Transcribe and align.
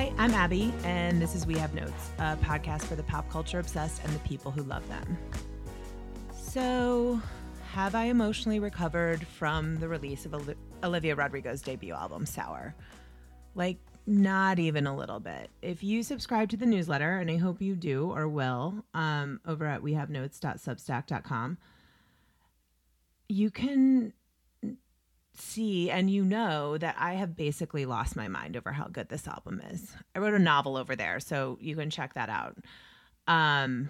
Hi, 0.00 0.14
I'm 0.16 0.32
Abby, 0.32 0.72
and 0.82 1.20
this 1.20 1.34
is 1.34 1.46
We 1.46 1.58
Have 1.58 1.74
Notes, 1.74 2.10
a 2.18 2.34
podcast 2.36 2.84
for 2.84 2.94
the 2.94 3.02
pop 3.02 3.28
culture 3.28 3.58
obsessed 3.58 4.02
and 4.02 4.10
the 4.14 4.18
people 4.20 4.50
who 4.50 4.62
love 4.62 4.88
them. 4.88 5.18
So, 6.34 7.20
have 7.70 7.94
I 7.94 8.04
emotionally 8.04 8.60
recovered 8.60 9.26
from 9.26 9.78
the 9.78 9.88
release 9.88 10.24
of 10.24 10.54
Olivia 10.82 11.14
Rodrigo's 11.14 11.60
debut 11.60 11.92
album, 11.92 12.24
Sour? 12.24 12.74
Like, 13.54 13.76
not 14.06 14.58
even 14.58 14.86
a 14.86 14.96
little 14.96 15.20
bit. 15.20 15.50
If 15.60 15.84
you 15.84 16.02
subscribe 16.02 16.48
to 16.48 16.56
the 16.56 16.64
newsletter, 16.64 17.18
and 17.18 17.30
I 17.30 17.36
hope 17.36 17.60
you 17.60 17.76
do 17.76 18.10
or 18.10 18.26
will, 18.26 18.82
um, 18.94 19.38
over 19.46 19.66
at 19.66 19.82
wehavenotes.substack.com, 19.82 21.58
you 23.28 23.50
can 23.50 24.14
see 25.34 25.90
and 25.90 26.10
you 26.10 26.24
know 26.24 26.76
that 26.78 26.96
I 26.98 27.14
have 27.14 27.36
basically 27.36 27.86
lost 27.86 28.16
my 28.16 28.28
mind 28.28 28.56
over 28.56 28.72
how 28.72 28.86
good 28.86 29.08
this 29.08 29.28
album 29.28 29.62
is. 29.70 29.94
I 30.14 30.18
wrote 30.18 30.34
a 30.34 30.38
novel 30.38 30.76
over 30.76 30.96
there, 30.96 31.20
so 31.20 31.58
you 31.60 31.76
can 31.76 31.90
check 31.90 32.14
that 32.14 32.28
out. 32.28 32.56
Um, 33.26 33.88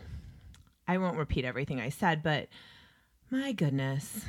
I 0.86 0.98
won't 0.98 1.16
repeat 1.16 1.44
everything 1.44 1.80
I 1.80 1.88
said, 1.88 2.22
but 2.22 2.48
my 3.30 3.52
goodness, 3.52 4.24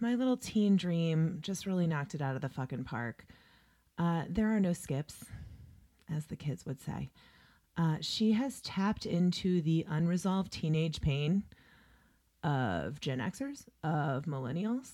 my 0.00 0.14
little 0.14 0.36
teen 0.36 0.76
dream 0.76 1.38
just 1.40 1.66
really 1.66 1.86
knocked 1.86 2.14
it 2.14 2.22
out 2.22 2.34
of 2.34 2.42
the 2.42 2.48
fucking 2.48 2.84
park. 2.84 3.26
Uh, 3.98 4.24
there 4.28 4.54
are 4.54 4.60
no 4.60 4.72
skips, 4.72 5.24
as 6.14 6.26
the 6.26 6.36
kids 6.36 6.64
would 6.64 6.80
say. 6.80 7.10
Uh, 7.76 7.96
she 8.00 8.32
has 8.32 8.60
tapped 8.62 9.06
into 9.06 9.60
the 9.60 9.86
unresolved 9.88 10.52
teenage 10.52 11.00
pain 11.00 11.44
of 12.42 13.00
Gen 13.00 13.18
Xers, 13.18 13.66
of 13.82 14.24
millennials, 14.24 14.92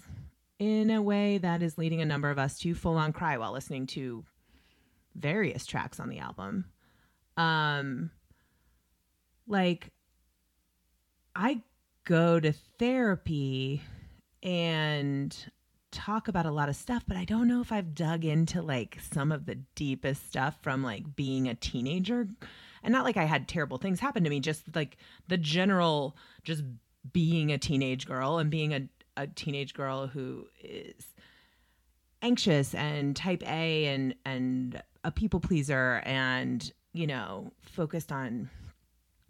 in 0.58 0.90
a 0.90 1.02
way 1.02 1.38
that 1.38 1.62
is 1.62 1.78
leading 1.78 2.00
a 2.00 2.06
number 2.06 2.30
of 2.30 2.38
us 2.38 2.58
to 2.60 2.74
full 2.74 2.96
on 2.96 3.12
cry 3.12 3.36
while 3.36 3.52
listening 3.52 3.86
to 3.88 4.24
various 5.14 5.66
tracks 5.66 6.00
on 6.00 6.08
the 6.08 6.18
album. 6.18 6.66
Um, 7.36 8.10
like, 9.46 9.90
I 11.34 11.62
go 12.04 12.38
to 12.38 12.52
therapy 12.78 13.82
and 14.42 15.36
talk 15.90 16.28
about 16.28 16.46
a 16.46 16.50
lot 16.50 16.68
of 16.68 16.76
stuff, 16.76 17.04
but 17.06 17.16
I 17.16 17.24
don't 17.24 17.48
know 17.48 17.60
if 17.60 17.72
I've 17.72 17.94
dug 17.94 18.24
into 18.24 18.60
like 18.60 18.98
some 19.12 19.32
of 19.32 19.46
the 19.46 19.56
deepest 19.74 20.26
stuff 20.26 20.58
from 20.60 20.82
like 20.82 21.16
being 21.16 21.48
a 21.48 21.54
teenager. 21.54 22.28
And 22.82 22.92
not 22.92 23.04
like 23.04 23.16
I 23.16 23.24
had 23.24 23.48
terrible 23.48 23.78
things 23.78 24.00
happen 24.00 24.24
to 24.24 24.30
me, 24.30 24.40
just 24.40 24.74
like 24.74 24.98
the 25.28 25.38
general, 25.38 26.16
just 26.42 26.62
being 27.12 27.50
a 27.52 27.58
teenage 27.58 28.06
girl 28.06 28.38
and 28.38 28.50
being 28.50 28.74
a, 28.74 28.88
a 29.16 29.26
teenage 29.26 29.74
girl 29.74 30.06
who 30.06 30.46
is 30.62 31.04
anxious 32.22 32.74
and 32.74 33.14
type 33.14 33.42
A 33.46 33.86
and 33.86 34.14
and 34.24 34.82
a 35.04 35.10
people 35.10 35.40
pleaser 35.40 36.02
and 36.04 36.72
you 36.92 37.06
know 37.06 37.52
focused 37.60 38.10
on 38.10 38.48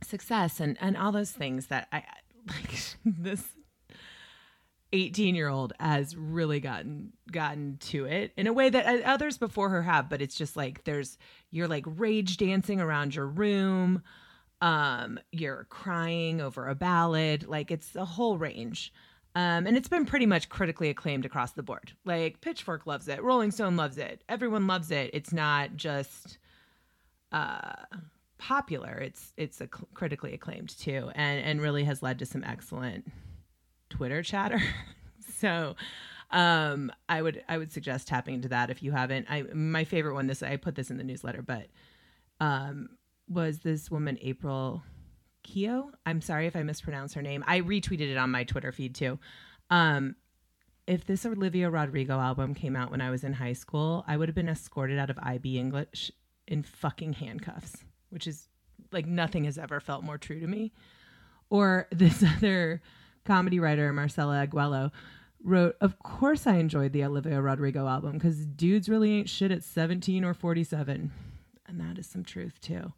success 0.03 0.61
and 0.61 0.79
and 0.81 0.97
all 0.97 1.13
those 1.13 1.31
things 1.31 1.67
that 1.67 1.89
I 1.93 2.05
like 2.47 2.81
this 3.05 3.43
18 4.93 5.35
year 5.35 5.49
old 5.49 5.73
has 5.81 6.17
really 6.17 6.61
gotten 6.61 7.13
gotten 7.33 7.79
to 7.79 8.05
it 8.05 8.33
in 8.37 8.47
a 8.47 8.53
way 8.53 8.71
that 8.71 9.03
others 9.03 9.39
before 9.39 9.71
her 9.71 9.83
have 9.83 10.09
but 10.09 10.23
it's 10.23 10.37
just 10.37 10.57
like 10.57 10.85
there's 10.85 11.19
you're 11.51 11.67
like 11.67 11.85
rage 11.87 12.37
dancing 12.37 12.81
around 12.81 13.13
your 13.13 13.27
room 13.27 14.03
um 14.61 15.19
you're 15.33 15.67
crying 15.69 16.41
over 16.41 16.69
a 16.69 16.77
ballad 16.77 17.49
like 17.49 17.73
it's 17.73 17.97
a 17.97 18.05
whole 18.05 18.39
range 18.39 18.93
um, 19.35 19.67
and 19.67 19.77
it's 19.77 19.89
been 19.89 20.07
pretty 20.07 20.27
much 20.27 20.49
critically 20.49 20.91
acclaimed 20.91 21.25
across 21.25 21.53
the 21.53 21.63
board. 21.63 21.93
Like 22.05 22.41
Pitchfork 22.41 22.87
loves 22.87 23.09
it, 23.09 23.23
Rolling 23.23 23.51
Stone 23.51 23.77
loves 23.77 23.99
it, 23.99 24.23
everyone 24.29 24.67
loves 24.67 24.91
it. 24.91 25.11
It's 25.13 25.33
not 25.33 25.77
just 25.77 26.39
uh, 27.33 27.75
popular; 28.39 28.95
it's 28.95 29.33
it's 29.37 29.61
a 29.61 29.67
critically 29.67 30.35
acclaimed 30.35 30.79
too, 30.79 31.11
and 31.15 31.45
and 31.45 31.61
really 31.61 31.85
has 31.85 32.03
led 32.03 32.19
to 32.21 32.27
some 32.27 32.45
excellent 32.45 33.11
Twitter 33.91 34.23
chatter. 34.23 34.63
so 35.37 35.75
um, 36.31 36.93
I 37.09 37.23
would 37.23 37.43
I 37.49 37.59
would 37.59 37.73
suggest 37.73 38.09
tapping 38.09 38.35
into 38.35 38.49
that 38.49 38.71
if 38.71 38.83
you 38.83 38.93
haven't. 38.93 39.27
I 39.31 39.43
my 39.55 39.85
favorite 39.85 40.15
one 40.15 40.27
this 40.27 40.43
I 40.43 40.57
put 40.57 40.75
this 40.75 40.91
in 40.91 40.97
the 40.97 41.05
newsletter, 41.05 41.43
but 41.43 41.67
um, 42.41 42.91
was 43.29 43.61
this 43.61 43.91
woman 43.91 44.19
April 44.21 44.83
Keo. 45.45 45.93
I'm 46.05 46.21
sorry 46.21 46.49
if 46.49 46.57
I 46.57 46.65
mispronounce 46.65 47.15
her 47.15 47.23
name. 47.23 47.45
I 47.47 47.61
retweeted 47.61 48.11
it 48.11 48.17
on 48.17 48.31
my 48.31 48.43
Twitter 48.43 48.73
feed 48.73 48.97
too. 48.97 49.21
Um, 49.71 50.17
if 50.87 51.07
this 51.07 51.25
Olivia 51.25 51.71
Rodrigo 51.71 52.19
album 52.19 52.55
came 52.55 52.75
out 52.75 52.91
when 52.91 53.01
I 53.01 53.11
was 53.11 53.23
in 53.25 53.33
high 53.33 53.53
school, 53.53 54.05
I 54.07 54.17
would 54.17 54.29
have 54.29 54.35
been 54.35 54.49
escorted 54.49 54.99
out 54.99 55.11
of 55.11 55.19
IB 55.23 55.59
English 55.59 56.11
in 56.47 56.63
fucking 56.63 57.15
handcuffs, 57.15 57.85
which 58.11 58.27
is 58.27 58.49
like 58.93 59.07
nothing 59.07 59.45
has 59.45 59.57
ever 59.57 59.81
felt 59.81 60.05
more 60.05 60.19
true 60.19 60.41
to 60.41 60.47
me. 60.47 60.73
Or 61.49 61.87
this 61.91 62.25
other 62.37 62.83
comedy 63.25 63.61
writer, 63.61 63.93
Marcella 63.93 64.39
Arguello, 64.39 64.93
wrote, 65.43 65.77
Of 65.81 65.99
course 66.01 66.47
I 66.47 66.57
enjoyed 66.57 66.93
the 66.93 67.05
Olivia 67.05 67.41
Rodrigo 67.41 67.87
album 67.87 68.13
because 68.13 68.45
dudes 68.45 68.89
really 68.89 69.13
ain't 69.13 69.29
shit 69.29 69.51
at 69.53 69.63
17 69.63 70.25
or 70.25 70.35
47. 70.35 71.13
And 71.67 71.81
that 71.81 71.99
is 71.99 72.07
some 72.07 72.25
truth 72.25 72.61
too. 72.61 72.93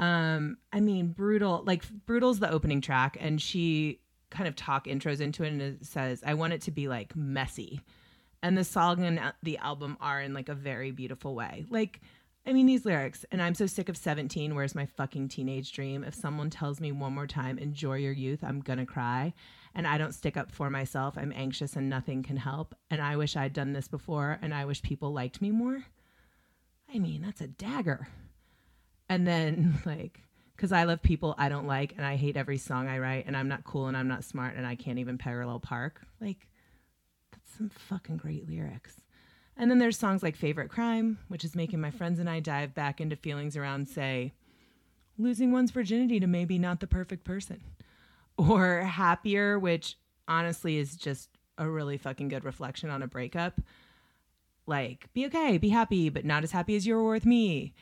Um, 0.00 0.56
I 0.72 0.80
mean, 0.80 1.08
brutal. 1.08 1.62
Like 1.64 1.84
brutal's 2.06 2.40
the 2.40 2.50
opening 2.50 2.80
track, 2.80 3.18
and 3.20 3.40
she 3.40 4.00
kind 4.30 4.48
of 4.48 4.56
talk 4.56 4.86
intros 4.86 5.20
into 5.20 5.44
it, 5.44 5.48
and 5.48 5.60
it 5.62 5.84
says, 5.84 6.22
"I 6.26 6.34
want 6.34 6.54
it 6.54 6.62
to 6.62 6.70
be 6.70 6.88
like 6.88 7.14
messy," 7.14 7.82
and 8.42 8.56
the 8.56 8.64
song 8.64 9.04
and 9.04 9.20
the 9.42 9.58
album 9.58 9.98
are 10.00 10.20
in 10.22 10.32
like 10.32 10.48
a 10.48 10.54
very 10.54 10.90
beautiful 10.90 11.34
way. 11.34 11.66
Like, 11.68 12.00
I 12.46 12.54
mean, 12.54 12.64
these 12.64 12.86
lyrics, 12.86 13.26
and 13.30 13.42
I'm 13.42 13.54
so 13.54 13.66
sick 13.66 13.90
of 13.90 13.96
17. 13.96 14.54
Where's 14.54 14.74
my 14.74 14.86
fucking 14.86 15.28
teenage 15.28 15.70
dream? 15.72 16.02
If 16.02 16.14
someone 16.14 16.48
tells 16.48 16.80
me 16.80 16.92
one 16.92 17.12
more 17.12 17.26
time, 17.26 17.58
enjoy 17.58 17.96
your 17.96 18.12
youth, 18.12 18.42
I'm 18.42 18.60
gonna 18.60 18.86
cry. 18.86 19.34
And 19.74 19.86
I 19.86 19.98
don't 19.98 20.14
stick 20.14 20.36
up 20.38 20.50
for 20.50 20.70
myself. 20.70 21.18
I'm 21.18 21.32
anxious 21.36 21.76
and 21.76 21.90
nothing 21.90 22.22
can 22.22 22.38
help. 22.38 22.74
And 22.90 23.00
I 23.02 23.16
wish 23.16 23.36
I'd 23.36 23.52
done 23.52 23.74
this 23.74 23.86
before, 23.86 24.38
and 24.40 24.54
I 24.54 24.64
wish 24.64 24.82
people 24.82 25.12
liked 25.12 25.42
me 25.42 25.50
more. 25.50 25.84
I 26.92 26.98
mean, 26.98 27.20
that's 27.20 27.42
a 27.42 27.46
dagger 27.46 28.08
and 29.10 29.26
then 29.26 29.78
like 29.84 30.22
because 30.56 30.72
I 30.72 30.84
love 30.84 31.02
people 31.02 31.34
I 31.36 31.50
don't 31.50 31.66
like 31.66 31.92
and 31.96 32.06
I 32.06 32.16
hate 32.16 32.36
every 32.36 32.56
song 32.56 32.88
I 32.88 32.98
write 32.98 33.26
and 33.26 33.36
I'm 33.36 33.48
not 33.48 33.64
cool 33.64 33.88
and 33.88 33.96
I'm 33.96 34.08
not 34.08 34.24
smart 34.24 34.56
and 34.56 34.66
I 34.66 34.76
can't 34.76 34.98
even 34.98 35.18
parallel 35.18 35.58
park. 35.58 36.02
Like 36.20 36.48
that's 37.32 37.56
some 37.56 37.70
fucking 37.70 38.18
great 38.18 38.48
lyrics. 38.48 39.00
And 39.56 39.70
then 39.70 39.78
there's 39.78 39.98
songs 39.98 40.22
like 40.22 40.36
Favorite 40.36 40.70
Crime, 40.70 41.18
which 41.28 41.44
is 41.44 41.54
making 41.54 41.80
my 41.80 41.90
friends 41.90 42.18
and 42.18 42.30
I 42.30 42.40
dive 42.40 42.74
back 42.74 43.00
into 43.00 43.16
feelings 43.16 43.56
around 43.56 43.88
say 43.88 44.32
losing 45.18 45.50
one's 45.50 45.70
virginity 45.70 46.20
to 46.20 46.26
maybe 46.26 46.58
not 46.58 46.80
the 46.80 46.86
perfect 46.86 47.24
person. 47.24 47.62
Or 48.36 48.82
Happier, 48.82 49.58
which 49.58 49.98
honestly 50.28 50.76
is 50.76 50.94
just 50.96 51.30
a 51.58 51.68
really 51.68 51.98
fucking 51.98 52.28
good 52.28 52.44
reflection 52.44 52.90
on 52.90 53.02
a 53.02 53.06
breakup. 53.06 53.62
Like 54.66 55.10
be 55.14 55.24
okay, 55.26 55.56
be 55.56 55.70
happy, 55.70 56.10
but 56.10 56.26
not 56.26 56.44
as 56.44 56.52
happy 56.52 56.76
as 56.76 56.86
you 56.86 56.94
were 56.94 57.10
with 57.10 57.24
me 57.24 57.74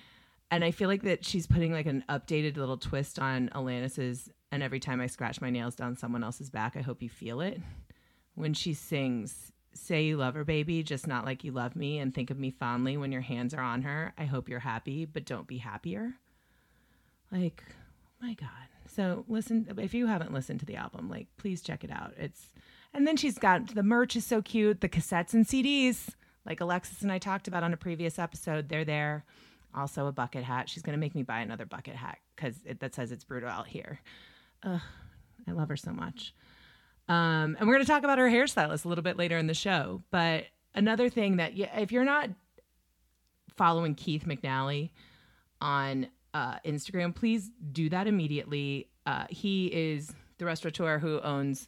and 0.50 0.64
I 0.64 0.70
feel 0.70 0.88
like 0.88 1.02
that 1.02 1.24
she's 1.24 1.46
putting 1.46 1.72
like 1.72 1.86
an 1.86 2.04
updated 2.08 2.56
little 2.56 2.78
twist 2.78 3.18
on 3.18 3.50
Alanis's 3.54 4.30
and 4.50 4.62
every 4.62 4.80
time 4.80 5.00
I 5.00 5.06
scratch 5.06 5.40
my 5.40 5.50
nails 5.50 5.74
down 5.74 5.96
someone 5.96 6.24
else's 6.24 6.48
back, 6.50 6.76
I 6.76 6.80
hope 6.80 7.02
you 7.02 7.08
feel 7.08 7.40
it. 7.40 7.60
When 8.34 8.54
she 8.54 8.72
sings 8.72 9.52
Say 9.78 10.04
you 10.04 10.16
love 10.16 10.34
her, 10.34 10.44
baby, 10.44 10.82
just 10.82 11.06
not 11.06 11.24
like 11.24 11.44
you 11.44 11.52
love 11.52 11.76
me, 11.76 11.98
and 11.98 12.12
think 12.12 12.30
of 12.30 12.38
me 12.38 12.50
fondly 12.50 12.96
when 12.96 13.12
your 13.12 13.20
hands 13.20 13.54
are 13.54 13.62
on 13.62 13.82
her. 13.82 14.12
I 14.18 14.24
hope 14.24 14.48
you're 14.48 14.58
happy, 14.58 15.04
but 15.04 15.24
don't 15.24 15.46
be 15.46 15.58
happier. 15.58 16.14
Like, 17.30 17.62
my 18.20 18.34
God. 18.34 18.48
So 18.86 19.24
listen 19.28 19.68
if 19.78 19.94
you 19.94 20.06
haven't 20.06 20.32
listened 20.32 20.60
to 20.60 20.66
the 20.66 20.76
album, 20.76 21.08
like 21.08 21.28
please 21.36 21.60
check 21.60 21.84
it 21.84 21.90
out. 21.90 22.14
It's 22.16 22.48
and 22.92 23.06
then 23.06 23.16
she's 23.16 23.38
got 23.38 23.74
the 23.74 23.82
merch 23.82 24.16
is 24.16 24.26
so 24.26 24.42
cute, 24.42 24.80
the 24.80 24.88
cassettes 24.88 25.34
and 25.34 25.46
CDs, 25.46 26.14
like 26.44 26.60
Alexis 26.60 27.02
and 27.02 27.12
I 27.12 27.18
talked 27.18 27.46
about 27.46 27.62
on 27.62 27.72
a 27.72 27.76
previous 27.76 28.18
episode. 28.18 28.68
They're 28.68 28.84
there 28.84 29.24
also 29.74 30.06
a 30.06 30.12
bucket 30.12 30.44
hat. 30.44 30.68
She's 30.68 30.82
going 30.82 30.94
to 30.94 31.00
make 31.00 31.14
me 31.14 31.22
buy 31.22 31.40
another 31.40 31.66
bucket 31.66 31.96
hat 31.96 32.18
because 32.34 32.56
that 32.80 32.94
says 32.94 33.12
it's 33.12 33.24
brutal 33.24 33.48
out 33.48 33.66
here. 33.66 34.00
Ugh, 34.62 34.80
I 35.46 35.50
love 35.52 35.68
her 35.68 35.76
so 35.76 35.92
much. 35.92 36.34
Um, 37.08 37.56
and 37.58 37.66
we're 37.66 37.74
going 37.74 37.84
to 37.84 37.90
talk 37.90 38.04
about 38.04 38.18
her 38.18 38.28
hairstylist 38.28 38.84
a 38.84 38.88
little 38.88 39.04
bit 39.04 39.16
later 39.16 39.38
in 39.38 39.46
the 39.46 39.54
show. 39.54 40.02
But 40.10 40.44
another 40.74 41.08
thing 41.08 41.36
that, 41.36 41.52
if 41.54 41.90
you're 41.92 42.04
not 42.04 42.30
following 43.56 43.94
Keith 43.94 44.24
McNally 44.24 44.90
on 45.60 46.08
uh, 46.34 46.58
Instagram, 46.66 47.14
please 47.14 47.50
do 47.72 47.88
that 47.88 48.06
immediately. 48.06 48.90
Uh, 49.06 49.24
he 49.30 49.66
is 49.66 50.12
the 50.36 50.44
restaurateur 50.44 50.98
who 50.98 51.20
owns, 51.20 51.66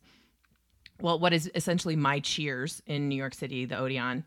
well, 1.00 1.18
what 1.18 1.32
is 1.32 1.50
essentially 1.54 1.96
my 1.96 2.20
Cheers 2.20 2.82
in 2.86 3.08
New 3.08 3.16
York 3.16 3.34
City, 3.34 3.64
the 3.64 3.78
Odeon. 3.78 4.24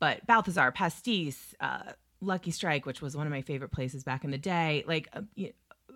But 0.00 0.26
Balthazar, 0.26 0.72
Pastis, 0.72 1.54
uh, 1.60 1.92
Lucky 2.20 2.50
Strike, 2.50 2.86
which 2.86 3.02
was 3.02 3.16
one 3.16 3.26
of 3.26 3.30
my 3.30 3.42
favorite 3.42 3.72
places 3.72 4.04
back 4.04 4.24
in 4.24 4.30
the 4.30 4.38
day, 4.38 4.84
like 4.86 5.08
uh, 5.12 5.22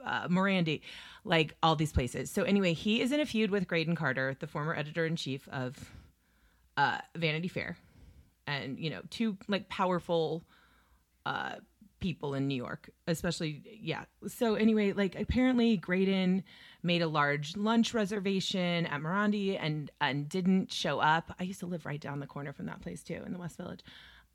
uh, 0.05 0.28
Morandi, 0.28 0.81
like 1.25 1.55
all 1.62 1.76
these 1.76 1.93
places. 1.93 2.31
So 2.31 2.43
anyway, 2.43 2.72
he 2.72 3.00
is 3.00 3.12
in 3.12 3.20
a 3.20 3.26
feud 3.26 3.50
with 3.50 3.67
Graydon 3.67 3.96
Carter, 3.96 4.37
the 4.38 4.46
former 4.46 4.75
editor 4.75 5.06
in 5.06 5.17
chief 5.17 5.49
of 5.49 5.76
uh, 6.76 6.99
Vanity 7.17 7.49
Fair, 7.49 7.76
and 8.46 8.78
you 8.78 8.90
know, 8.90 9.00
two 9.11 9.37
like 9.49 9.69
powerful 9.69 10.44
uh, 11.26 11.56
people 12.00 12.34
in 12.34 12.49
New 12.49 12.55
York, 12.55 12.90
especially 13.06 13.62
yeah. 13.81 14.05
So 14.26 14.55
anyway, 14.55 14.93
like 14.93 15.19
apparently 15.19 15.76
Graydon 15.76 16.43
made 16.82 17.02
a 17.02 17.08
large 17.08 17.56
lunch 17.56 17.94
reservation 17.94 18.87
at 18.87 19.00
Morandi 19.00 19.58
and 19.61 19.90
and 20.00 20.28
didn't 20.28 20.73
show 20.73 20.99
up. 20.99 21.34
I 21.38 21.44
used 21.44 21.61
to 21.61 21.66
live 21.66 21.87
right 21.87 22.00
down 22.00 22.20
the 22.20 22.26
corner 22.26 22.52
from 22.52 22.66
that 22.66 22.81
place 22.81 23.02
too 23.02 23.23
in 23.25 23.32
the 23.32 23.38
West 23.38 23.56
Village. 23.56 23.81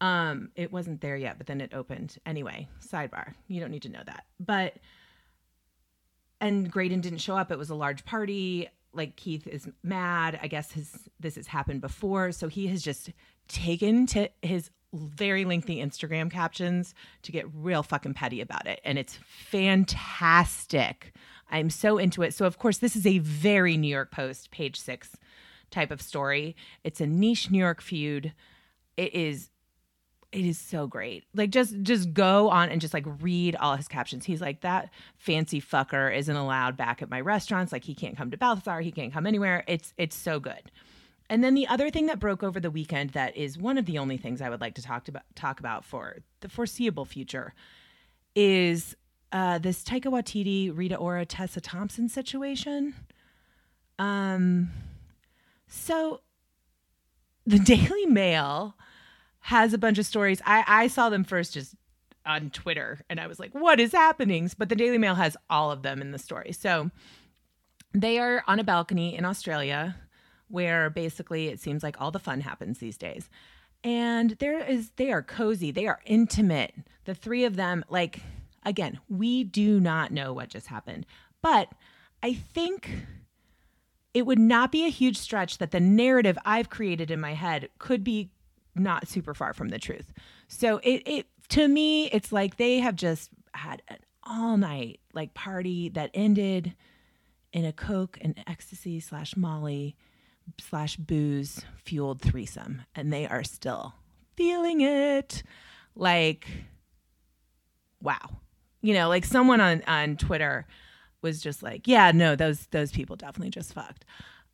Um, 0.05 0.51
it 0.55 0.71
wasn't 0.71 1.01
there 1.01 1.17
yet, 1.17 1.37
but 1.37 1.47
then 1.47 1.61
it 1.61 1.73
opened. 1.73 2.17
Anyway, 2.25 2.67
sidebar. 2.85 3.33
You 3.47 3.59
don't 3.59 3.71
need 3.71 3.81
to 3.83 3.89
know 3.89 4.03
that. 4.05 4.25
But 4.39 4.75
and 6.39 6.69
Graydon 6.71 7.01
didn't 7.01 7.19
show 7.19 7.35
up. 7.35 7.51
It 7.51 7.57
was 7.57 7.69
a 7.69 7.75
large 7.75 8.05
party. 8.05 8.69
Like 8.93 9.15
Keith 9.15 9.47
is 9.47 9.67
mad. 9.83 10.39
I 10.41 10.47
guess 10.47 10.71
his 10.71 11.09
this 11.19 11.35
has 11.35 11.47
happened 11.47 11.81
before, 11.81 12.31
so 12.31 12.47
he 12.47 12.67
has 12.67 12.81
just 12.81 13.11
taken 13.47 14.05
to 14.07 14.29
his 14.41 14.69
very 14.93 15.43
lengthy 15.43 15.77
Instagram 15.77 16.31
captions 16.31 16.93
to 17.23 17.31
get 17.31 17.45
real 17.53 17.83
fucking 17.83 18.13
petty 18.13 18.41
about 18.41 18.67
it, 18.67 18.79
and 18.85 18.97
it's 18.97 19.17
fantastic. 19.27 21.13
I'm 21.51 21.69
so 21.69 21.97
into 21.97 22.21
it. 22.21 22.33
So 22.33 22.45
of 22.45 22.57
course, 22.57 22.77
this 22.77 22.95
is 22.95 23.05
a 23.05 23.19
very 23.19 23.75
New 23.75 23.87
York 23.87 24.11
Post 24.11 24.51
page 24.51 24.79
six 24.79 25.17
type 25.71 25.91
of 25.91 26.01
story. 26.01 26.55
It's 26.83 27.01
a 27.01 27.07
niche 27.07 27.49
New 27.51 27.59
York 27.59 27.81
feud. 27.81 28.33
It 28.97 29.13
is 29.13 29.49
it 30.35 30.45
is 30.45 30.59
so 30.59 30.85
great. 30.85 31.23
Like 31.33 31.49
just 31.49 31.81
just 31.81 32.13
go 32.13 32.49
on 32.49 32.69
and 32.69 32.81
just 32.81 32.93
like 32.93 33.05
read 33.21 33.55
all 33.55 33.77
his 33.77 33.87
captions. 33.87 34.25
He's 34.25 34.41
like 34.41 34.61
that 34.61 34.89
fancy 35.17 35.61
fucker 35.61 36.13
isn't 36.13 36.35
allowed 36.35 36.75
back 36.75 37.01
at 37.01 37.09
my 37.09 37.21
restaurants. 37.21 37.71
Like 37.71 37.85
he 37.85 37.95
can't 37.95 38.17
come 38.17 38.31
to 38.31 38.37
Balthazar, 38.37 38.81
he 38.81 38.91
can't 38.91 39.13
come 39.13 39.25
anywhere. 39.25 39.63
It's 39.65 39.93
it's 39.97 40.15
so 40.15 40.41
good. 40.41 40.71
And 41.29 41.41
then 41.41 41.55
the 41.55 41.67
other 41.67 41.89
thing 41.89 42.07
that 42.07 42.19
broke 42.19 42.43
over 42.43 42.59
the 42.59 42.69
weekend 42.69 43.11
that 43.11 43.35
is 43.37 43.57
one 43.57 43.77
of 43.77 43.85
the 43.85 43.97
only 43.97 44.17
things 44.17 44.41
I 44.41 44.49
would 44.49 44.59
like 44.59 44.75
to 44.75 44.81
talk 44.81 45.07
about 45.07 45.23
talk 45.35 45.61
about 45.61 45.85
for 45.85 46.17
the 46.41 46.49
foreseeable 46.49 47.05
future 47.05 47.53
is 48.35 48.93
uh, 49.31 49.57
this 49.57 49.83
Taika 49.85 50.07
Waititi, 50.07 50.69
Rita 50.75 50.97
Ora, 50.97 51.25
Tessa 51.25 51.61
Thompson 51.61 52.09
situation. 52.09 52.93
Um, 53.97 54.69
so 55.69 56.19
the 57.47 57.59
Daily 57.73 58.05
Mail 58.05 58.75
has 59.45 59.75
a 59.75 59.77
bunch 59.77 59.99
of 59.99 60.07
stories. 60.07 60.41
I, 60.43 60.63
I 60.67 60.87
saw 60.87 61.09
them 61.09 61.23
first 61.23 61.53
just 61.53 61.75
on 62.25 62.49
Twitter 62.49 63.01
and 63.11 63.19
I 63.19 63.27
was 63.27 63.39
like, 63.39 63.53
what 63.53 63.79
is 63.79 63.91
happening? 63.91 64.49
But 64.57 64.69
the 64.69 64.75
Daily 64.75 64.97
Mail 64.97 65.13
has 65.13 65.37
all 65.51 65.69
of 65.69 65.83
them 65.83 66.01
in 66.01 66.09
the 66.09 66.17
story. 66.17 66.51
So 66.51 66.89
they 67.93 68.17
are 68.17 68.43
on 68.47 68.59
a 68.59 68.63
balcony 68.63 69.15
in 69.15 69.23
Australia 69.23 69.97
where 70.47 70.89
basically 70.89 71.49
it 71.49 71.59
seems 71.59 71.83
like 71.83 72.01
all 72.01 72.09
the 72.09 72.17
fun 72.17 72.41
happens 72.41 72.79
these 72.79 72.97
days. 72.97 73.29
And 73.83 74.31
there 74.39 74.67
is, 74.67 74.89
they 74.95 75.11
are 75.11 75.21
cozy, 75.21 75.69
they 75.69 75.85
are 75.85 75.99
intimate. 76.07 76.73
The 77.03 77.13
three 77.13 77.43
of 77.43 77.55
them, 77.55 77.85
like, 77.87 78.21
again, 78.65 78.99
we 79.09 79.43
do 79.43 79.79
not 79.79 80.09
know 80.09 80.33
what 80.33 80.49
just 80.49 80.65
happened. 80.65 81.05
But 81.43 81.71
I 82.23 82.33
think 82.33 82.89
it 84.15 84.25
would 84.25 84.39
not 84.39 84.71
be 84.71 84.85
a 84.85 84.89
huge 84.89 85.17
stretch 85.17 85.59
that 85.59 85.69
the 85.69 85.79
narrative 85.79 86.35
I've 86.45 86.71
created 86.71 87.11
in 87.11 87.21
my 87.21 87.33
head 87.35 87.69
could 87.77 88.03
be 88.03 88.31
not 88.75 89.07
super 89.07 89.33
far 89.33 89.53
from 89.53 89.69
the 89.69 89.79
truth. 89.79 90.11
So 90.47 90.77
it 90.83 91.03
it 91.05 91.25
to 91.49 91.67
me 91.67 92.07
it's 92.07 92.31
like 92.31 92.57
they 92.57 92.79
have 92.79 92.95
just 92.95 93.29
had 93.53 93.81
an 93.87 93.97
all 94.23 94.57
night 94.57 94.99
like 95.13 95.33
party 95.33 95.89
that 95.89 96.11
ended 96.13 96.73
in 97.53 97.65
a 97.65 97.71
coke 97.71 98.17
and 98.21 98.37
ecstasy 98.47 98.99
slash 98.99 99.35
molly 99.37 99.95
slash 100.59 100.97
booze 100.97 101.63
fueled 101.83 102.21
threesome 102.21 102.81
and 102.95 103.11
they 103.13 103.27
are 103.27 103.43
still 103.43 103.93
feeling 104.35 104.81
it. 104.81 105.43
Like 105.95 106.47
wow. 108.01 108.29
You 108.81 108.93
know 108.93 109.09
like 109.09 109.25
someone 109.25 109.61
on 109.61 109.81
on 109.87 110.17
twitter 110.17 110.67
was 111.21 111.41
just 111.41 111.63
like 111.63 111.87
yeah 111.87 112.11
no 112.11 112.35
those 112.35 112.67
those 112.67 112.91
people 112.91 113.15
definitely 113.15 113.51
just 113.51 113.73
fucked. 113.73 114.05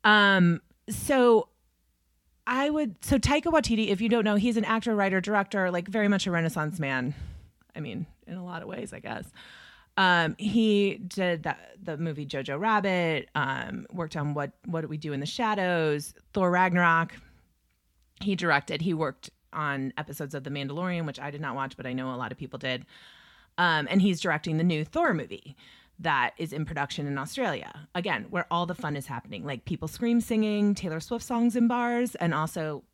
Um 0.04 0.60
so 0.88 1.48
I 2.46 2.70
would 2.70 3.04
so 3.04 3.18
Taika 3.18 3.44
Waititi, 3.44 3.88
if 3.88 4.00
you 4.00 4.08
don't 4.08 4.24
know, 4.24 4.36
he's 4.36 4.56
an 4.56 4.64
actor, 4.64 4.94
writer, 4.94 5.20
director, 5.20 5.70
like 5.70 5.88
very 5.88 6.08
much 6.08 6.26
a 6.26 6.30
renaissance 6.30 6.78
man. 6.78 7.14
I 7.74 7.80
mean, 7.80 8.06
in 8.26 8.34
a 8.36 8.44
lot 8.44 8.62
of 8.62 8.68
ways, 8.68 8.92
I 8.92 8.98
guess. 8.98 9.24
Um, 9.96 10.36
he 10.38 10.96
did 11.06 11.42
that 11.42 11.76
the 11.82 11.96
movie 11.98 12.26
Jojo 12.26 12.58
Rabbit, 12.58 13.28
um, 13.34 13.86
worked 13.92 14.16
on 14.16 14.34
what 14.34 14.52
what 14.64 14.80
do 14.80 14.88
we 14.88 14.96
do 14.96 15.12
in 15.12 15.20
the 15.20 15.26
shadows, 15.26 16.14
Thor 16.32 16.50
Ragnarok. 16.50 17.14
He 18.20 18.34
directed, 18.34 18.80
he 18.80 18.94
worked 18.94 19.30
on 19.52 19.92
episodes 19.98 20.34
of 20.34 20.44
The 20.44 20.50
Mandalorian, 20.50 21.06
which 21.06 21.20
I 21.20 21.30
did 21.30 21.40
not 21.40 21.54
watch, 21.54 21.76
but 21.76 21.86
I 21.86 21.92
know 21.92 22.14
a 22.14 22.16
lot 22.16 22.32
of 22.32 22.38
people 22.38 22.58
did. 22.58 22.86
Um, 23.58 23.86
and 23.90 24.00
he's 24.00 24.20
directing 24.20 24.56
the 24.56 24.64
new 24.64 24.84
Thor 24.84 25.12
movie 25.12 25.56
that 26.02 26.32
is 26.36 26.52
in 26.52 26.64
production 26.64 27.06
in 27.06 27.18
Australia. 27.18 27.88
Again, 27.94 28.26
where 28.30 28.46
all 28.50 28.66
the 28.66 28.74
fun 28.74 28.96
is 28.96 29.06
happening, 29.06 29.44
like 29.44 29.64
people 29.64 29.88
scream 29.88 30.20
singing 30.20 30.74
Taylor 30.74 31.00
Swift 31.00 31.24
songs 31.24 31.56
in 31.56 31.68
bars 31.68 32.14
and 32.16 32.34
also 32.34 32.84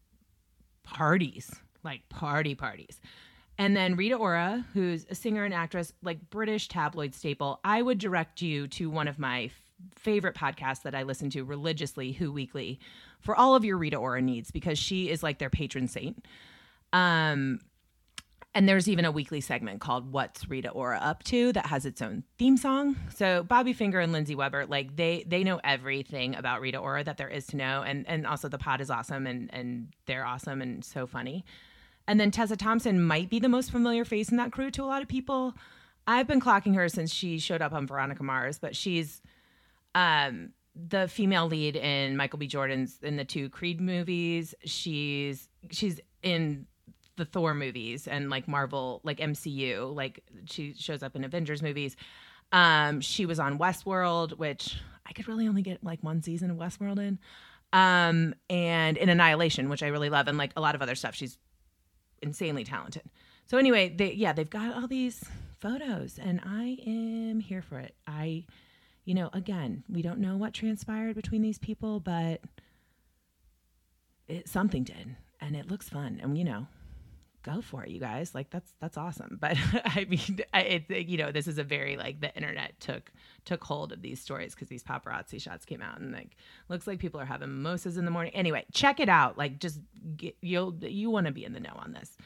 parties, 0.85 1.55
like 1.83 2.09
party 2.09 2.55
parties. 2.55 3.01
And 3.59 3.77
then 3.77 3.97
Rita 3.97 4.15
Ora, 4.15 4.65
who's 4.73 5.05
a 5.11 5.15
singer 5.15 5.45
and 5.45 5.53
actress, 5.53 5.93
like 6.03 6.31
British 6.31 6.69
tabloid 6.69 7.15
staple, 7.15 7.59
I 7.65 7.83
would 7.83 7.99
direct 7.99 8.41
you 8.41 8.69
to 8.69 8.89
one 8.89 9.09
of 9.09 9.19
my 9.19 9.45
f- 9.45 9.53
favorite 9.97 10.37
podcasts 10.37 10.83
that 10.83 10.95
I 10.95 11.03
listen 11.03 11.29
to 11.31 11.43
religiously, 11.43 12.13
Who 12.13 12.31
Weekly, 12.31 12.79
for 13.21 13.35
all 13.35 13.57
of 13.57 13.65
your 13.65 13.77
Rita 13.77 13.97
Ora 13.97 14.23
needs 14.23 14.53
because 14.53 14.79
she 14.79 15.11
is 15.11 15.25
like 15.25 15.39
their 15.39 15.51
patron 15.51 15.89
saint. 15.89 16.25
Um, 16.93 17.61
and 18.55 18.69
there's 18.69 18.89
even 18.89 19.05
a 19.05 19.13
weekly 19.13 19.41
segment 19.41 19.81
called 19.81 20.11
What's 20.13 20.49
Rita 20.49 20.71
Ora 20.71 20.99
Up 20.99 21.23
To 21.25 21.53
that 21.53 21.67
has 21.67 21.85
its 21.85 22.01
own 22.01 22.25
theme 22.39 22.57
song. 22.57 22.97
So 23.15 23.43
Bobby 23.43 23.73
Finger 23.73 24.01
and 24.01 24.13
Lindsey 24.13 24.35
Weber, 24.35 24.67
like 24.67 24.97
they 24.97 25.25
they 25.27 25.45
know 25.45 25.61
everything 25.63 26.35
about 26.35 26.61
Rita 26.61 26.79
Ora 26.79 27.05
that 27.05 27.19
there 27.19 27.29
is 27.29 27.47
to 27.49 27.57
know. 27.57 27.83
And 27.83 28.09
and 28.09 28.27
also 28.27 28.49
the 28.49 28.59
pod 28.59 28.81
is 28.81 28.91
awesome 28.91 29.27
and 29.27 29.53
and 29.53 29.89
they're 30.07 30.25
awesome 30.25 30.63
and 30.63 30.85
so 30.85 31.07
funny. 31.07 31.45
And 32.07 32.19
then 32.19 32.31
Tessa 32.31 32.57
Thompson 32.57 33.03
might 33.03 33.29
be 33.29 33.39
the 33.39 33.51
most 33.51 33.71
familiar 33.71 34.05
face 34.05 34.31
in 34.31 34.39
that 34.39 34.51
crew 34.51 34.71
to 34.73 34.83
a 34.83 34.87
lot 34.87 35.03
of 35.03 35.09
people. 35.09 35.55
I've 36.07 36.27
been 36.27 36.41
clocking 36.41 36.75
her 36.75 36.89
since 36.89 37.13
she 37.13 37.39
showed 37.39 37.61
up 37.61 37.75
on 37.75 37.87
Veronica 37.87 38.23
Mars, 38.23 38.59
but 38.59 38.75
she's 38.75 39.21
um 39.95 40.51
the 40.75 41.07
female 41.09 41.49
lead 41.49 41.77
in 41.77 42.17
Michael 42.17 42.39
B. 42.39 42.47
Jordan's 42.47 42.99
in 43.03 43.17
the 43.17 43.25
two 43.25 43.51
Creed 43.51 43.81
movies. 43.81 44.55
She's 44.65 45.49
she's 45.71 46.01
in 46.23 46.67
the 47.19 47.27
Thor 47.27 47.53
movies 47.53 48.09
and 48.09 48.31
like 48.31 48.49
Marvel, 48.49 49.01
like 49.05 49.19
MCU. 49.19 49.95
Like 49.95 50.25
she 50.47 50.73
shows 50.75 51.03
up 51.03 51.15
in 51.15 51.25
Avengers 51.25 51.63
movies. 51.63 51.97
Um, 52.53 53.03
she 53.03 53.27
was 53.27 53.39
on 53.39 53.59
Westworld, 53.59 54.39
which 54.39 54.79
I 55.07 55.13
could 55.13 55.29
really 55.29 55.47
only 55.47 55.63
get 55.63 55.85
like 55.85 56.03
one 56.03 56.23
season 56.23 56.51
of 56.51 56.57
Westworld 56.57 56.99
in. 56.99 57.19
Um, 57.75 58.35
and 58.49 58.97
in 58.97 59.11
Annihilation, 59.11 59.69
which 59.69 59.83
I 59.83 59.89
really 59.89 60.09
love, 60.09 60.27
and 60.27 60.39
like 60.39 60.53
a 60.57 60.61
lot 60.63 60.75
of 60.75 60.81
other 60.81 60.95
stuff. 60.95 61.15
She's 61.15 61.37
insanely 62.23 62.65
talented. 62.65 63.03
So 63.47 63.59
anyway, 63.59 63.95
they 63.95 64.13
yeah, 64.13 64.33
they've 64.33 64.49
got 64.49 64.75
all 64.75 64.87
these 64.87 65.23
photos 65.59 66.19
and 66.23 66.41
I 66.45 66.79
am 66.87 67.41
here 67.41 67.63
for 67.63 67.79
it. 67.79 67.95
I 68.07 68.45
you 69.05 69.15
know, 69.15 69.31
again, 69.33 69.85
we 69.89 70.03
don't 70.03 70.19
know 70.19 70.37
what 70.37 70.53
transpired 70.53 71.17
between 71.17 71.41
these 71.41 71.59
people, 71.59 71.99
but 71.99 72.43
it, 74.29 74.49
something 74.49 74.85
did 74.85 75.17
and 75.41 75.57
it 75.57 75.71
looks 75.71 75.89
fun. 75.89 76.21
And 76.23 76.37
you 76.37 76.45
know, 76.45 76.67
go 77.43 77.61
for 77.61 77.85
it, 77.85 77.91
you 77.91 78.01
guys. 78.01 78.35
Like 78.35 78.51
that's 78.51 78.73
that's 78.81 78.97
awesome. 78.97 79.39
But 79.41 79.57
I 79.85 80.07
mean, 80.09 80.41
it, 80.55 81.09
you 81.09 81.19
know, 81.19 81.33
this 81.33 81.47
is 81.47 81.59
a 81.59 81.65
very 81.65 81.97
like 81.97 82.21
the 82.21 82.35
internet 82.35 82.79
took 82.81 83.11
took 83.45 83.63
hold 83.65 83.93
of 83.93 84.03
these 84.03 84.21
stories 84.21 84.55
because 84.55 84.69
these 84.69 84.83
paparazzi 84.83 85.41
shots 85.41 85.65
came 85.65 85.83
out 85.83 85.99
and 86.01 86.13
like 86.13 86.37
looks 86.69 86.87
like 86.87 86.99
people 86.99 87.21
are 87.21 87.25
having 87.25 87.49
mimosas 87.49 87.97
in 87.97 88.05
the 88.05 88.11
morning. 88.11 88.35
Anyway, 88.35 88.65
check 88.73 89.01
it 89.01 89.09
out. 89.09 89.39
Like 89.39 89.59
just 89.59 89.81
get, 90.17 90.37
you'll 90.41 90.75
you 90.81 91.11
want 91.11 91.27
to 91.27 91.33
be 91.33 91.45
in 91.45 91.53
the 91.53 91.61
know 91.61 91.75
on 91.77 91.93
this. 91.93 92.17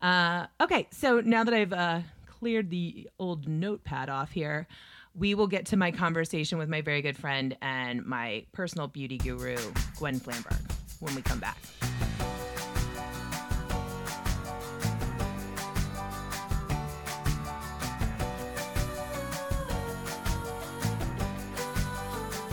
Uh, 0.00 0.46
okay, 0.60 0.88
so 0.90 1.20
now 1.20 1.44
that 1.44 1.54
I've 1.54 1.72
uh, 1.72 2.00
cleared 2.26 2.70
the 2.70 3.08
old 3.20 3.48
notepad 3.48 4.08
off 4.08 4.32
here, 4.32 4.66
we 5.14 5.34
will 5.34 5.46
get 5.46 5.66
to 5.66 5.76
my 5.76 5.92
conversation 5.92 6.58
with 6.58 6.68
my 6.68 6.80
very 6.80 7.02
good 7.02 7.16
friend 7.16 7.56
and 7.62 8.04
my 8.04 8.44
personal 8.52 8.88
beauty 8.88 9.18
guru, 9.18 9.56
Gwen 9.98 10.18
Flamberg, 10.18 10.60
when 11.00 11.14
we 11.14 11.22
come 11.22 11.38
back. 11.38 11.58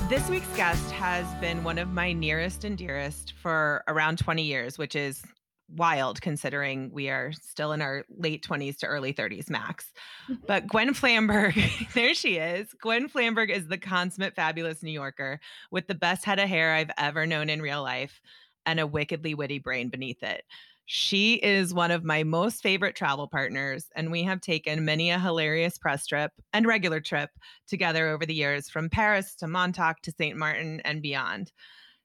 This 0.10 0.28
week's 0.28 0.48
guest 0.58 0.90
has 0.90 1.32
been 1.36 1.64
one 1.64 1.78
of 1.78 1.90
my 1.90 2.14
nearest 2.14 2.64
and 2.64 2.76
dearest 2.76 3.36
for 3.44 3.84
around 3.88 4.18
20 4.18 4.42
years, 4.42 4.76
which 4.76 4.96
is 4.96 5.22
wild 5.76 6.20
considering 6.20 6.90
we 6.92 7.10
are 7.10 7.32
still 7.32 7.74
in 7.74 7.82
our 7.84 8.06
late 8.18 8.44
20s 8.44 8.78
to 8.78 8.88
early 8.88 9.14
30s 9.14 9.52
max. 9.52 9.94
But 10.48 10.66
Gwen 10.66 10.96
Flamberg, 10.96 11.54
there 11.94 12.16
she 12.16 12.38
is. 12.38 12.74
Gwen 12.82 13.08
Flamberg 13.08 13.52
is 13.52 13.68
the 13.68 13.78
consummate 13.78 14.34
fabulous 14.36 14.82
New 14.82 14.90
Yorker 14.90 15.40
with 15.70 15.86
the 15.86 15.94
best 15.94 16.26
head 16.26 16.40
of 16.40 16.50
hair 16.50 16.74
I've 16.74 16.92
ever 16.98 17.28
known 17.28 17.48
in 17.48 17.62
real 17.62 17.84
life 17.84 18.20
and 18.66 18.80
a 18.80 18.88
wickedly 18.88 19.36
witty 19.36 19.60
brain 19.60 19.90
beneath 19.90 20.24
it. 20.24 20.44
She 20.92 21.36
is 21.36 21.72
one 21.72 21.92
of 21.92 22.04
my 22.04 22.24
most 22.24 22.64
favorite 22.64 22.96
travel 22.96 23.28
partners, 23.28 23.92
and 23.96 24.12
we 24.12 24.24
have 24.24 24.42
taken 24.42 24.86
many 24.86 25.12
a 25.12 25.20
hilarious 25.20 25.78
press 25.78 26.08
trip 26.08 26.32
and 26.52 26.66
regular 26.66 27.00
trip 27.00 27.30
together 27.68 28.10
over 28.10 28.26
the 28.26 28.34
years 28.34 28.72
from 28.72 28.90
Paris 28.90 29.36
to 29.36 29.48
Montauk 29.48 30.02
to 30.02 30.12
St. 30.12 30.36
Martin 30.36 30.80
and 30.80 31.04
beyond. 31.04 31.52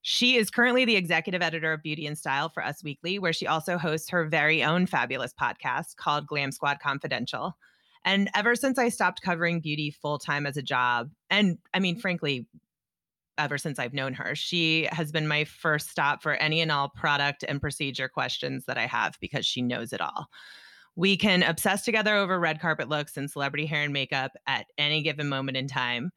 She 0.03 0.37
is 0.37 0.51
currently 0.51 0.85
the 0.85 0.97
executive 0.97 1.41
editor 1.41 1.73
of 1.73 1.83
Beauty 1.83 2.07
and 2.07 2.19
Style 2.19 2.51
for 2.51 2.63
Us 2.63 2.85
Weekly, 2.85 3.19
where 3.19 3.33
she 3.33 3.47
also 3.47 3.79
hosts 3.79 4.11
her 4.11 4.29
very 4.29 4.63
own 4.63 4.85
fabulous 4.85 5.33
podcast 5.33 5.97
called 5.97 6.27
Glam 6.27 6.53
Squad 6.53 6.79
Confidential. 6.79 7.57
And 8.05 8.29
ever 8.35 8.55
since 8.55 8.79
I 8.79 8.91
stopped 8.91 9.23
covering 9.23 9.61
beauty 9.61 9.93
full 9.93 10.19
time 10.19 10.45
as 10.45 10.59
a 10.59 10.63
job, 10.63 11.11
and 11.31 11.57
I 11.73 11.79
mean, 11.79 11.99
frankly, 11.99 12.47
ever 13.39 13.59
since 13.59 13.79
I've 13.79 13.95
known 13.95 14.15
her. 14.15 14.35
She 14.35 14.89
has 14.93 15.13
been 15.13 15.29
my 15.29 15.45
first 15.45 15.91
stop 15.91 16.23
for 16.23 16.35
any 16.35 16.61
and 16.61 16.71
all 16.71 16.89
product 16.89 17.45
and 17.47 17.61
procedure 17.61 18.09
questions 18.09 18.65
that 18.67 18.79
I 18.79 18.87
have 18.87 19.19
because 19.21 19.47
she 19.47 19.63
knows 19.63 19.93
it 19.93 20.01
all. 20.01 20.29
We 20.97 21.17
can 21.17 21.43
obsess 21.43 21.85
together 21.85 22.15
over 22.15 22.39
red 22.39 22.61
carpet 22.61 22.89
looks 22.89 23.17
and 23.17 23.31
celebrity 23.31 23.67
hair 23.67 23.83
and 23.83 23.93
makeup 23.93 24.33
at 24.47 24.67
any 24.79 25.03
given 25.03 25.29
moment 25.29 25.57
in 25.57 25.67
time. 25.67 26.11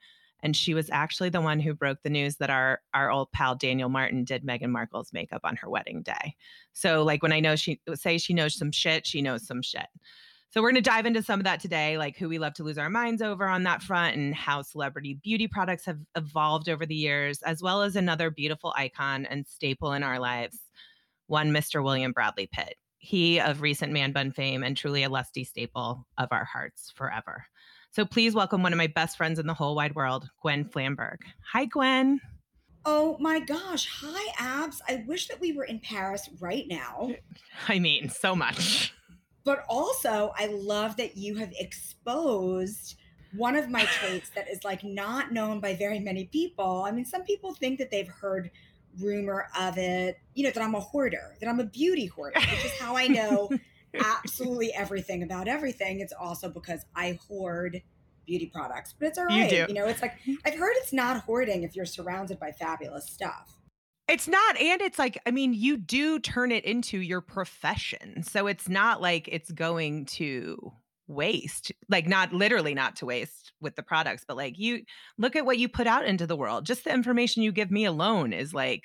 And 0.43 0.55
she 0.55 0.75
was 0.75 0.89
actually 0.91 1.29
the 1.29 1.41
one 1.41 1.59
who 1.59 1.73
broke 1.73 2.03
the 2.03 2.11
news 2.11 2.37
that 2.37 2.51
our 2.51 2.81
our 2.93 3.09
old 3.09 3.31
pal 3.31 3.55
Daniel 3.55 3.89
Martin 3.89 4.23
did 4.23 4.45
Meghan 4.45 4.69
Markle's 4.69 5.11
makeup 5.11 5.41
on 5.43 5.55
her 5.55 5.69
wedding 5.69 6.03
day. 6.03 6.35
So 6.73 7.03
like 7.03 7.23
when 7.23 7.33
I 7.33 7.39
know 7.39 7.55
she 7.55 7.81
say 7.95 8.19
she 8.19 8.35
knows 8.35 8.55
some 8.55 8.71
shit, 8.71 9.07
she 9.07 9.23
knows 9.23 9.47
some 9.47 9.63
shit. 9.63 9.87
So 10.49 10.61
we're 10.61 10.71
going 10.71 10.81
to 10.81 10.89
dive 10.89 11.05
into 11.05 11.21
some 11.21 11.41
of 11.41 11.43
that 11.43 11.59
today, 11.59 11.97
like 11.97 12.17
who 12.17 12.29
we 12.29 12.39
love 12.39 12.53
to 12.55 12.63
lose 12.63 12.77
our 12.77 12.89
minds 12.89 13.21
over 13.21 13.47
on 13.47 13.63
that 13.63 13.83
front 13.83 14.15
and 14.15 14.33
how 14.33 14.61
celebrity 14.61 15.19
beauty 15.21 15.47
products 15.47 15.85
have 15.85 15.99
evolved 16.15 16.69
over 16.69 16.85
the 16.85 16.95
years, 16.95 17.41
as 17.43 17.61
well 17.61 17.81
as 17.81 17.95
another 17.95 18.31
beautiful 18.31 18.73
icon 18.77 19.25
and 19.25 19.45
staple 19.45 19.91
in 19.91 20.03
our 20.03 20.19
lives, 20.19 20.57
one 21.27 21.51
Mr. 21.51 21.83
William 21.83 22.13
Bradley 22.13 22.49
Pitt. 22.51 22.75
He 22.97 23.39
of 23.39 23.61
recent 23.61 23.91
man 23.91 24.13
bun 24.13 24.31
fame 24.31 24.63
and 24.63 24.75
truly 24.75 25.03
a 25.03 25.09
lusty 25.09 25.43
staple 25.43 26.07
of 26.17 26.29
our 26.31 26.45
hearts 26.45 26.91
forever. 26.95 27.45
So 27.91 28.05
please 28.05 28.33
welcome 28.33 28.63
one 28.63 28.73
of 28.73 28.77
my 28.77 28.87
best 28.87 29.17
friends 29.17 29.39
in 29.39 29.47
the 29.47 29.53
whole 29.53 29.75
wide 29.75 29.95
world, 29.95 30.29
Gwen 30.41 30.65
Flamberg. 30.65 31.17
Hi, 31.51 31.65
Gwen. 31.65 32.21
Oh 32.85 33.17
my 33.19 33.41
gosh. 33.41 33.89
Hi, 34.01 34.33
Abs. 34.39 34.81
I 34.87 35.03
wish 35.07 35.27
that 35.27 35.41
we 35.41 35.51
were 35.51 35.65
in 35.65 35.79
Paris 35.79 36.29
right 36.39 36.65
now. 36.69 37.11
I 37.67 37.79
mean, 37.79 38.09
so 38.09 38.33
much. 38.33 38.93
But 39.47 39.63
also, 39.69 40.33
I 40.37 40.47
love 40.47 40.97
that 40.97 41.15
you 41.15 41.35
have 41.35 41.53
exposed 41.57 42.97
one 43.33 43.55
of 43.55 43.69
my 43.69 43.85
traits 43.99 44.29
that 44.31 44.49
is 44.49 44.65
like 44.65 44.83
not 44.83 45.31
known 45.31 45.61
by 45.61 45.73
very 45.73 46.01
many 46.01 46.25
people. 46.25 46.83
I 46.85 46.91
mean, 46.91 47.05
some 47.05 47.23
people 47.23 47.53
think 47.53 47.79
that 47.79 47.89
they've 47.89 48.09
heard 48.09 48.51
rumor 48.99 49.47
of 49.57 49.77
it, 49.77 50.19
you 50.33 50.43
know, 50.43 50.51
that 50.51 50.61
I'm 50.61 50.75
a 50.75 50.81
hoarder, 50.81 51.37
that 51.39 51.47
I'm 51.47 51.61
a 51.61 51.65
beauty 51.65 52.07
hoarder, 52.07 52.37
which 52.37 52.65
is 52.65 52.77
how 52.77 52.97
I 52.97 53.07
know 53.07 53.49
absolutely 53.93 54.73
everything 54.73 55.23
about 55.23 55.47
everything. 55.47 56.01
It's 56.01 56.11
also 56.11 56.49
because 56.49 56.85
I 56.93 57.17
hoard 57.29 57.81
beauty 58.25 58.47
products, 58.47 58.95
but 58.99 59.07
it's 59.07 59.17
all 59.17 59.27
right. 59.27 59.49
You, 59.49 59.65
you 59.69 59.73
know, 59.75 59.85
it's 59.85 60.01
like 60.01 60.15
I've 60.45 60.55
heard 60.55 60.73
it's 60.79 60.91
not 60.91 61.21
hoarding 61.21 61.63
if 61.63 61.73
you're 61.73 61.85
surrounded 61.85 62.37
by 62.37 62.51
fabulous 62.51 63.07
stuff. 63.09 63.56
It's 64.07 64.27
not. 64.27 64.57
And 64.57 64.81
it's 64.81 64.97
like, 64.97 65.19
I 65.25 65.31
mean, 65.31 65.53
you 65.53 65.77
do 65.77 66.19
turn 66.19 66.51
it 66.51 66.63
into 66.63 66.97
your 66.99 67.21
profession. 67.21 68.23
So 68.23 68.47
it's 68.47 68.69
not 68.69 69.01
like 69.01 69.27
it's 69.29 69.51
going 69.51 70.05
to 70.05 70.71
waste, 71.07 71.71
like, 71.89 72.07
not 72.07 72.33
literally 72.33 72.73
not 72.73 72.95
to 72.97 73.05
waste 73.05 73.51
with 73.59 73.75
the 73.75 73.83
products, 73.83 74.23
but 74.27 74.37
like, 74.37 74.57
you 74.57 74.83
look 75.17 75.35
at 75.35 75.45
what 75.45 75.57
you 75.57 75.67
put 75.67 75.87
out 75.87 76.05
into 76.05 76.25
the 76.25 76.35
world. 76.35 76.65
Just 76.65 76.83
the 76.83 76.93
information 76.93 77.43
you 77.43 77.51
give 77.51 77.71
me 77.71 77.85
alone 77.85 78.31
is 78.31 78.53
like 78.53 78.83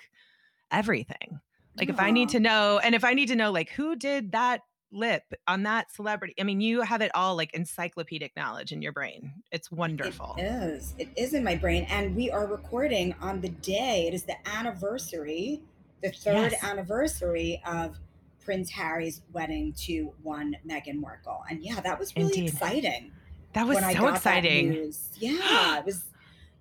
everything. 0.71 1.41
Like, 1.77 1.89
if 1.89 2.01
I 2.01 2.11
need 2.11 2.29
to 2.31 2.41
know, 2.41 2.81
and 2.83 2.95
if 2.95 3.05
I 3.05 3.15
need 3.15 3.29
to 3.29 3.37
know, 3.37 3.51
like, 3.51 3.71
who 3.71 3.97
did 3.97 4.33
that 4.33 4.61
lip 4.93 5.23
on 5.47 5.63
that 5.65 5.91
celebrity. 5.93 6.35
I 6.39 6.45
mean, 6.45 6.61
you 6.61 6.83
have 6.83 7.01
it 7.01 7.11
all 7.15 7.37
like 7.37 7.53
encyclopedic 7.55 8.33
knowledge 8.37 8.73
in 8.73 8.83
your 8.83 8.93
brain. 8.93 9.33
It's 9.51 9.71
wonderful. 9.71 10.37
It 10.39 10.43
is. 10.43 10.95
It 10.99 11.09
is 11.17 11.35
in 11.35 11.43
my 11.43 11.57
brain. 11.57 11.87
And 11.91 12.15
we 12.15 12.31
are 12.31 12.47
recording 12.47 13.15
on 13.21 13.41
the 13.41 13.49
day, 13.49 14.07
it 14.07 14.15
is 14.15 14.25
the 14.25 14.37
anniversary, 14.47 15.63
the 16.03 16.11
third 16.11 16.53
yes. 16.53 16.65
anniversary 16.65 17.63
of 17.67 17.99
Prince 18.45 18.71
Harry's 18.71 19.23
wedding 19.33 19.73
to 19.79 20.13
one 20.23 20.57
Meghan 20.69 20.97
Markle. 20.97 21.43
And 21.49 21.65
yeah, 21.65 21.81
that 21.81 21.99
was 21.99 22.15
really 22.17 22.31
Indeed. 22.31 22.51
exciting. 22.51 23.13
That 23.55 23.67
was 23.67 23.79
so 23.79 24.09
exciting. 24.09 24.93
Yeah, 25.19 25.79
it 25.79 25.85
was. 25.85 26.05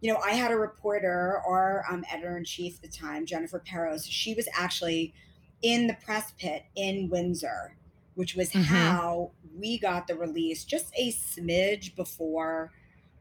You 0.02 0.12
know, 0.12 0.20
I 0.26 0.32
had 0.32 0.50
a 0.50 0.58
reporter 0.58 1.44
or 1.46 1.86
um, 1.88 2.04
editor 2.12 2.36
in 2.36 2.44
chief 2.44 2.78
at 2.78 2.82
the 2.82 2.98
time, 2.98 3.24
Jennifer 3.24 3.60
Peros. 3.64 4.04
She 4.10 4.34
was 4.34 4.48
actually 4.58 5.14
in 5.62 5.86
the 5.86 5.94
press 6.04 6.34
pit 6.40 6.64
in 6.76 7.08
Windsor 7.08 7.76
which 8.16 8.36
was 8.36 8.52
mm-hmm. 8.52 8.64
how 8.64 9.32
we 9.58 9.80
got 9.80 10.08
the 10.08 10.16
release 10.16 10.64
just 10.64 10.92
a 10.96 11.12
smidge 11.12 11.96
before 11.96 12.72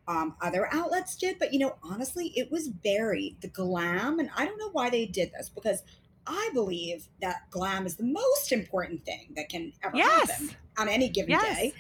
um, 0.09 0.35
other 0.41 0.69
outlets 0.73 1.17
did. 1.17 1.39
But 1.39 1.53
you 1.53 1.59
know, 1.61 1.77
honestly, 1.83 2.33
it 2.37 2.51
was 2.51 2.69
buried. 2.69 3.37
The 3.41 3.49
glam, 3.49 4.19
and 4.19 4.31
I 4.37 4.45
don't 4.45 4.59
know 4.59 4.71
why 4.71 4.91
they 4.91 5.07
did 5.07 5.33
this 5.33 5.49
because 5.49 5.83
I 6.27 6.51
believe 6.53 7.09
that 7.21 7.51
glam 7.51 7.87
is 7.87 7.97
the 7.97 8.05
most 8.05 8.53
important 8.53 9.05
thing 9.05 9.33
that 9.37 9.49
can 9.49 9.73
ever 9.83 9.97
yes. 9.97 10.31
happen 10.31 10.57
on 10.79 10.89
any 10.89 11.09
given 11.09 11.31
yes. 11.31 11.57
day. 11.57 11.73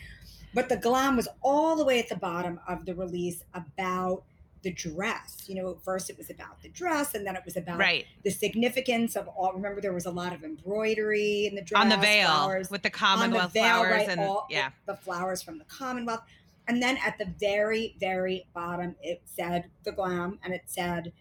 But 0.55 0.69
the 0.69 0.77
glam 0.77 1.17
was 1.17 1.29
all 1.43 1.77
the 1.77 1.85
way 1.85 2.01
at 2.01 2.09
the 2.09 2.17
bottom 2.17 2.59
of 2.67 2.85
the 2.85 2.95
release 2.95 3.45
about 3.55 4.25
the 4.63 4.73
dress. 4.73 5.45
You 5.47 5.57
know, 5.57 5.79
first 5.83 6.11
it 6.11 6.19
was 6.19 6.31
about 6.31 6.63
the 6.63 6.69
dress, 6.69 7.15
and 7.15 7.27
then 7.27 7.37
it 7.37 7.43
was 7.45 7.57
about 7.57 7.79
right. 7.79 8.07
the 8.25 8.31
significance 8.31 9.17
of 9.17 9.29
all. 9.29 9.53
Remember, 9.53 9.81
there 9.81 9.93
was 9.93 10.07
a 10.07 10.11
lot 10.11 10.33
of 10.33 10.45
embroidery 10.45 11.47
in 11.47 11.55
the 11.55 11.63
dress 11.63 11.83
on 11.83 11.89
the 11.89 11.97
veil 11.97 12.29
flowers, 12.29 12.71
with 12.71 12.83
the 12.83 12.91
Commonwealth 12.91 13.53
the 13.53 13.61
veil, 13.61 13.79
flowers 13.79 13.93
right, 13.93 14.09
and 14.09 14.21
all, 14.21 14.47
yeah, 14.51 14.71
the 14.87 14.97
flowers 14.97 15.43
from 15.43 15.59
the 15.59 15.65
Commonwealth. 15.65 16.23
And 16.69 16.83
then 16.83 16.99
at 17.05 17.19
the 17.19 17.27
very, 17.41 17.97
very 17.99 18.47
bottom, 18.55 18.95
it 19.03 19.23
said 19.25 19.71
the 19.85 19.93
glam, 19.93 20.39
and 20.45 20.55
it 20.55 20.63
said 20.67 21.13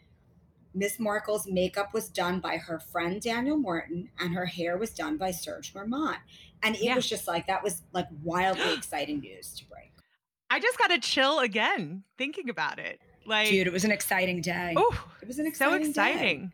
Miss 0.73 0.99
Markle's 0.99 1.47
makeup 1.47 1.93
was 1.93 2.07
done 2.09 2.39
by 2.39 2.57
her 2.57 2.79
friend 2.79 3.21
Daniel 3.21 3.57
Martin, 3.57 4.09
and 4.19 4.33
her 4.33 4.45
hair 4.45 4.77
was 4.77 4.91
done 4.91 5.17
by 5.17 5.31
Serge 5.31 5.73
Normant. 5.73 6.19
And 6.61 6.75
it 6.75 6.83
yeah. 6.83 6.95
was 6.95 7.07
just 7.07 7.27
like 7.27 7.47
that 7.47 7.63
was 7.63 7.81
like 7.93 8.07
wildly 8.23 8.73
exciting 8.77 9.21
news 9.21 9.53
to 9.55 9.65
break. 9.65 9.91
I 10.49 10.59
just 10.59 10.77
got 10.77 10.91
a 10.91 10.99
chill 10.99 11.39
again 11.39 12.03
thinking 12.17 12.49
about 12.49 12.79
it. 12.79 13.01
Like, 13.25 13.49
dude, 13.49 13.67
it 13.67 13.73
was 13.73 13.85
an 13.85 13.91
exciting 13.91 14.41
day. 14.41 14.73
Oh, 14.75 15.07
it 15.21 15.27
was 15.27 15.39
an 15.39 15.45
exciting 15.45 15.83
so 15.85 15.89
exciting. 15.89 16.47
Day. 16.47 16.51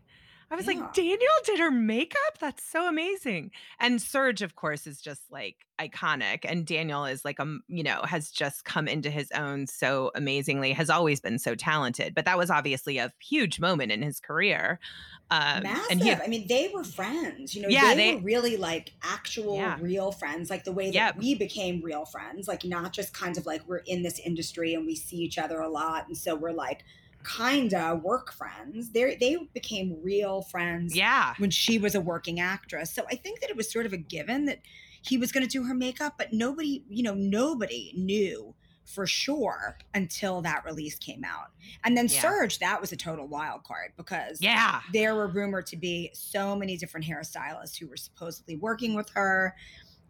I 0.50 0.54
was 0.54 0.66
yeah. 0.66 0.74
like, 0.74 0.94
Daniel 0.94 1.18
did 1.44 1.58
her 1.58 1.72
makeup? 1.72 2.38
That's 2.38 2.62
so 2.62 2.88
amazing. 2.88 3.50
And 3.80 4.00
Serge, 4.00 4.42
of 4.42 4.54
course, 4.54 4.86
is 4.86 5.00
just 5.00 5.22
like 5.30 5.66
iconic. 5.80 6.44
And 6.44 6.64
Daniel 6.64 7.04
is 7.04 7.24
like, 7.24 7.40
um, 7.40 7.62
you 7.66 7.82
know, 7.82 8.02
has 8.04 8.30
just 8.30 8.64
come 8.64 8.86
into 8.86 9.10
his 9.10 9.30
own 9.32 9.66
so 9.66 10.12
amazingly, 10.14 10.72
has 10.72 10.88
always 10.88 11.20
been 11.20 11.40
so 11.40 11.56
talented. 11.56 12.14
But 12.14 12.26
that 12.26 12.38
was 12.38 12.48
obviously 12.48 12.98
a 12.98 13.12
huge 13.20 13.58
moment 13.58 13.90
in 13.90 14.02
his 14.02 14.20
career. 14.20 14.78
Um, 15.32 15.64
Massive. 15.64 15.90
And 15.90 16.00
he, 16.00 16.12
I 16.12 16.28
mean, 16.28 16.46
they 16.48 16.70
were 16.72 16.84
friends. 16.84 17.56
You 17.56 17.62
know, 17.62 17.68
yeah, 17.68 17.94
they, 17.94 18.10
they 18.10 18.14
were 18.14 18.22
really 18.22 18.56
like 18.56 18.92
actual, 19.02 19.56
yeah. 19.56 19.78
real 19.80 20.12
friends, 20.12 20.48
like 20.48 20.62
the 20.62 20.72
way 20.72 20.86
that 20.86 20.94
yep. 20.94 21.18
we 21.18 21.34
became 21.34 21.80
real 21.82 22.04
friends, 22.04 22.46
like 22.46 22.64
not 22.64 22.92
just 22.92 23.12
kind 23.12 23.36
of 23.36 23.46
like 23.46 23.66
we're 23.66 23.78
in 23.78 24.02
this 24.02 24.20
industry 24.20 24.74
and 24.74 24.86
we 24.86 24.94
see 24.94 25.16
each 25.16 25.38
other 25.38 25.58
a 25.58 25.68
lot. 25.68 26.06
And 26.06 26.16
so 26.16 26.36
we're 26.36 26.52
like, 26.52 26.84
kinda 27.36 28.00
work 28.02 28.32
friends. 28.32 28.90
They 28.90 29.16
they 29.16 29.36
became 29.52 29.98
real 30.02 30.42
friends. 30.42 30.94
Yeah. 30.94 31.34
When 31.38 31.50
she 31.50 31.78
was 31.78 31.94
a 31.94 32.00
working 32.00 32.40
actress, 32.40 32.92
so 32.92 33.04
I 33.10 33.16
think 33.16 33.40
that 33.40 33.50
it 33.50 33.56
was 33.56 33.70
sort 33.70 33.86
of 33.86 33.92
a 33.92 33.98
given 33.98 34.46
that 34.46 34.60
he 35.02 35.18
was 35.18 35.30
going 35.32 35.46
to 35.46 35.50
do 35.50 35.64
her 35.64 35.74
makeup, 35.74 36.14
but 36.18 36.32
nobody, 36.32 36.84
you 36.88 37.02
know, 37.02 37.14
nobody 37.14 37.92
knew 37.96 38.54
for 38.84 39.06
sure 39.06 39.78
until 39.94 40.42
that 40.42 40.64
release 40.64 40.96
came 40.96 41.24
out. 41.24 41.50
And 41.84 41.96
then 41.96 42.06
yeah. 42.06 42.20
Serge, 42.20 42.58
that 42.60 42.80
was 42.80 42.92
a 42.92 42.96
total 42.96 43.26
wild 43.26 43.64
card 43.64 43.92
because 43.96 44.38
yeah, 44.40 44.80
there 44.92 45.14
were 45.14 45.28
rumored 45.28 45.66
to 45.66 45.76
be 45.76 46.10
so 46.14 46.56
many 46.56 46.76
different 46.76 47.06
hairstylists 47.06 47.76
who 47.78 47.88
were 47.88 47.96
supposedly 47.96 48.56
working 48.56 48.94
with 48.94 49.10
her. 49.10 49.56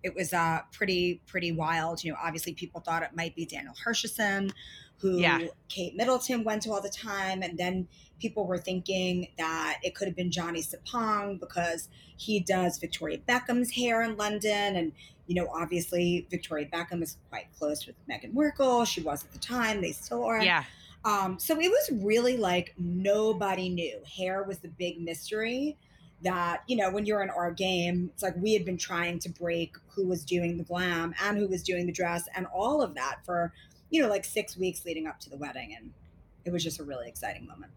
It 0.03 0.15
was 0.15 0.33
uh 0.33 0.61
pretty 0.73 1.23
pretty 1.27 1.53
wild. 1.53 2.05
You 2.05 2.13
know, 2.13 2.19
obviously 2.23 2.53
people 2.53 2.81
thought 2.81 3.03
it 3.03 3.11
might 3.15 3.35
be 3.35 3.47
Daniel 3.47 3.75
Hirschison 3.75 4.53
who 4.99 5.19
yeah. 5.19 5.47
Kate 5.69 5.95
Middleton 5.97 6.45
went 6.45 6.63
to 6.63 6.73
all 6.73 6.81
the 6.81 6.89
time. 6.89 7.43
And 7.43 7.59
then 7.59 7.89
people 8.21 8.47
were 8.47 8.59
thinking 8.59 9.29
that 9.39 9.79
it 9.83 9.95
could 9.95 10.09
have 10.09 10.17
been 10.17 10.31
Johnny 10.31 10.63
Sapong 10.63 11.39
because 11.39 11.89
he 12.17 12.41
does 12.41 12.79
Victoria 12.79 13.19
Beckham's 13.19 13.73
hair 13.73 14.03
in 14.03 14.17
London. 14.17 14.77
And, 14.77 14.93
you 15.27 15.35
know, 15.35 15.49
obviously 15.53 16.27
Victoria 16.31 16.67
Beckham 16.67 17.03
is 17.03 17.19
quite 17.29 17.47
close 17.59 17.87
with 17.87 17.97
Meghan 18.09 18.33
Markle. 18.33 18.85
She 18.85 19.03
was 19.03 19.25
at 19.25 19.33
the 19.33 19.39
time, 19.39 19.81
they 19.81 19.93
still 19.93 20.25
are. 20.25 20.43
Yeah. 20.43 20.65
Um, 21.05 21.39
so 21.39 21.61
it 21.61 21.71
was 21.71 21.91
really 22.03 22.37
like 22.37 22.75
nobody 22.79 23.69
knew. 23.69 24.01
Hair 24.17 24.45
was 24.45 24.59
the 24.59 24.69
big 24.69 25.01
mystery 25.01 25.77
that 26.23 26.63
you 26.67 26.77
know 26.77 26.91
when 26.91 27.05
you're 27.05 27.23
in 27.23 27.31
our 27.31 27.51
game 27.51 28.11
it's 28.13 28.23
like 28.23 28.35
we 28.39 28.55
had 28.55 28.65
been 28.65 28.79
trying 28.79 29.19
to 29.19 29.29
break 29.29 29.77
who 29.89 30.07
was 30.07 30.25
doing 30.25 30.57
the 30.57 30.65
glam 30.65 31.15
and 31.23 31.37
who 31.37 31.47
was 31.47 31.63
doing 31.63 31.85
the 31.85 31.93
dress 31.93 32.25
and 32.35 32.47
all 32.55 32.81
of 32.81 32.95
that 32.95 33.19
for 33.25 33.53
you 33.91 34.03
know, 34.03 34.09
like 34.09 34.25
six 34.25 34.57
weeks 34.57 34.85
leading 34.85 35.07
up 35.07 35.19
to 35.21 35.31
the 35.31 35.37
wedding. 35.37 35.77
And 35.79 35.93
it 36.45 36.53
was 36.53 36.63
just 36.63 36.81
a 36.81 36.85
really 36.85 37.09
exciting 37.09 37.47
moment. 37.47 37.73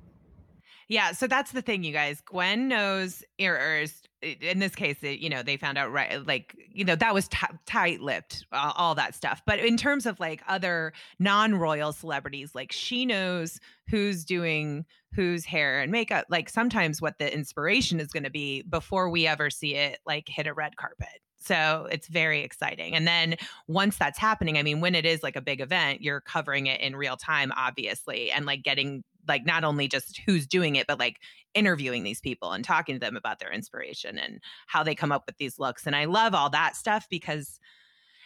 Yeah, 0.89 1.11
so 1.11 1.27
that's 1.27 1.51
the 1.51 1.61
thing, 1.61 1.83
you 1.83 1.93
guys. 1.93 2.19
Gwen 2.25 2.67
knows, 2.67 3.23
er, 3.39 3.53
or, 3.53 3.83
or 3.83 4.29
in 4.41 4.57
this 4.57 4.73
case, 4.73 4.97
it, 5.03 5.19
you 5.19 5.29
know, 5.29 5.43
they 5.43 5.55
found 5.55 5.77
out 5.77 5.91
right, 5.91 6.25
like, 6.25 6.55
you 6.73 6.83
know, 6.83 6.95
that 6.95 7.13
was 7.13 7.27
t- 7.27 7.45
tight 7.67 8.01
lipped, 8.01 8.47
all, 8.51 8.69
uh, 8.69 8.73
all 8.75 8.95
that 8.95 9.13
stuff. 9.13 9.43
But 9.45 9.59
in 9.59 9.77
terms 9.77 10.07
of 10.07 10.19
like 10.19 10.41
other 10.47 10.93
non 11.19 11.53
royal 11.53 11.93
celebrities, 11.93 12.55
like 12.55 12.71
she 12.71 13.05
knows 13.05 13.59
who's 13.87 14.25
doing 14.25 14.83
whose 15.13 15.45
hair 15.45 15.79
and 15.79 15.91
makeup, 15.91 16.25
like 16.27 16.49
sometimes 16.49 17.03
what 17.03 17.19
the 17.19 17.31
inspiration 17.31 17.99
is 17.99 18.07
going 18.07 18.23
to 18.23 18.31
be 18.31 18.63
before 18.63 19.11
we 19.11 19.27
ever 19.27 19.51
see 19.51 19.75
it 19.75 19.99
like 20.07 20.27
hit 20.27 20.47
a 20.47 20.53
red 20.55 20.75
carpet. 20.75 21.21
So 21.39 21.87
it's 21.91 22.07
very 22.07 22.41
exciting. 22.41 22.95
And 22.95 23.07
then 23.07 23.35
once 23.67 23.97
that's 23.97 24.19
happening, 24.19 24.57
I 24.57 24.63
mean, 24.63 24.81
when 24.81 24.93
it 24.93 25.05
is 25.05 25.23
like 25.23 25.37
a 25.37 25.41
big 25.41 25.61
event, 25.61 26.01
you're 26.01 26.21
covering 26.21 26.67
it 26.67 26.81
in 26.81 26.95
real 26.95 27.15
time, 27.15 27.53
obviously, 27.55 28.29
and 28.29 28.45
like 28.45 28.61
getting 28.61 29.03
like 29.27 29.45
not 29.45 29.63
only 29.63 29.87
just 29.87 30.19
who's 30.25 30.45
doing 30.45 30.75
it, 30.75 30.87
but 30.87 30.99
like 30.99 31.19
interviewing 31.53 32.03
these 32.03 32.19
people 32.19 32.51
and 32.51 32.65
talking 32.65 32.95
to 32.95 32.99
them 32.99 33.15
about 33.15 33.39
their 33.39 33.51
inspiration 33.51 34.17
and 34.17 34.41
how 34.67 34.83
they 34.83 34.95
come 34.95 35.11
up 35.11 35.23
with 35.25 35.37
these 35.37 35.59
looks. 35.59 35.87
And 35.87 35.95
I 35.95 36.05
love 36.05 36.35
all 36.35 36.49
that 36.49 36.75
stuff 36.75 37.07
because 37.09 37.59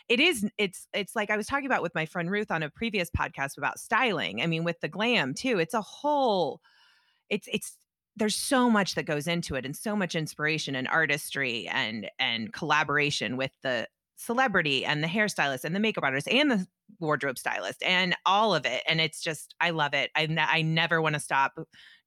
it 0.09 0.19
is 0.19 0.49
it's 0.57 0.87
it's 0.93 1.15
like 1.15 1.29
I 1.29 1.37
was 1.37 1.47
talking 1.47 1.65
about 1.65 1.81
with 1.81 1.95
my 1.95 2.05
friend 2.05 2.29
Ruth 2.29 2.51
on 2.51 2.63
a 2.63 2.69
previous 2.69 3.09
podcast 3.09 3.57
about 3.57 3.79
styling. 3.79 4.41
I 4.41 4.47
mean, 4.47 4.63
with 4.63 4.81
the 4.81 4.89
glam 4.89 5.33
too, 5.33 5.59
it's 5.59 5.73
a 5.73 5.81
whole 5.81 6.61
it's 7.29 7.47
it's 7.51 7.77
there's 8.15 8.35
so 8.35 8.69
much 8.69 8.95
that 8.95 9.03
goes 9.03 9.27
into 9.27 9.55
it 9.55 9.65
and 9.65 9.75
so 9.75 9.95
much 9.95 10.15
inspiration 10.15 10.75
and 10.75 10.87
artistry 10.87 11.67
and 11.67 12.09
and 12.19 12.53
collaboration 12.53 13.37
with 13.37 13.51
the 13.61 13.87
celebrity 14.15 14.85
and 14.85 15.03
the 15.03 15.07
hairstylist 15.07 15.63
and 15.63 15.75
the 15.75 15.79
makeup 15.79 16.03
artist 16.03 16.27
and 16.27 16.49
the 16.51 16.67
wardrobe 16.99 17.37
stylist 17.37 17.81
and 17.83 18.15
all 18.25 18.53
of 18.53 18.65
it 18.65 18.83
and 18.87 19.01
it's 19.01 19.21
just 19.21 19.55
i 19.59 19.71
love 19.71 19.93
it. 19.93 20.11
I, 20.15 20.27
I 20.37 20.61
never 20.61 21.01
want 21.01 21.15
to 21.15 21.19
stop 21.19 21.57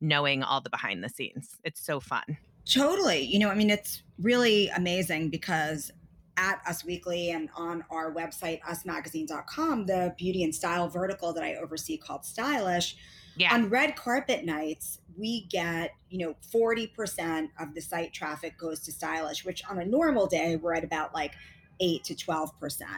knowing 0.01 0.43
all 0.43 0.61
the 0.61 0.71
behind 0.71 1.03
the 1.03 1.09
scenes. 1.09 1.57
It's 1.65 1.85
so 1.85 2.01
fun. 2.01 2.39
Totally 2.73 3.21
you 3.23 3.39
know 3.39 3.49
i 3.49 3.55
mean 3.55 3.71
it's 3.71 4.03
really 4.19 4.69
amazing 4.71 5.31
because 5.31 5.91
at 6.37 6.61
us 6.67 6.85
weekly 6.85 7.31
and 7.31 7.49
on 7.57 7.85
our 7.91 8.13
website 8.13 8.61
usmagazine.com 8.63 9.87
the 9.87 10.15
beauty 10.19 10.43
and 10.43 10.55
style 10.55 10.89
vertical 10.89 11.33
that 11.33 11.45
i 11.45 11.55
oversee 11.55 11.97
called 11.97 12.25
stylish 12.25 12.97
yeah. 13.37 13.55
on 13.55 13.69
red 13.69 13.97
carpet 13.97 14.45
nights 14.45 14.99
we 15.19 15.47
get 15.47 15.93
you 16.11 16.27
know 16.27 16.35
40% 16.55 17.49
of 17.61 17.75
the 17.75 17.81
site 17.81 18.13
traffic 18.13 18.59
goes 18.59 18.81
to 18.81 18.93
stylish 18.93 19.45
which 19.45 19.63
on 19.69 19.79
a 19.79 19.85
normal 19.85 20.27
day 20.27 20.57
we're 20.57 20.75
at 20.75 20.85
about 20.85 21.15
like 21.15 21.33
8 21.81 22.05
to 22.05 22.15
12 22.15 22.59
percent. 22.59 22.91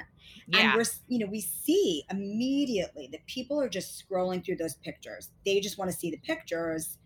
Yeah. 0.46 0.60
and 0.60 0.75
we're 0.76 0.84
you 1.08 1.18
know 1.18 1.26
we 1.26 1.40
see 1.40 2.04
immediately 2.10 3.08
that 3.12 3.26
people 3.26 3.60
are 3.60 3.68
just 3.68 4.02
scrolling 4.02 4.44
through 4.44 4.56
those 4.56 4.75
pictures. 4.76 5.30
They 5.44 5.60
just 5.60 5.78
want 5.78 5.90
to 5.90 5.96
see 5.96 6.10
the 6.10 6.18
pictures. 6.18 6.98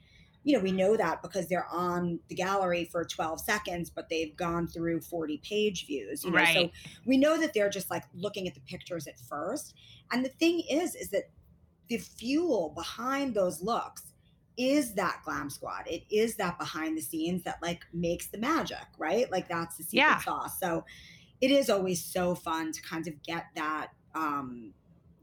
You 0.44 0.56
know 0.56 0.62
we 0.62 0.72
know 0.72 0.96
that 0.96 1.22
because 1.22 1.48
they're 1.48 1.68
on 1.70 2.18
the 2.28 2.34
gallery 2.34 2.84
for 2.84 3.04
12 3.04 3.40
seconds 3.40 3.90
but 3.90 4.08
they've 4.08 4.36
gone 4.36 4.66
through 4.66 5.00
40 5.00 5.38
page 5.38 5.86
views 5.86 6.24
you 6.24 6.30
know? 6.30 6.36
Right. 6.36 6.54
so 6.54 6.70
we 7.06 7.16
know 7.16 7.38
that 7.40 7.54
they're 7.54 7.70
just 7.70 7.90
like 7.90 8.02
looking 8.14 8.48
at 8.48 8.54
the 8.54 8.60
pictures 8.60 9.06
at 9.06 9.18
first. 9.20 9.74
And 10.10 10.24
the 10.24 10.30
thing 10.30 10.62
is 10.68 10.94
is 10.94 11.10
that 11.10 11.30
the 11.88 11.98
fuel 11.98 12.72
behind 12.74 13.34
those 13.34 13.62
looks 13.62 14.11
is 14.56 14.94
that 14.94 15.20
glam 15.24 15.50
squad. 15.50 15.84
It 15.86 16.04
is 16.10 16.36
that 16.36 16.58
behind 16.58 16.96
the 16.96 17.02
scenes 17.02 17.42
that 17.44 17.58
like 17.62 17.84
makes 17.92 18.26
the 18.26 18.38
magic 18.38 18.86
right? 18.98 19.30
Like 19.30 19.48
that's 19.48 19.76
the 19.76 19.84
secret 19.84 19.98
yeah. 19.98 20.18
sauce. 20.18 20.58
So 20.60 20.84
it 21.40 21.50
is 21.50 21.70
always 21.70 22.02
so 22.04 22.34
fun 22.34 22.72
to 22.72 22.82
kind 22.82 23.06
of 23.08 23.22
get 23.22 23.46
that 23.56 23.88
um 24.14 24.72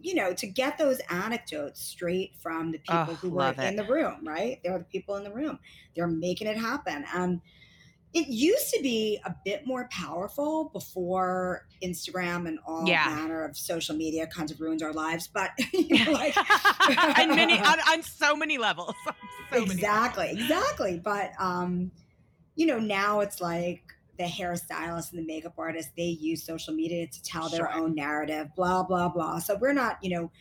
you 0.02 0.16
know 0.16 0.34
to 0.34 0.48
get 0.48 0.78
those 0.78 1.00
anecdotes 1.10 1.82
straight 1.82 2.34
from 2.42 2.72
the 2.72 2.80
people 2.80 3.06
oh, 3.10 3.14
who 3.16 3.30
were 3.30 3.52
it. 3.52 3.60
in 3.60 3.76
the 3.76 3.84
room 3.84 4.20
right? 4.24 4.60
They're 4.64 4.80
the 4.80 4.86
people 4.86 5.16
in 5.16 5.24
the 5.24 5.34
room. 5.34 5.60
They're 5.96 6.08
making 6.08 6.48
it 6.48 6.58
happen. 6.58 7.06
And 7.14 7.42
it 8.14 8.28
used 8.28 8.74
to 8.74 8.82
be 8.82 9.20
a 9.24 9.36
bit 9.46 9.68
more 9.68 9.88
powerful 9.92 10.70
before 10.74 11.68
Instagram 11.84 12.48
and 12.48 12.58
all 12.66 12.88
yeah. 12.88 13.06
manner 13.08 13.44
of 13.46 13.56
social 13.56 13.96
media 13.96 14.26
kind 14.26 14.50
of 14.50 14.60
ruined 14.60 14.82
our 14.82 14.94
lives. 14.94 15.28
But 15.28 15.52
you 15.74 16.06
know, 16.06 16.12
like 16.12 16.36
and 17.20 17.36
many 17.36 17.60
on, 17.60 17.80
on, 17.90 18.02
so 18.02 18.36
many 18.36 18.58
levels. 18.58 18.96
So 19.52 19.62
exactly, 19.62 20.26
many 20.28 20.40
levels. 20.40 20.50
exactly. 20.50 21.02
But 21.04 21.32
um, 21.40 21.92
you 22.56 22.66
know, 22.66 22.80
now 22.80 23.20
it's 23.20 23.40
like 23.40 23.84
the 24.18 24.26
hairstylist 24.26 25.12
and 25.12 25.20
the 25.20 25.26
makeup 25.26 25.54
artist, 25.58 25.90
they 25.96 26.04
use 26.04 26.44
social 26.44 26.74
media 26.74 27.08
to 27.08 27.24
tell 27.24 27.48
sure. 27.48 27.60
their 27.60 27.74
own 27.74 27.96
narrative, 27.96 28.48
blah, 28.56 28.84
blah, 28.84 29.08
blah. 29.08 29.40
So 29.40 29.56
we're 29.56 29.74
not, 29.74 29.98
you 30.02 30.10
know, 30.10 30.32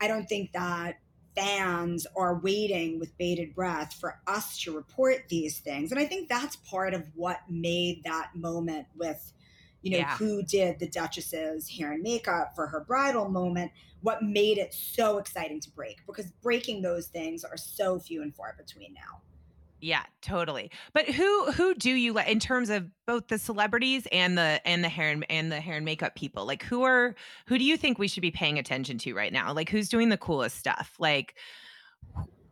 I 0.00 0.08
don't 0.08 0.28
think 0.28 0.52
that 0.52 0.96
fans 1.34 2.06
are 2.16 2.38
waiting 2.38 2.98
with 2.98 3.16
bated 3.18 3.54
breath 3.54 3.94
for 3.94 4.20
us 4.26 4.58
to 4.60 4.74
report 4.74 5.28
these 5.28 5.58
things. 5.58 5.90
And 5.90 6.00
I 6.00 6.04
think 6.04 6.28
that's 6.28 6.56
part 6.56 6.94
of 6.94 7.08
what 7.14 7.40
made 7.48 8.02
that 8.04 8.30
moment 8.34 8.86
with, 8.96 9.32
you 9.82 9.92
know, 9.92 9.98
yeah. 9.98 10.16
who 10.16 10.42
did 10.42 10.78
the 10.78 10.88
Duchess's 10.88 11.68
hair 11.68 11.92
and 11.92 12.02
makeup 12.02 12.54
for 12.54 12.66
her 12.66 12.80
bridal 12.80 13.28
moment, 13.28 13.72
what 14.02 14.22
made 14.22 14.58
it 14.58 14.74
so 14.74 15.18
exciting 15.18 15.60
to 15.60 15.70
break 15.70 16.00
because 16.06 16.26
breaking 16.42 16.82
those 16.82 17.06
things 17.06 17.44
are 17.44 17.56
so 17.56 17.98
few 17.98 18.22
and 18.22 18.34
far 18.34 18.54
between 18.58 18.92
now. 18.92 19.22
Yeah, 19.82 20.04
totally. 20.20 20.70
But 20.92 21.08
who 21.08 21.50
who 21.50 21.74
do 21.74 21.90
you 21.90 22.12
like 22.12 22.28
in 22.28 22.38
terms 22.38 22.70
of 22.70 22.88
both 23.04 23.26
the 23.26 23.36
celebrities 23.36 24.06
and 24.12 24.38
the 24.38 24.60
and 24.64 24.84
the 24.84 24.88
hair 24.88 25.10
and, 25.10 25.26
and 25.28 25.50
the 25.50 25.60
hair 25.60 25.74
and 25.74 25.84
makeup 25.84 26.14
people? 26.14 26.46
Like 26.46 26.62
who 26.62 26.84
are 26.84 27.16
who 27.46 27.58
do 27.58 27.64
you 27.64 27.76
think 27.76 27.98
we 27.98 28.06
should 28.06 28.20
be 28.20 28.30
paying 28.30 28.60
attention 28.60 28.96
to 28.98 29.12
right 29.12 29.32
now? 29.32 29.52
Like 29.52 29.68
who's 29.68 29.88
doing 29.88 30.08
the 30.08 30.16
coolest 30.16 30.56
stuff? 30.56 30.94
Like 31.00 31.34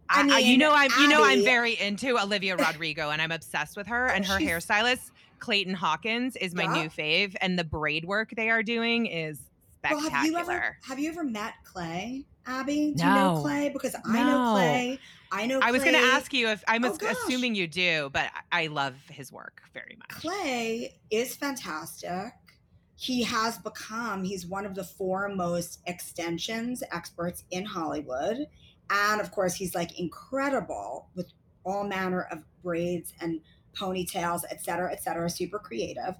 I, 0.08 0.24
mean, 0.24 0.32
I, 0.32 0.38
you 0.38 0.58
know 0.58 0.72
I'm 0.74 0.90
Abby. 0.90 1.02
you 1.02 1.08
know 1.08 1.22
I'm 1.22 1.44
very 1.44 1.78
into 1.78 2.20
Olivia 2.20 2.56
Rodrigo 2.56 3.10
and 3.10 3.22
I'm 3.22 3.30
obsessed 3.30 3.76
with 3.76 3.86
her 3.86 4.08
and 4.08 4.26
her 4.26 4.36
hairstylist 4.36 5.12
Clayton 5.38 5.74
Hawkins 5.74 6.34
is 6.34 6.52
my 6.52 6.64
yeah. 6.64 6.82
new 6.82 6.88
fave 6.88 7.36
and 7.40 7.56
the 7.56 7.64
braid 7.64 8.06
work 8.06 8.32
they 8.36 8.50
are 8.50 8.64
doing 8.64 9.06
is 9.06 9.38
spectacular. 9.78 10.10
Well, 10.10 10.10
have 10.10 10.26
you 10.26 10.36
ever 10.36 10.76
have 10.82 10.98
you 10.98 11.10
ever 11.10 11.22
met 11.22 11.54
Clay? 11.62 12.24
Abby? 12.46 12.94
Do 12.96 13.04
no. 13.04 13.08
you 13.08 13.14
know 13.14 13.40
Clay? 13.40 13.70
Because 13.72 13.94
I 14.04 14.24
know 14.24 14.52
Clay. 14.54 14.98
I 15.32 15.46
know. 15.46 15.60
Clay. 15.60 15.68
I 15.68 15.72
was 15.72 15.82
going 15.82 15.94
to 15.94 16.00
ask 16.00 16.32
you 16.32 16.48
if 16.48 16.64
I'm 16.66 16.84
oh, 16.84 16.96
assuming 17.08 17.54
you 17.54 17.66
do, 17.66 18.10
but 18.12 18.30
I 18.50 18.66
love 18.66 18.94
his 19.10 19.30
work 19.32 19.62
very 19.72 19.96
much. 19.98 20.20
Clay 20.20 20.96
is 21.10 21.36
fantastic. 21.36 22.32
He 22.96 23.22
has 23.22 23.58
become. 23.58 24.24
He's 24.24 24.46
one 24.46 24.66
of 24.66 24.74
the 24.74 24.84
foremost 24.84 25.80
extensions 25.86 26.82
experts 26.92 27.44
in 27.50 27.64
Hollywood, 27.64 28.46
and 28.90 29.20
of 29.20 29.30
course, 29.30 29.54
he's 29.54 29.74
like 29.74 29.98
incredible 29.98 31.08
with 31.14 31.32
all 31.64 31.84
manner 31.84 32.26
of 32.30 32.44
braids 32.62 33.14
and 33.20 33.40
ponytails, 33.74 34.42
et 34.50 34.62
cetera, 34.62 34.92
et 34.92 35.02
cetera. 35.02 35.30
Super 35.30 35.58
creative. 35.58 36.14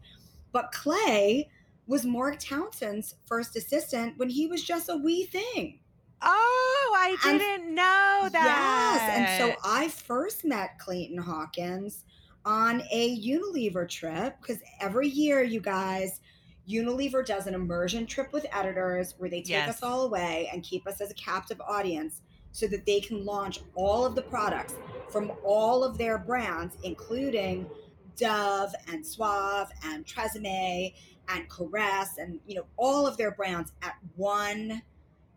But 0.53 0.73
Clay 0.73 1.51
was 1.87 2.05
Mark 2.05 2.38
Townsend's 2.38 3.16
first 3.27 3.57
assistant 3.57 4.16
when 4.16 4.31
he 4.31 4.46
was 4.46 4.62
just 4.62 4.88
a 4.88 4.96
wee 4.96 5.25
thing. 5.25 5.81
Oh, 6.23 6.95
I 6.97 7.17
didn't 7.23 7.65
and, 7.65 7.75
know 7.75 8.29
that. 8.33 9.11
Yes. 9.19 9.41
And 9.41 9.53
so 9.53 9.61
I 9.65 9.89
first 9.89 10.45
met 10.45 10.79
Clayton 10.79 11.19
Hawkins 11.19 12.05
on 12.45 12.83
a 12.91 13.19
Unilever 13.21 13.89
trip 13.89 14.37
because 14.41 14.63
every 14.81 15.09
year, 15.09 15.43
you 15.43 15.61
guys, 15.61 16.21
Unilever 16.69 17.25
does 17.25 17.47
an 17.47 17.55
immersion 17.55 18.07
trip 18.07 18.33
with 18.33 18.47
editors 18.53 19.15
where 19.19 19.31
they 19.31 19.41
take 19.41 19.51
yes. 19.51 19.69
us 19.69 19.83
all 19.83 20.03
away 20.03 20.49
and 20.53 20.63
keep 20.63 20.87
us 20.87 21.01
as 21.01 21.11
a 21.11 21.15
captive 21.15 21.61
audience 21.61 22.23
so 22.53 22.67
that 22.67 22.85
they 22.87 23.01
can 23.01 23.25
launch 23.25 23.61
all 23.75 24.05
of 24.05 24.15
the 24.15 24.23
products 24.23 24.75
from 25.11 25.33
all 25.45 25.83
of 25.85 25.99
their 25.99 26.19
brands, 26.19 26.77
including 26.83 27.69
Dove 28.17 28.75
and 28.89 29.05
Suave 29.05 29.71
and 29.85 30.05
Tresemme 30.05 30.93
and 31.29 31.49
Caress 31.49 32.19
and 32.19 32.41
you 32.47 32.57
know 32.57 32.67
all 32.77 33.07
of 33.07 33.17
their 33.17 33.31
brands 33.31 33.73
at 33.83 33.95
one 34.17 34.83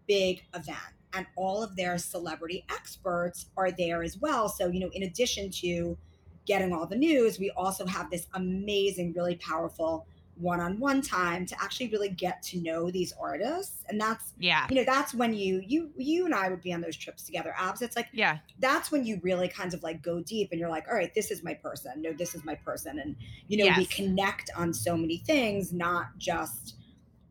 big 0.08 0.44
event 0.54 0.78
and 1.14 1.26
all 1.36 1.64
of 1.64 1.76
their 1.76 1.98
celebrity 1.98 2.66
experts 2.70 3.48
are 3.56 3.72
there 3.72 4.04
as 4.04 4.18
well. 4.18 4.50
So, 4.50 4.68
you 4.68 4.80
know, 4.80 4.90
in 4.94 5.04
addition 5.04 5.52
to 5.52 5.98
getting 6.46 6.74
all 6.74 6.88
the 6.88 6.96
news, 6.96 7.40
we 7.40 7.52
also 7.52 7.86
have 7.86 8.10
this 8.10 8.28
amazing, 8.34 9.14
really 9.14 9.36
powerful 9.36 10.08
one-on-one 10.38 11.02
time 11.02 11.46
to 11.46 11.56
actually 11.62 11.90
really 11.90 12.10
get 12.10 12.42
to 12.42 12.60
know 12.60 12.90
these 12.90 13.14
artists. 13.20 13.84
And 13.88 14.02
that's 14.02 14.34
yeah. 14.40 14.66
you 14.70 14.76
know 14.76 14.84
that's 14.84 15.14
when 15.14 15.34
you 15.34 15.62
you 15.66 15.92
you 15.96 16.26
and 16.26 16.34
i 16.34 16.50
would 16.50 16.62
be 16.62 16.74
on 16.74 16.82
those 16.82 16.98
trips 16.98 17.24
together 17.24 17.54
abs. 17.58 17.82
It's 17.82 17.96
like 17.96 18.08
yeah. 18.12 18.40
that's 18.60 18.92
when 18.92 19.06
you 19.06 19.20
really 19.22 19.48
kind 19.48 19.74
of 19.74 19.84
like 19.84 20.02
go 20.02 20.22
deep 20.22 20.50
and 20.52 20.60
you're 20.60 20.70
like 20.70 20.88
all 20.88 20.96
right 20.96 21.14
this 21.14 21.30
is 21.30 21.44
my 21.44 21.54
person. 21.54 22.02
No 22.02 22.14
this 22.14 22.34
is 22.34 22.44
my 22.44 22.56
person. 22.56 23.00
And 23.00 23.16
you 23.48 23.58
know 23.58 23.66
yes. 23.66 23.78
we 23.78 23.86
connect 23.86 24.50
on 24.58 24.74
so 24.74 24.98
many 24.98 25.18
things 25.18 25.72
not 25.72 26.18
just 26.18 26.78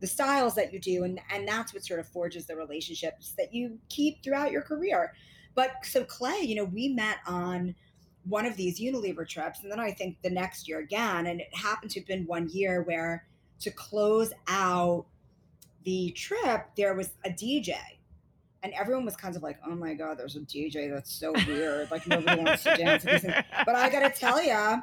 the 0.02 0.06
styles 0.08 0.56
that 0.56 0.72
you 0.72 0.80
do 0.80 1.04
and 1.04 1.20
and 1.30 1.46
that's 1.46 1.72
what 1.72 1.84
sort 1.84 2.00
of 2.00 2.08
forges 2.08 2.44
the 2.44 2.54
relationships 2.54 3.34
that 3.38 3.54
you 3.54 3.78
keep 3.88 4.22
throughout 4.22 4.50
your 4.50 4.60
career 4.60 5.14
but 5.54 5.70
so 5.84 6.04
clay 6.04 6.40
you 6.42 6.56
know 6.56 6.64
we 6.64 6.88
met 6.88 7.18
on 7.26 7.72
one 8.24 8.44
of 8.44 8.56
these 8.56 8.80
unilever 8.80 9.26
trips 9.26 9.62
and 9.62 9.70
then 9.70 9.78
i 9.78 9.92
think 9.92 10.20
the 10.22 10.30
next 10.30 10.68
year 10.68 10.80
again 10.80 11.28
and 11.28 11.40
it 11.40 11.54
happened 11.54 11.90
to 11.90 12.00
have 12.00 12.06
been 12.06 12.26
one 12.26 12.48
year 12.50 12.82
where 12.82 13.24
to 13.60 13.70
close 13.70 14.32
out 14.48 15.06
the 15.84 16.10
trip 16.10 16.66
there 16.76 16.94
was 16.94 17.10
a 17.24 17.30
dj 17.30 17.76
and 18.64 18.72
everyone 18.74 19.04
was 19.04 19.16
kind 19.16 19.34
of 19.34 19.42
like, 19.42 19.58
"Oh 19.66 19.74
my 19.74 19.92
god, 19.94 20.16
there's 20.16 20.36
a 20.36 20.40
DJ 20.40 20.88
that's 20.88 21.12
so 21.12 21.32
weird. 21.48 21.90
Like 21.90 22.06
nobody 22.06 22.42
wants 22.42 22.62
to 22.62 22.76
dance." 22.76 23.04
But 23.66 23.74
I 23.74 23.90
gotta 23.90 24.10
tell 24.10 24.40
you, 24.40 24.80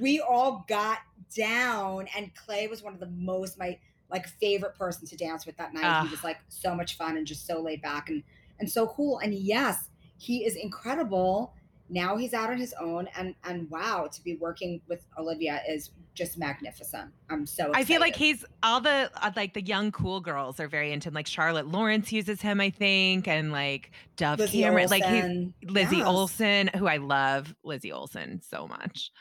we 0.00 0.20
all 0.20 0.64
got 0.68 0.98
down, 1.36 2.06
and 2.16 2.32
Clay 2.36 2.68
was 2.68 2.84
one 2.84 2.94
of 2.94 3.00
the 3.00 3.08
most 3.08 3.58
my 3.58 3.78
like 4.10 4.28
favorite 4.40 4.74
person 4.76 5.06
to 5.08 5.16
dance 5.16 5.46
with 5.46 5.56
that 5.56 5.74
night. 5.74 5.84
Uh, 5.84 6.04
he 6.04 6.10
was 6.10 6.24
like 6.24 6.38
so 6.48 6.74
much 6.74 6.96
fun 6.96 7.16
and 7.16 7.26
just 7.26 7.46
so 7.46 7.60
laid 7.60 7.82
back 7.82 8.08
and 8.08 8.22
and 8.58 8.70
so 8.70 8.86
cool. 8.88 9.18
And 9.18 9.34
yes, 9.34 9.90
he 10.18 10.44
is 10.44 10.56
incredible. 10.56 11.54
Now 11.88 12.16
he's 12.16 12.34
out 12.34 12.50
on 12.50 12.58
his 12.58 12.74
own, 12.80 13.08
and 13.16 13.34
and 13.44 13.70
wow, 13.70 14.08
to 14.12 14.24
be 14.24 14.36
working 14.36 14.80
with 14.88 15.06
Olivia 15.18 15.60
is 15.68 15.90
just 16.14 16.36
magnificent. 16.36 17.12
I'm 17.30 17.46
so. 17.46 17.66
Excited. 17.66 17.80
I 17.80 17.84
feel 17.84 18.00
like 18.00 18.16
he's 18.16 18.44
all 18.64 18.80
the 18.80 19.08
uh, 19.22 19.30
like 19.36 19.54
the 19.54 19.62
young 19.62 19.92
cool 19.92 20.20
girls 20.20 20.58
are 20.58 20.66
very 20.66 20.90
into 20.90 21.08
him. 21.08 21.14
Like 21.14 21.28
Charlotte 21.28 21.68
Lawrence 21.68 22.10
uses 22.10 22.42
him, 22.42 22.60
I 22.60 22.70
think, 22.70 23.28
and 23.28 23.52
like 23.52 23.92
Dove 24.16 24.40
Lizzie 24.40 24.62
Cameron, 24.62 24.88
Olsen. 24.92 25.00
like 25.00 25.60
he, 25.60 25.66
Lizzie 25.68 25.96
yes. 25.98 26.06
Olsen, 26.06 26.70
who 26.74 26.88
I 26.88 26.96
love 26.96 27.54
Lizzie 27.62 27.92
Olsen 27.92 28.40
so 28.42 28.66
much. 28.66 29.12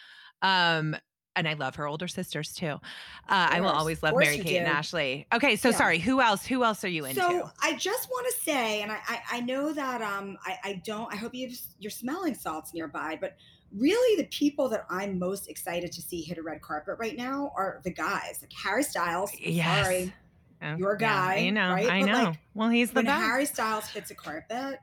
Um, 0.42 0.96
and 1.36 1.48
I 1.48 1.54
love 1.54 1.76
her 1.76 1.88
older 1.88 2.08
sisters 2.08 2.54
too. 2.54 2.68
Uh, 2.68 2.80
I 3.28 3.62
will 3.62 3.70
always 3.70 4.02
love 4.02 4.16
Mary 4.18 4.38
Kate 4.38 4.48
do. 4.48 4.56
and 4.58 4.68
Ashley. 4.68 5.28
Okay, 5.34 5.56
so 5.56 5.70
yeah. 5.70 5.76
sorry. 5.76 6.00
Who 6.00 6.22
else? 6.22 6.46
Who 6.46 6.64
else 6.64 6.84
are 6.84 6.90
you 6.90 7.06
into? 7.06 7.22
So 7.22 7.52
I 7.62 7.74
just 7.76 8.10
want 8.10 8.28
to 8.28 8.44
say, 8.44 8.82
and 8.82 8.92
I, 8.92 9.00
I, 9.08 9.20
I 9.34 9.40
know 9.42 9.74
that 9.74 10.02
um 10.02 10.38
I, 10.46 10.58
I 10.64 10.82
don't. 10.86 11.12
I 11.14 11.18
hope 11.18 11.34
you 11.34 11.52
you're 11.80 11.92
smelling 11.92 12.34
salts 12.34 12.74
nearby, 12.74 13.18
but 13.20 13.36
really 13.76 14.22
the 14.22 14.28
people 14.30 14.70
that 14.70 14.86
I'm 14.90 15.20
most 15.20 15.50
excited 15.50 15.92
to 15.92 16.02
see 16.02 16.22
hit 16.22 16.38
a 16.38 16.42
red 16.42 16.62
carpet 16.62 16.96
right 17.00 17.18
now 17.18 17.52
are 17.56 17.82
the 17.84 17.92
guys 17.92 18.40
like 18.42 18.54
Harry 18.54 18.84
Styles. 18.84 19.32
Yes. 19.40 19.86
Sorry, 19.86 20.14
oh, 20.62 20.76
your 20.76 20.96
guy. 20.96 21.36
Yeah, 21.36 21.48
I 21.48 21.50
know. 21.50 21.74
Right? 21.74 21.90
I 21.90 22.00
but 22.02 22.06
know. 22.06 22.24
Like, 22.24 22.40
well, 22.54 22.70
he's 22.70 22.90
the 22.90 22.96
when 22.96 23.06
best. 23.06 23.24
Harry 23.24 23.46
Styles 23.46 23.88
hits 23.88 24.12
a 24.12 24.16
carpet, 24.16 24.80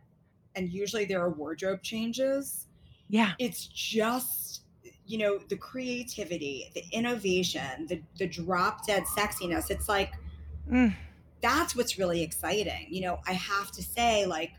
and 0.55 0.71
usually 0.71 1.05
there 1.05 1.21
are 1.21 1.31
wardrobe 1.31 1.83
changes. 1.83 2.67
Yeah, 3.09 3.33
it's 3.39 3.67
just 3.67 4.62
you 5.07 5.19
know 5.19 5.39
the 5.49 5.57
creativity 5.57 6.71
the 6.75 6.85
innovation 6.93 7.87
the 7.89 8.01
the 8.19 8.27
drop 8.27 8.87
dead 8.87 9.05
sexiness 9.05 9.71
it's 9.71 9.89
like 9.89 10.13
mm. 10.71 10.95
that's 11.41 11.75
what's 11.75 11.99
really 11.99 12.23
exciting 12.23 12.87
you 12.89 13.01
know 13.01 13.19
i 13.27 13.33
have 13.33 13.71
to 13.71 13.83
say 13.83 14.27
like 14.27 14.53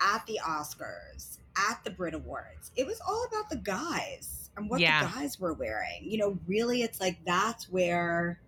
at 0.00 0.24
the 0.26 0.38
oscars 0.46 1.38
at 1.70 1.82
the 1.84 1.90
brit 1.90 2.14
awards 2.14 2.72
it 2.76 2.86
was 2.86 3.00
all 3.06 3.26
about 3.28 3.48
the 3.50 3.56
guys 3.56 4.50
and 4.56 4.68
what 4.68 4.80
yeah. 4.80 5.04
the 5.04 5.14
guys 5.14 5.38
were 5.38 5.54
wearing 5.54 6.00
you 6.02 6.18
know 6.18 6.38
really 6.46 6.82
it's 6.82 7.00
like 7.00 7.18
that's 7.24 7.70
where 7.70 8.40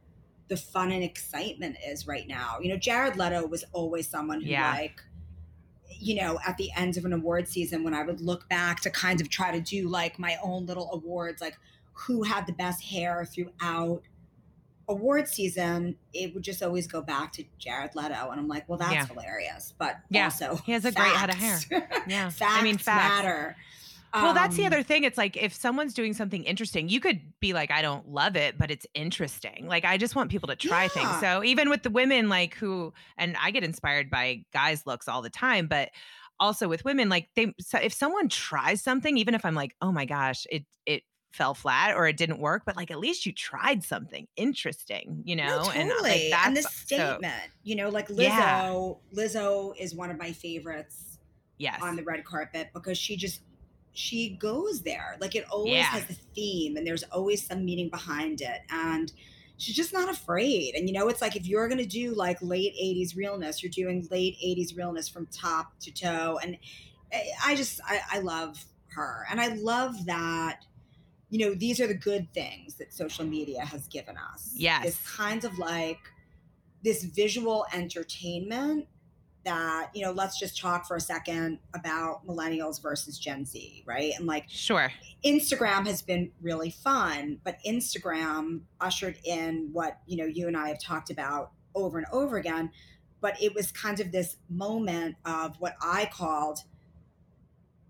the 0.49 0.57
fun 0.57 0.91
and 0.91 1.05
excitement 1.05 1.77
is 1.87 2.07
right 2.07 2.27
now 2.27 2.59
you 2.61 2.69
know 2.69 2.77
jared 2.77 3.17
leto 3.17 3.47
was 3.47 3.65
always 3.73 4.09
someone 4.09 4.41
who 4.41 4.51
yeah. 4.51 4.73
like 4.73 5.01
you 6.01 6.15
know, 6.15 6.39
at 6.47 6.57
the 6.57 6.71
end 6.77 6.97
of 6.97 7.05
an 7.05 7.13
award 7.13 7.47
season 7.47 7.85
when 7.85 7.95
I 7.95 8.03
would 8.03 8.21
look 8.21 8.49
back 8.49 8.81
to 8.81 8.91
kind 8.91 9.21
of 9.21 9.29
try 9.29 9.53
to 9.53 9.61
do 9.61 9.89
like 9.89 10.19
my 10.19 10.37
own 10.43 10.67
little 10.67 10.91
awards, 10.93 11.41
like 11.41 11.59
who 11.93 12.23
had 12.23 12.47
the 12.47 12.53
best 12.53 12.83
hair 12.83 13.25
throughout 13.25 14.03
award 14.89 15.29
season, 15.29 15.97
it 16.13 16.35
would 16.35 16.43
just 16.43 16.63
always 16.63 16.87
go 16.87 17.03
back 17.03 17.33
to 17.33 17.45
Jared 17.59 17.95
Leto. 17.95 18.31
And 18.31 18.41
I'm 18.41 18.49
like, 18.49 18.69
well, 18.69 18.79
that's 18.79 18.93
yeah. 18.93 19.07
hilarious. 19.07 19.75
But 19.79 19.97
yeah. 20.09 20.25
also, 20.25 20.57
he 20.65 20.73
has 20.73 20.85
a 20.85 20.93
great 20.93 21.13
head 21.13 21.31
of 21.31 21.37
hair. 21.37 21.59
Yeah. 22.09 22.31
facts 22.31 22.61
I 22.61 22.63
mean, 22.63 22.79
facts 22.79 23.23
matter. 23.23 23.57
Well, 24.13 24.35
that's 24.35 24.57
the 24.57 24.63
um, 24.63 24.73
other 24.73 24.83
thing. 24.83 25.05
It's 25.05 25.19
like 25.19 25.37
if 25.37 25.55
someone's 25.55 25.95
doing 25.95 26.15
something 26.15 26.43
interesting, 26.45 26.89
you 26.89 27.01
could 27.01 27.21
be 27.39 27.53
like, 27.53 27.71
I 27.71 27.83
don't 27.83 28.09
love 28.09 28.37
it, 28.37 28.59
but 28.59 28.71
it's 28.71 28.87
interesting. 28.95 29.67
Like, 29.69 29.85
I 29.85 29.99
just 29.99 30.17
want 30.17 30.31
people 30.31 30.49
to 30.49 30.57
try 30.57 30.85
yeah. 30.85 30.89
things. 30.89 31.21
So, 31.21 31.45
even 31.45 31.71
with 31.71 31.83
the 31.83 31.91
women, 31.91 32.29
like 32.29 32.55
who, 32.55 32.93
and 33.17 33.37
I 33.41 33.51
get 33.51 33.63
inspired 33.63 34.11
by 34.11 34.45
guys' 34.53 34.87
looks 34.87 35.07
all 35.07 35.23
the 35.23 35.31
time, 35.31 35.69
but 35.69 35.91
also 36.41 36.69
with 36.69 36.85
women, 36.85 37.09
like 37.09 37.29
they, 37.37 37.55
so 37.61 37.79
if 37.79 37.93
someone 37.93 38.29
tries 38.29 38.83
something, 38.83 39.17
even 39.17 39.35
if 39.35 39.45
I'm 39.45 39.55
like, 39.55 39.77
oh 39.81 39.93
my 39.93 40.07
gosh, 40.07 40.47
it, 40.51 40.65
it, 40.87 41.03
fell 41.33 41.55
flat 41.55 41.95
or 41.97 42.09
it 42.09 42.17
didn't 42.17 42.41
work 42.41 42.65
but 42.67 42.75
like 42.75 42.91
at 42.91 42.99
least 42.99 43.25
you 43.25 43.33
tried 43.33 43.85
something 43.85 44.27
interesting 44.35 45.23
you 45.25 45.37
know 45.37 45.47
no, 45.47 45.63
totally. 45.63 45.81
and 45.81 45.91
like, 46.03 46.47
and 46.47 46.57
the 46.57 46.63
statement 46.63 47.33
so, 47.33 47.51
you 47.63 47.77
know 47.77 47.89
like 47.89 48.09
lizzo 48.09 48.19
yeah. 48.19 48.83
lizzo 49.15 49.73
is 49.79 49.95
one 49.95 50.11
of 50.11 50.19
my 50.19 50.33
favorites 50.33 51.19
yes 51.59 51.81
on 51.81 51.95
the 51.95 52.03
red 52.03 52.25
carpet 52.25 52.69
because 52.75 52.99
she 52.99 53.17
just 53.17 53.43
she 53.93 54.31
goes 54.31 54.83
there. 54.83 55.17
Like 55.21 55.35
it 55.35 55.45
always 55.51 55.75
yeah. 55.75 55.85
has 55.85 56.09
a 56.11 56.15
theme 56.35 56.77
and 56.77 56.87
there's 56.87 57.03
always 57.05 57.47
some 57.47 57.65
meaning 57.65 57.89
behind 57.89 58.41
it. 58.41 58.61
And 58.71 59.13
she's 59.57 59.77
just 59.77 59.93
not 59.93 60.09
afraid. 60.09 60.75
And 60.75 60.89
you 60.89 60.95
know, 60.95 61.09
it's 61.09 61.21
like 61.21 61.37
if 61.37 61.47
you're 61.47 61.69
gonna 61.69 61.85
do 61.85 62.15
like 62.15 62.39
late 62.41 62.75
80s 62.81 63.17
realness, 63.17 63.63
you're 63.63 63.71
doing 63.71 64.07
late 64.11 64.37
80s 64.45 64.77
realness 64.77 65.09
from 65.09 65.27
top 65.27 65.79
to 65.81 65.93
toe. 65.93 66.39
And 66.43 66.57
eh, 67.13 67.25
I 67.45 67.55
just 67.55 67.81
I, 67.87 68.01
I 68.13 68.19
love 68.21 68.65
her. 68.95 69.27
And 69.31 69.41
I 69.41 69.49
love 69.49 70.07
that, 70.07 70.65
you 71.29 71.47
know, 71.47 71.55
these 71.55 71.81
are 71.81 71.87
the 71.87 71.95
good 71.95 72.33
things 72.33 72.75
that 72.75 72.93
social 72.93 73.25
media 73.25 73.65
has 73.65 73.87
given 73.89 74.17
us. 74.17 74.53
Yes. 74.55 74.85
This 74.85 75.17
kind 75.17 75.45
of 75.45 75.59
like 75.59 76.01
this 76.83 77.05
visual 77.05 77.67
entertainment 77.73 78.87
that 79.45 79.91
you 79.95 80.05
know 80.05 80.13
let's 80.13 80.39
just 80.39 80.59
talk 80.59 80.87
for 80.87 80.97
a 80.97 81.01
second 81.01 81.59
about 81.75 82.27
millennials 82.27 82.81
versus 82.83 83.19
gen 83.19 83.45
z 83.45 83.83
right? 83.87 84.13
And 84.17 84.27
like 84.27 84.45
sure. 84.49 84.93
Instagram 85.25 85.87
has 85.87 86.03
been 86.03 86.31
really 86.43 86.71
fun 86.71 87.39
but 87.45 87.59
instagram 87.67 88.61
ushered 88.81 89.19
in 89.25 89.71
what 89.73 89.99
you 90.07 90.17
know 90.17 90.27
you 90.27 90.47
and 90.47 90.57
i 90.57 90.69
have 90.69 90.81
talked 90.81 91.11
about 91.11 91.53
over 91.75 91.99
and 91.99 92.07
over 92.13 92.37
again 92.37 92.71
but 93.21 93.41
it 93.43 93.55
was 93.55 93.71
kind 93.71 94.01
of 94.01 94.13
this 94.13 94.37
moment 94.49 95.17
of 95.25 95.57
what 95.59 95.75
i 95.83 96.09
called 96.13 96.61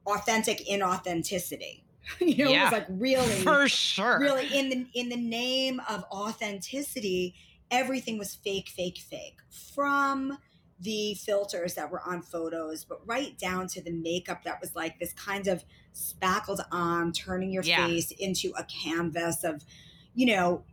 authentic 0.06 0.66
inauthenticity. 0.66 1.82
You 2.18 2.46
know 2.46 2.50
yeah, 2.50 2.62
it 2.62 2.64
was 2.64 2.72
like 2.72 2.86
really 2.88 3.34
for 3.42 3.68
sure. 3.68 4.18
really 4.18 4.46
in 4.58 4.68
the 4.68 4.86
in 4.94 5.10
the 5.10 5.16
name 5.16 5.80
of 5.88 6.02
authenticity 6.10 7.36
everything 7.70 8.18
was 8.18 8.34
fake 8.34 8.68
fake 8.68 8.98
fake. 8.98 9.36
From 9.74 10.38
the 10.80 11.14
filters 11.14 11.74
that 11.74 11.90
were 11.90 12.00
on 12.06 12.22
photos, 12.22 12.84
but 12.84 13.00
right 13.06 13.36
down 13.38 13.66
to 13.68 13.82
the 13.82 13.92
makeup 13.92 14.44
that 14.44 14.60
was 14.60 14.74
like 14.74 14.98
this 14.98 15.12
kind 15.12 15.46
of 15.46 15.64
spackled 15.92 16.60
on, 16.72 17.12
turning 17.12 17.52
your 17.52 17.62
yeah. 17.62 17.86
face 17.86 18.10
into 18.12 18.52
a 18.56 18.64
canvas 18.64 19.44
of, 19.44 19.64
you 20.14 20.26
know, 20.26 20.64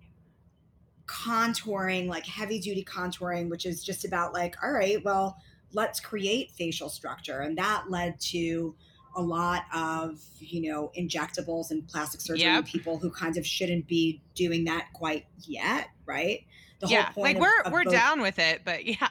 contouring, 1.07 2.07
like 2.07 2.25
heavy 2.25 2.59
duty 2.59 2.83
contouring, 2.83 3.49
which 3.49 3.65
is 3.65 3.83
just 3.83 4.05
about 4.05 4.33
like, 4.33 4.55
all 4.63 4.71
right, 4.71 5.03
well, 5.03 5.37
let's 5.73 5.99
create 5.99 6.51
facial 6.51 6.89
structure. 6.89 7.39
And 7.39 7.57
that 7.57 7.89
led 7.89 8.19
to 8.21 8.75
a 9.15 9.21
lot 9.21 9.63
of, 9.73 10.21
you 10.39 10.71
know, 10.71 10.91
injectables 10.97 11.71
and 11.71 11.87
plastic 11.87 12.21
surgery 12.21 12.43
yep. 12.43 12.65
people 12.65 12.99
who 12.99 13.09
kind 13.09 13.35
of 13.37 13.45
shouldn't 13.45 13.87
be 13.87 14.21
doing 14.35 14.65
that 14.65 14.87
quite 14.93 15.25
yet, 15.39 15.89
right? 16.05 16.45
The 16.79 16.87
yeah, 16.87 17.05
whole 17.05 17.23
point. 17.23 17.39
Like 17.39 17.41
we're 17.41 17.59
of, 17.61 17.67
of 17.67 17.73
we're 17.73 17.83
both. 17.83 17.93
down 17.93 18.21
with 18.21 18.39
it, 18.39 18.61
but 18.63 18.85
yeah, 18.85 19.09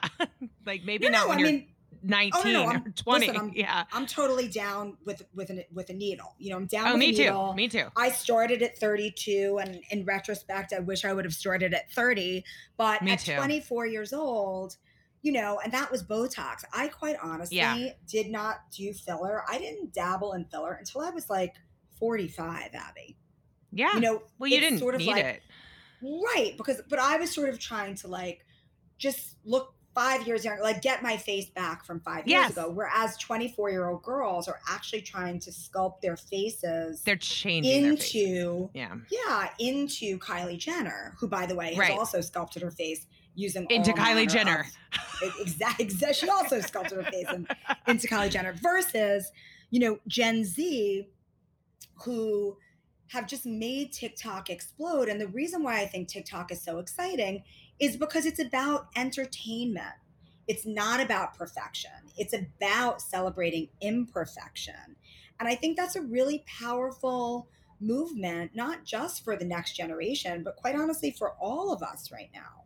like 0.65 0.83
maybe 0.83 1.05
no, 1.05 1.11
not 1.11 1.23
no, 1.23 1.29
when 1.29 1.37
I 1.37 1.41
you're 1.41 1.51
mean, 1.51 1.67
19 2.03 2.31
oh, 2.35 2.51
no, 2.51 2.65
or 2.65 2.79
20. 2.95 3.27
Listen, 3.27 3.41
I'm, 3.41 3.51
yeah. 3.55 3.83
I'm 3.91 4.05
totally 4.05 4.47
down 4.47 4.97
with 5.05 5.23
with 5.33 5.49
a, 5.49 5.65
with 5.73 5.89
a 5.89 5.93
needle. 5.93 6.35
You 6.37 6.51
know, 6.51 6.57
I'm 6.57 6.65
down 6.65 6.87
oh, 6.87 6.91
with 6.93 6.99
me 6.99 7.09
a 7.09 7.11
needle. 7.11 7.49
too. 7.51 7.55
Me 7.55 7.67
too. 7.67 7.87
I 7.95 8.09
started 8.09 8.61
at 8.61 8.77
32 8.77 9.59
and 9.61 9.81
in 9.91 10.05
retrospect 10.05 10.73
I 10.73 10.79
wish 10.79 11.05
I 11.05 11.13
would 11.13 11.25
have 11.25 11.33
started 11.33 11.73
at 11.73 11.91
30, 11.91 12.43
but 12.77 13.01
me 13.01 13.11
at 13.11 13.19
too. 13.19 13.35
24 13.35 13.87
years 13.87 14.13
old, 14.13 14.77
you 15.21 15.31
know, 15.31 15.59
and 15.63 15.73
that 15.73 15.91
was 15.91 16.03
Botox. 16.03 16.63
I 16.73 16.87
quite 16.87 17.17
honestly 17.21 17.57
yeah. 17.57 17.89
did 18.07 18.29
not 18.29 18.57
do 18.75 18.93
filler. 18.93 19.43
I 19.49 19.57
didn't 19.57 19.93
dabble 19.93 20.33
in 20.33 20.45
filler 20.45 20.73
until 20.73 21.01
I 21.01 21.09
was 21.09 21.29
like 21.29 21.55
45, 21.99 22.69
Abby. 22.73 23.17
Yeah. 23.71 23.93
You 23.95 23.99
know, 23.99 24.23
well, 24.39 24.49
you 24.49 24.59
didn't 24.59 24.79
sort 24.79 24.95
of 24.95 24.99
need 24.99 25.11
like, 25.11 25.25
it. 25.25 25.43
Right. 26.01 26.53
Because, 26.57 26.81
but 26.89 26.99
I 26.99 27.17
was 27.17 27.33
sort 27.33 27.49
of 27.49 27.59
trying 27.59 27.95
to 27.95 28.07
like 28.07 28.45
just 28.97 29.35
look 29.45 29.73
five 29.97 30.27
years 30.27 30.45
younger, 30.45 30.61
like 30.61 30.81
get 30.83 31.01
my 31.01 31.17
face 31.17 31.49
back 31.49 31.83
from 31.83 31.99
five 32.01 32.27
yes. 32.27 32.49
years 32.49 32.57
ago. 32.57 32.71
Whereas 32.71 33.17
24 33.17 33.71
year 33.71 33.89
old 33.89 34.03
girls 34.03 34.47
are 34.47 34.59
actually 34.69 35.01
trying 35.01 35.39
to 35.39 35.49
sculpt 35.49 36.01
their 36.01 36.15
faces. 36.15 37.01
They're 37.01 37.15
changing 37.15 37.85
into, 37.85 38.69
yeah. 38.75 38.95
Yeah. 39.09 39.49
Into 39.57 40.19
Kylie 40.19 40.59
Jenner, 40.59 41.15
who, 41.19 41.27
by 41.27 41.47
the 41.47 41.55
way, 41.55 41.69
has 41.69 41.77
right. 41.79 41.97
also 41.97 42.21
sculpted 42.21 42.61
her 42.61 42.69
face 42.69 43.07
using 43.33 43.65
into 43.71 43.91
Kylie 43.91 44.29
Jenner. 44.29 44.67
exactly. 45.39 45.87
Exa- 45.87 46.13
she 46.13 46.29
also 46.29 46.61
sculpted 46.61 47.03
her 47.03 47.11
face 47.11 47.27
in, 47.33 47.47
into 47.87 48.07
Kylie 48.07 48.29
Jenner 48.29 48.53
versus, 48.53 49.31
you 49.71 49.79
know, 49.79 49.99
Gen 50.07 50.43
Z, 50.43 51.07
who 52.03 52.55
have 53.09 53.27
just 53.27 53.45
made 53.45 53.91
TikTok 53.91 54.49
explode. 54.49 55.09
And 55.09 55.19
the 55.19 55.27
reason 55.27 55.63
why 55.63 55.79
I 55.79 55.85
think 55.85 56.07
TikTok 56.07 56.51
is 56.51 56.61
so 56.61 56.79
exciting 56.79 57.43
is 57.79 57.97
because 57.97 58.25
it's 58.25 58.39
about 58.39 58.87
entertainment. 58.95 59.95
It's 60.47 60.65
not 60.65 61.01
about 61.01 61.37
perfection, 61.37 61.91
it's 62.17 62.33
about 62.33 63.01
celebrating 63.01 63.69
imperfection. 63.81 64.95
And 65.39 65.47
I 65.47 65.55
think 65.55 65.77
that's 65.77 65.95
a 65.95 66.01
really 66.01 66.43
powerful 66.59 67.47
movement, 67.79 68.51
not 68.55 68.83
just 68.83 69.23
for 69.23 69.35
the 69.35 69.45
next 69.45 69.73
generation, 69.73 70.43
but 70.43 70.55
quite 70.55 70.75
honestly, 70.75 71.11
for 71.11 71.33
all 71.39 71.71
of 71.71 71.83
us 71.83 72.11
right 72.11 72.29
now. 72.33 72.63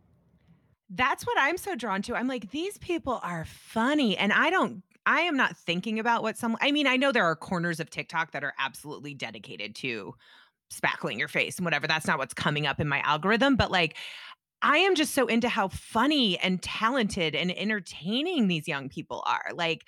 That's 0.88 1.26
what 1.26 1.36
I'm 1.38 1.56
so 1.56 1.74
drawn 1.74 2.02
to. 2.02 2.14
I'm 2.14 2.28
like, 2.28 2.50
these 2.50 2.78
people 2.78 3.20
are 3.22 3.44
funny. 3.44 4.16
And 4.16 4.32
I 4.32 4.50
don't, 4.50 4.82
I 5.06 5.22
am 5.22 5.36
not 5.36 5.56
thinking 5.56 5.98
about 5.98 6.22
what 6.22 6.36
some, 6.36 6.56
I 6.60 6.72
mean, 6.72 6.86
I 6.86 6.96
know 6.96 7.12
there 7.12 7.24
are 7.24 7.36
corners 7.36 7.80
of 7.80 7.90
TikTok 7.90 8.32
that 8.32 8.44
are 8.44 8.54
absolutely 8.58 9.14
dedicated 9.14 9.74
to 9.76 10.14
spackling 10.72 11.18
your 11.18 11.28
face 11.28 11.58
and 11.58 11.64
whatever. 11.64 11.86
That's 11.86 12.06
not 12.06 12.18
what's 12.18 12.34
coming 12.34 12.66
up 12.66 12.80
in 12.80 12.88
my 12.88 13.00
algorithm. 13.00 13.56
But 13.56 13.70
like, 13.70 13.96
I 14.62 14.78
am 14.78 14.94
just 14.94 15.12
so 15.12 15.26
into 15.26 15.48
how 15.48 15.68
funny 15.68 16.38
and 16.38 16.62
talented 16.62 17.34
and 17.34 17.56
entertaining 17.56 18.46
these 18.46 18.68
young 18.68 18.88
people 18.88 19.24
are. 19.26 19.52
Like, 19.52 19.84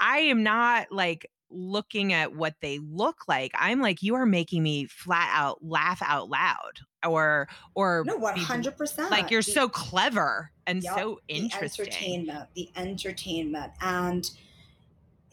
I 0.00 0.18
am 0.18 0.42
not 0.42 0.88
like 0.90 1.30
looking 1.48 2.12
at 2.12 2.34
what 2.34 2.54
they 2.60 2.80
look 2.80 3.28
like. 3.28 3.52
I'm 3.54 3.80
like, 3.80 4.02
you 4.02 4.16
are 4.16 4.26
making 4.26 4.64
me 4.64 4.86
flat 4.86 5.30
out 5.32 5.58
laugh 5.62 6.02
out 6.02 6.28
loud 6.28 6.80
or 7.06 7.48
or 7.74 8.02
no 8.04 8.18
100% 8.18 9.10
like 9.10 9.30
you're 9.30 9.42
the, 9.42 9.52
so 9.52 9.68
clever 9.68 10.50
and 10.66 10.82
yep, 10.82 10.94
so 10.94 11.20
interesting 11.28 11.84
the 11.86 11.92
entertainment 11.92 12.48
the 12.56 12.70
entertainment 12.74 13.72
and 13.80 14.30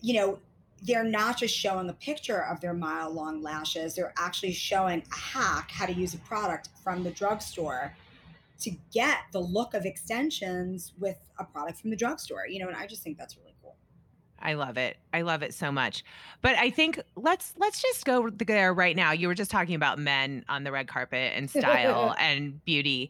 you 0.04 0.14
know 0.14 0.38
they're 0.86 1.04
not 1.04 1.38
just 1.38 1.56
showing 1.56 1.90
a 1.90 1.94
picture 1.94 2.44
of 2.44 2.60
their 2.60 2.74
mile 2.74 3.10
long 3.10 3.42
lashes 3.42 3.96
they're 3.96 4.14
actually 4.18 4.52
showing 4.52 5.02
a 5.12 5.16
hack 5.16 5.72
how 5.72 5.86
to 5.88 5.94
use 5.94 6.14
a 6.14 6.20
product 6.20 6.70
from 6.84 7.04
the 7.04 7.12
drugstore 7.12 7.96
to 8.60 8.70
get 8.94 9.20
the 9.32 9.40
look 9.40 9.74
of 9.74 9.86
extensions 9.86 10.94
with 11.00 11.18
a 11.40 11.44
product 11.44 11.80
from 11.80 11.90
the 11.90 11.96
drugstore 11.96 12.46
you 12.48 12.60
know 12.60 12.68
and 12.68 12.78
i 12.78 12.86
just 12.86 13.02
think 13.02 13.18
that's 13.18 13.38
really 13.38 13.56
cool 13.62 13.76
I 14.46 14.56
love 14.56 14.78
it. 14.78 14.98
I 15.14 15.22
love 15.22 15.42
it 15.42 15.54
so 15.54 15.72
much. 15.72 16.04
But 16.42 16.58
I 16.58 16.70
think 16.70 17.00
let's 17.16 17.54
let's 17.56 17.82
just 17.82 18.04
go 18.04 18.30
there 18.30 18.74
right 18.74 18.94
now. 18.94 19.14
You 19.14 19.30
were 19.30 19.36
just 19.36 19.50
talking 19.50 19.74
about 19.74 20.00
men 20.00 20.44
on 20.50 20.66
the 20.66 20.72
red 20.74 20.90
carpet 20.90 21.32
and 21.34 21.50
style 21.50 22.14
and 22.20 22.62
beauty. 22.66 23.10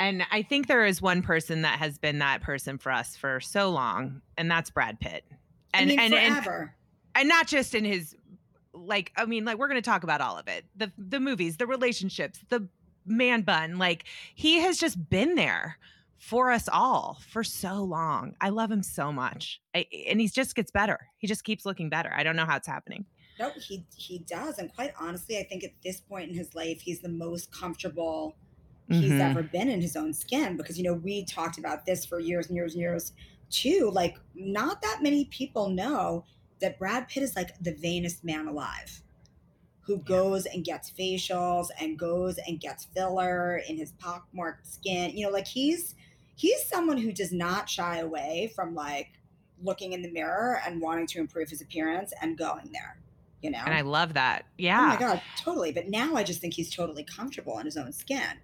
And 0.00 0.24
I 0.32 0.42
think 0.42 0.66
there 0.66 0.84
is 0.84 1.00
one 1.00 1.22
person 1.22 1.62
that 1.62 1.78
has 1.78 1.98
been 1.98 2.18
that 2.18 2.40
person 2.40 2.78
for 2.78 2.90
us 2.90 3.14
for 3.14 3.38
so 3.38 3.70
long, 3.70 4.22
and 4.36 4.50
that's 4.50 4.70
Brad 4.70 4.98
Pitt. 4.98 5.24
And 5.74 5.90
I 5.90 5.96
mean, 5.96 6.00
and, 6.00 6.12
forever. 6.12 6.60
and 6.60 6.70
and 7.14 7.28
not 7.28 7.46
just 7.46 7.74
in 7.74 7.84
his 7.84 8.14
like 8.74 9.12
I 9.16 9.26
mean, 9.26 9.44
like 9.44 9.58
we're 9.58 9.68
gonna 9.68 9.82
talk 9.82 10.04
about 10.04 10.20
all 10.20 10.38
of 10.38 10.48
it. 10.48 10.64
The 10.76 10.92
the 10.98 11.20
movies, 11.20 11.56
the 11.56 11.66
relationships, 11.66 12.40
the 12.48 12.68
man 13.06 13.42
bun. 13.42 13.78
Like 13.78 14.04
he 14.34 14.60
has 14.60 14.78
just 14.78 15.08
been 15.10 15.34
there 15.34 15.78
for 16.18 16.50
us 16.50 16.68
all 16.72 17.18
for 17.28 17.42
so 17.42 17.82
long. 17.82 18.34
I 18.40 18.50
love 18.50 18.70
him 18.70 18.82
so 18.82 19.12
much. 19.12 19.60
I, 19.74 19.86
and 20.08 20.20
he 20.20 20.28
just 20.28 20.54
gets 20.54 20.70
better. 20.70 21.08
He 21.18 21.26
just 21.26 21.44
keeps 21.44 21.66
looking 21.66 21.88
better. 21.88 22.12
I 22.14 22.22
don't 22.22 22.36
know 22.36 22.46
how 22.46 22.56
it's 22.56 22.68
happening. 22.68 23.04
No, 23.38 23.50
he 23.56 23.84
he 23.96 24.18
does. 24.18 24.58
And 24.58 24.72
quite 24.72 24.92
honestly, 25.00 25.38
I 25.38 25.44
think 25.44 25.64
at 25.64 25.72
this 25.82 26.00
point 26.00 26.30
in 26.30 26.36
his 26.36 26.54
life, 26.54 26.80
he's 26.80 27.00
the 27.00 27.08
most 27.08 27.50
comfortable 27.52 28.36
he's 28.88 29.10
mm-hmm. 29.10 29.20
ever 29.20 29.42
been 29.42 29.68
in 29.68 29.80
his 29.80 29.96
own 29.96 30.12
skin 30.12 30.56
because 30.56 30.76
you 30.76 30.84
know, 30.84 30.94
we 30.94 31.24
talked 31.24 31.58
about 31.58 31.86
this 31.86 32.04
for 32.04 32.20
years 32.20 32.48
and 32.48 32.56
years 32.56 32.74
and 32.74 32.82
years 32.82 33.12
too. 33.52 33.90
Like 33.92 34.18
not 34.34 34.82
that 34.82 34.98
many 35.02 35.26
people 35.26 35.68
know 35.68 36.24
that 36.60 36.78
Brad 36.78 37.08
Pitt 37.08 37.22
is 37.22 37.36
like 37.36 37.56
the 37.60 37.74
vainest 37.74 38.24
man 38.24 38.48
alive 38.48 39.02
who 39.80 39.98
goes 39.98 40.46
and 40.46 40.64
gets 40.64 40.90
facials 40.90 41.68
and 41.80 41.98
goes 41.98 42.38
and 42.46 42.60
gets 42.60 42.84
filler 42.84 43.60
in 43.68 43.76
his 43.76 43.92
pockmarked 43.92 44.66
skin. 44.66 45.16
You 45.16 45.26
know, 45.26 45.32
like 45.32 45.46
he's 45.46 45.94
he's 46.36 46.64
someone 46.66 46.98
who 46.98 47.12
does 47.12 47.32
not 47.32 47.68
shy 47.68 47.98
away 47.98 48.52
from 48.54 48.74
like 48.74 49.10
looking 49.62 49.92
in 49.92 50.02
the 50.02 50.10
mirror 50.10 50.60
and 50.66 50.80
wanting 50.80 51.06
to 51.06 51.18
improve 51.20 51.48
his 51.48 51.62
appearance 51.62 52.12
and 52.20 52.36
going 52.36 52.68
there 52.72 52.98
you 53.42 53.50
know 53.50 53.60
and 53.64 53.74
i 53.74 53.80
love 53.80 54.14
that 54.14 54.44
yeah 54.58 54.80
oh 54.80 54.86
my 54.88 54.96
god 54.96 55.22
totally 55.36 55.72
but 55.72 55.88
now 55.88 56.14
i 56.14 56.22
just 56.22 56.40
think 56.40 56.54
he's 56.54 56.74
totally 56.74 57.04
comfortable 57.04 57.58
in 57.58 57.64
his 57.64 57.76
own 57.76 57.92
skin 57.92 58.38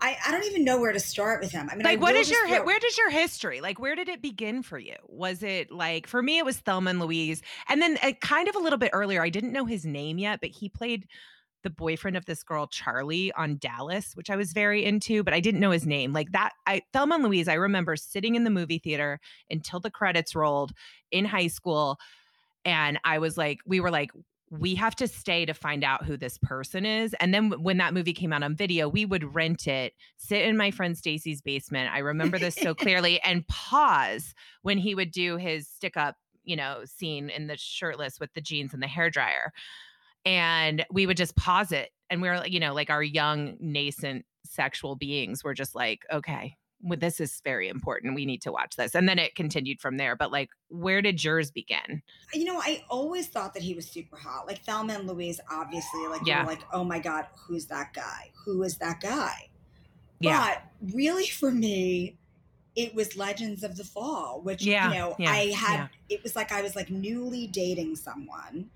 I, 0.00 0.16
I 0.26 0.30
don't 0.30 0.44
even 0.44 0.64
know 0.64 0.80
where 0.80 0.92
to 0.92 1.00
start 1.00 1.40
with 1.40 1.50
him. 1.50 1.68
I 1.70 1.74
mean, 1.74 1.84
like, 1.84 1.98
I 1.98 2.00
what 2.00 2.14
is 2.14 2.30
your 2.30 2.64
where 2.64 2.78
does 2.78 2.98
your 2.98 3.10
history? 3.10 3.60
Like, 3.60 3.78
where 3.78 3.94
did 3.94 4.08
it 4.08 4.20
begin 4.20 4.62
for 4.62 4.78
you? 4.78 4.96
Was 5.06 5.42
it 5.42 5.70
like 5.70 6.06
for 6.06 6.22
me? 6.22 6.38
It 6.38 6.44
was 6.44 6.58
Thelma 6.58 6.90
and 6.90 7.00
Louise, 7.00 7.42
and 7.68 7.80
then 7.80 7.98
uh, 8.02 8.12
kind 8.20 8.48
of 8.48 8.56
a 8.56 8.58
little 8.58 8.78
bit 8.78 8.90
earlier. 8.92 9.22
I 9.22 9.30
didn't 9.30 9.52
know 9.52 9.64
his 9.64 9.86
name 9.86 10.18
yet, 10.18 10.40
but 10.40 10.50
he 10.50 10.68
played 10.68 11.06
the 11.62 11.70
boyfriend 11.70 12.16
of 12.16 12.26
this 12.26 12.42
girl 12.42 12.66
Charlie 12.66 13.32
on 13.32 13.56
Dallas, 13.58 14.12
which 14.14 14.30
I 14.30 14.36
was 14.36 14.52
very 14.52 14.84
into, 14.84 15.24
but 15.24 15.34
I 15.34 15.40
didn't 15.40 15.60
know 15.60 15.72
his 15.72 15.86
name. 15.86 16.12
Like 16.12 16.32
that, 16.32 16.52
I 16.66 16.82
Thelma 16.92 17.16
and 17.16 17.24
Louise. 17.24 17.48
I 17.48 17.54
remember 17.54 17.96
sitting 17.96 18.34
in 18.34 18.44
the 18.44 18.50
movie 18.50 18.78
theater 18.78 19.18
until 19.50 19.80
the 19.80 19.90
credits 19.90 20.34
rolled 20.34 20.72
in 21.10 21.24
high 21.24 21.48
school, 21.48 21.98
and 22.64 23.00
I 23.04 23.18
was 23.18 23.36
like, 23.38 23.60
we 23.64 23.80
were 23.80 23.90
like, 23.90 24.10
we 24.50 24.74
have 24.76 24.94
to 24.96 25.08
stay 25.08 25.44
to 25.44 25.54
find 25.54 25.82
out 25.82 26.04
who 26.04 26.16
this 26.16 26.38
person 26.38 26.86
is. 26.86 27.14
And 27.20 27.34
then 27.34 27.50
when 27.62 27.78
that 27.78 27.94
movie 27.94 28.12
came 28.12 28.32
out 28.32 28.42
on 28.42 28.54
video, 28.54 28.88
we 28.88 29.04
would 29.04 29.34
rent 29.34 29.66
it, 29.66 29.94
sit 30.16 30.42
in 30.42 30.56
my 30.56 30.70
friend 30.70 30.96
Stacy's 30.96 31.42
basement. 31.42 31.92
I 31.92 31.98
remember 31.98 32.38
this 32.38 32.54
so 32.54 32.74
clearly, 32.76 33.20
and 33.22 33.46
pause 33.48 34.34
when 34.62 34.78
he 34.78 34.94
would 34.94 35.10
do 35.10 35.36
his 35.36 35.68
stick 35.68 35.96
up, 35.96 36.16
you 36.44 36.54
know, 36.54 36.82
scene 36.84 37.28
in 37.28 37.48
the 37.48 37.56
shirtless 37.56 38.20
with 38.20 38.32
the 38.34 38.40
jeans 38.40 38.72
and 38.72 38.82
the 38.82 38.86
hair 38.86 39.10
dryer 39.10 39.52
and 40.26 40.84
we 40.90 41.06
would 41.06 41.16
just 41.16 41.36
pause 41.36 41.72
it 41.72 41.90
and 42.10 42.20
we 42.20 42.28
are 42.28 42.46
you 42.46 42.60
know 42.60 42.74
like 42.74 42.90
our 42.90 43.02
young 43.02 43.56
nascent 43.60 44.26
sexual 44.44 44.96
beings 44.96 45.42
were 45.42 45.54
just 45.54 45.74
like 45.74 46.00
okay 46.12 46.56
well, 46.82 46.98
this 46.98 47.20
is 47.20 47.40
very 47.44 47.68
important 47.68 48.14
we 48.14 48.26
need 48.26 48.42
to 48.42 48.52
watch 48.52 48.76
this 48.76 48.94
and 48.94 49.08
then 49.08 49.18
it 49.18 49.34
continued 49.34 49.80
from 49.80 49.96
there 49.96 50.14
but 50.14 50.30
like 50.30 50.50
where 50.68 51.00
did 51.00 51.22
yours 51.22 51.50
begin 51.50 52.02
you 52.34 52.44
know 52.44 52.60
i 52.60 52.84
always 52.90 53.28
thought 53.28 53.54
that 53.54 53.62
he 53.62 53.74
was 53.74 53.88
super 53.88 54.16
hot 54.16 54.46
like 54.46 54.62
thelma 54.64 54.94
and 54.94 55.06
louise 55.06 55.40
obviously 55.50 56.06
like 56.08 56.20
yeah. 56.26 56.44
like 56.44 56.60
oh 56.72 56.84
my 56.84 56.98
god 56.98 57.26
who's 57.46 57.66
that 57.66 57.92
guy 57.94 58.30
who 58.44 58.62
is 58.62 58.76
that 58.78 59.00
guy 59.00 59.48
yeah. 60.20 60.56
but 60.80 60.94
really 60.94 61.26
for 61.26 61.50
me 61.50 62.16
it 62.74 62.94
was 62.94 63.16
legends 63.16 63.62
of 63.62 63.76
the 63.76 63.84
fall 63.84 64.40
which 64.42 64.64
yeah. 64.64 64.88
you 64.88 64.98
know 64.98 65.16
yeah. 65.18 65.30
i 65.30 65.46
had 65.46 65.76
yeah. 65.76 65.86
it 66.08 66.22
was 66.22 66.36
like 66.36 66.52
i 66.52 66.62
was 66.62 66.76
like 66.76 66.90
newly 66.90 67.46
dating 67.46 67.96
someone 67.96 68.68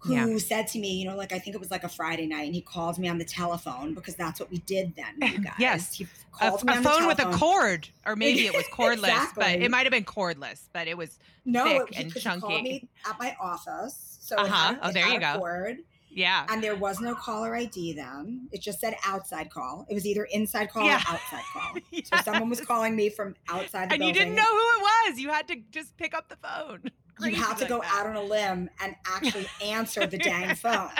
who 0.00 0.12
yeah. 0.14 0.38
said 0.38 0.68
to 0.68 0.78
me, 0.78 0.92
you 0.92 1.08
know, 1.08 1.16
like 1.16 1.32
I 1.32 1.38
think 1.38 1.56
it 1.56 1.58
was 1.58 1.70
like 1.70 1.84
a 1.84 1.88
Friday 1.88 2.26
night, 2.26 2.46
and 2.46 2.54
he 2.54 2.60
called 2.60 2.98
me 2.98 3.08
on 3.08 3.18
the 3.18 3.24
telephone 3.24 3.94
because 3.94 4.14
that's 4.14 4.38
what 4.38 4.50
we 4.50 4.58
did 4.58 4.94
then. 4.96 5.30
You 5.30 5.38
guys. 5.44 5.54
yes, 5.58 5.94
he 5.94 6.06
called 6.32 6.62
a, 6.62 6.66
me 6.66 6.76
a 6.76 6.82
phone 6.82 7.06
with 7.06 7.18
a 7.18 7.30
cord, 7.32 7.88
or 8.06 8.14
maybe 8.16 8.46
it 8.46 8.54
was 8.54 8.64
cordless, 8.66 9.08
exactly. 9.08 9.44
but 9.44 9.62
it 9.62 9.70
might 9.70 9.84
have 9.84 9.92
been 9.92 10.04
cordless, 10.04 10.62
but 10.72 10.86
it 10.86 10.96
was 10.96 11.18
no, 11.44 11.64
thick 11.64 11.98
and 11.98 12.14
chunky. 12.14 12.46
He 12.46 12.52
called 12.52 12.62
me 12.62 12.88
at 13.08 13.18
my 13.18 13.36
office, 13.40 14.18
so 14.20 14.36
uh-huh. 14.36 14.76
oh, 14.82 14.92
there 14.92 15.08
you 15.08 15.20
go. 15.20 15.38
Cord. 15.38 15.78
Yeah. 16.10 16.46
And 16.48 16.62
there 16.62 16.74
was 16.74 17.00
no 17.00 17.14
caller 17.14 17.54
ID 17.54 17.92
then. 17.92 18.48
It 18.52 18.60
just 18.60 18.80
said 18.80 18.96
outside 19.04 19.50
call. 19.50 19.86
It 19.88 19.94
was 19.94 20.06
either 20.06 20.24
inside 20.24 20.70
call 20.70 20.84
yeah. 20.84 20.96
or 20.96 21.14
outside 21.14 21.44
call. 21.52 21.76
yes. 21.90 22.08
So 22.14 22.16
someone 22.24 22.48
was 22.48 22.60
calling 22.60 22.96
me 22.96 23.10
from 23.10 23.34
outside 23.48 23.90
the 23.90 23.94
and 23.94 24.00
building. 24.00 24.06
you 24.08 24.12
didn't 24.14 24.34
know 24.34 24.42
who 24.42 24.56
it 24.56 24.82
was. 24.82 25.18
You 25.20 25.28
had 25.30 25.46
to 25.48 25.56
just 25.70 25.96
pick 25.96 26.14
up 26.14 26.28
the 26.28 26.36
phone 26.36 26.90
you 27.20 27.34
have 27.34 27.56
to 27.56 27.64
like 27.64 27.68
go 27.68 27.80
that. 27.80 27.94
out 27.94 28.06
on 28.06 28.16
a 28.16 28.22
limb 28.22 28.70
and 28.80 28.94
actually 29.06 29.46
answer 29.62 30.06
the 30.06 30.18
dang 30.18 30.54
phone. 30.54 30.90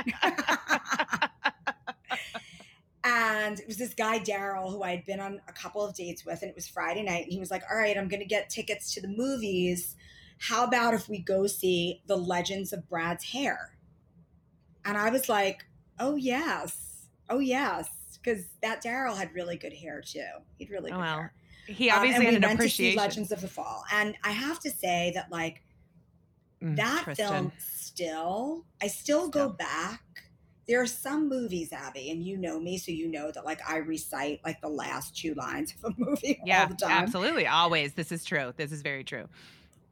and 3.05 3.61
it 3.61 3.66
was 3.66 3.77
this 3.77 3.94
guy 3.94 4.18
Daryl 4.18 4.71
who 4.71 4.83
I 4.83 4.90
had 4.90 5.07
been 5.07 5.21
on 5.21 5.40
a 5.49 5.53
couple 5.53 5.85
of 5.85 5.94
dates 5.94 6.25
with, 6.25 6.42
and 6.42 6.51
it 6.51 6.55
was 6.55 6.66
Friday 6.66 7.03
night, 7.03 7.25
and 7.25 7.33
he 7.33 7.38
was 7.38 7.51
like, 7.51 7.62
"All 7.71 7.77
right, 7.77 7.97
I'm 7.97 8.09
going 8.09 8.21
to 8.21 8.27
get 8.27 8.51
tickets 8.51 8.92
to 8.94 9.01
the 9.01 9.09
movies. 9.09 9.97
How 10.40 10.64
about 10.64 10.94
if 10.94 11.09
we 11.09 11.18
go 11.18 11.47
see 11.47 12.03
The 12.07 12.16
Legends 12.16 12.73
of 12.73 12.88
Brad's 12.88 13.25
Hair?" 13.25 13.78
And 14.85 14.97
I 14.97 15.11
was 15.11 15.29
like, 15.29 15.64
"Oh 15.99 16.17
yes, 16.17 17.07
oh 17.29 17.38
yes," 17.38 17.88
because 18.23 18.45
that 18.62 18.83
Daryl 18.83 19.17
had 19.17 19.35
really 19.35 19.57
good 19.57 19.73
hair 19.73 20.01
too. 20.01 20.25
He'd 20.59 20.71
really 20.71 20.91
oh, 20.91 20.97
good 20.97 21.01
well. 21.01 21.17
hair. 21.17 21.33
He 21.67 21.91
obviously 21.91 22.27
um, 22.27 22.35
had 22.35 22.45
an 22.45 22.51
appreciation. 22.53 22.99
Legends 22.99 23.33
of 23.33 23.41
the 23.41 23.49
Fall, 23.49 23.85
and 23.93 24.17
I 24.25 24.31
have 24.31 24.59
to 24.61 24.71
say 24.71 25.12
that 25.14 25.31
like 25.31 25.62
Mm, 26.62 26.77
that 26.77 27.03
Tristan. 27.05 27.29
film 27.29 27.53
still, 27.59 28.64
I 28.83 28.88
still, 28.88 29.21
still 29.21 29.31
go 29.31 29.49
back. 29.49 30.03
There 30.67 30.83
are 30.83 30.87
some 30.87 31.29
movies, 31.29 31.73
Abby, 31.73 32.11
and 32.11 32.23
you 32.23 32.37
know 32.37 32.61
me, 32.61 32.77
so 32.79 32.91
you 32.91 33.09
know 33.09 33.31
that 33.31 33.45
like 33.45 33.61
I 33.69 33.79
recite 33.79 34.41
like 34.45 34.61
the 34.61 34.69
last 34.69 35.17
two 35.17 35.35
lines 35.35 35.75
of 35.83 35.93
a 35.93 35.95
movie 35.99 36.41
yeah, 36.45 36.62
all 36.62 36.69
the 36.69 36.75
time. 36.75 36.91
Absolutely. 36.91 37.47
Always. 37.47 37.95
This 37.95 38.12
is 38.12 38.25
true. 38.25 38.53
This 38.57 38.73
is 38.73 38.83
very 38.83 39.05
true. 39.05 39.29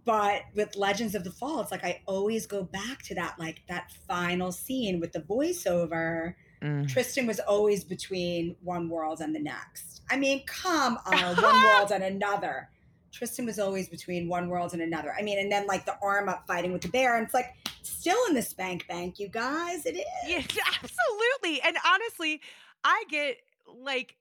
But 0.06 0.42
with 0.54 0.76
Legends 0.76 1.16
of 1.16 1.24
the 1.24 1.32
Fall, 1.32 1.60
it's 1.60 1.72
like 1.72 1.84
I 1.84 2.00
always 2.06 2.46
go 2.46 2.62
back 2.62 3.02
to 3.06 3.14
that 3.16 3.34
like 3.40 3.62
that 3.68 3.90
final 4.06 4.52
scene 4.52 5.00
with 5.00 5.12
the 5.12 5.18
voiceover. 5.18 6.34
Mm. 6.62 6.88
Tristan 6.88 7.26
was 7.26 7.40
always 7.40 7.82
between 7.82 8.54
one 8.62 8.88
world 8.88 9.20
and 9.20 9.34
the 9.34 9.40
next. 9.40 10.02
I 10.08 10.16
mean, 10.16 10.44
come 10.46 10.96
on, 11.06 11.36
one 11.36 11.64
world 11.64 11.90
and 11.90 12.04
another. 12.04 12.70
Tristan 13.10 13.46
was 13.46 13.58
always 13.58 13.88
between 13.88 14.28
one 14.28 14.48
world 14.48 14.74
and 14.74 14.82
another. 14.82 15.12
I 15.18 15.22
mean, 15.22 15.40
and 15.40 15.50
then 15.50 15.66
like 15.66 15.84
the 15.84 15.96
arm 16.00 16.28
up 16.28 16.46
fighting 16.46 16.72
with 16.72 16.82
the 16.82 16.88
bear, 16.88 17.16
and 17.16 17.24
it's 17.24 17.34
like 17.34 17.54
still 17.82 18.18
in 18.28 18.34
the 18.34 18.42
spank 18.42 18.86
bank, 18.86 19.18
you 19.18 19.28
guys. 19.28 19.86
It 19.86 19.96
is. 19.96 20.04
Yeah, 20.28 20.38
absolutely. 20.82 21.60
And 21.62 21.76
honestly, 21.84 22.40
I 22.84 23.04
get 23.10 23.38
like 23.66 24.14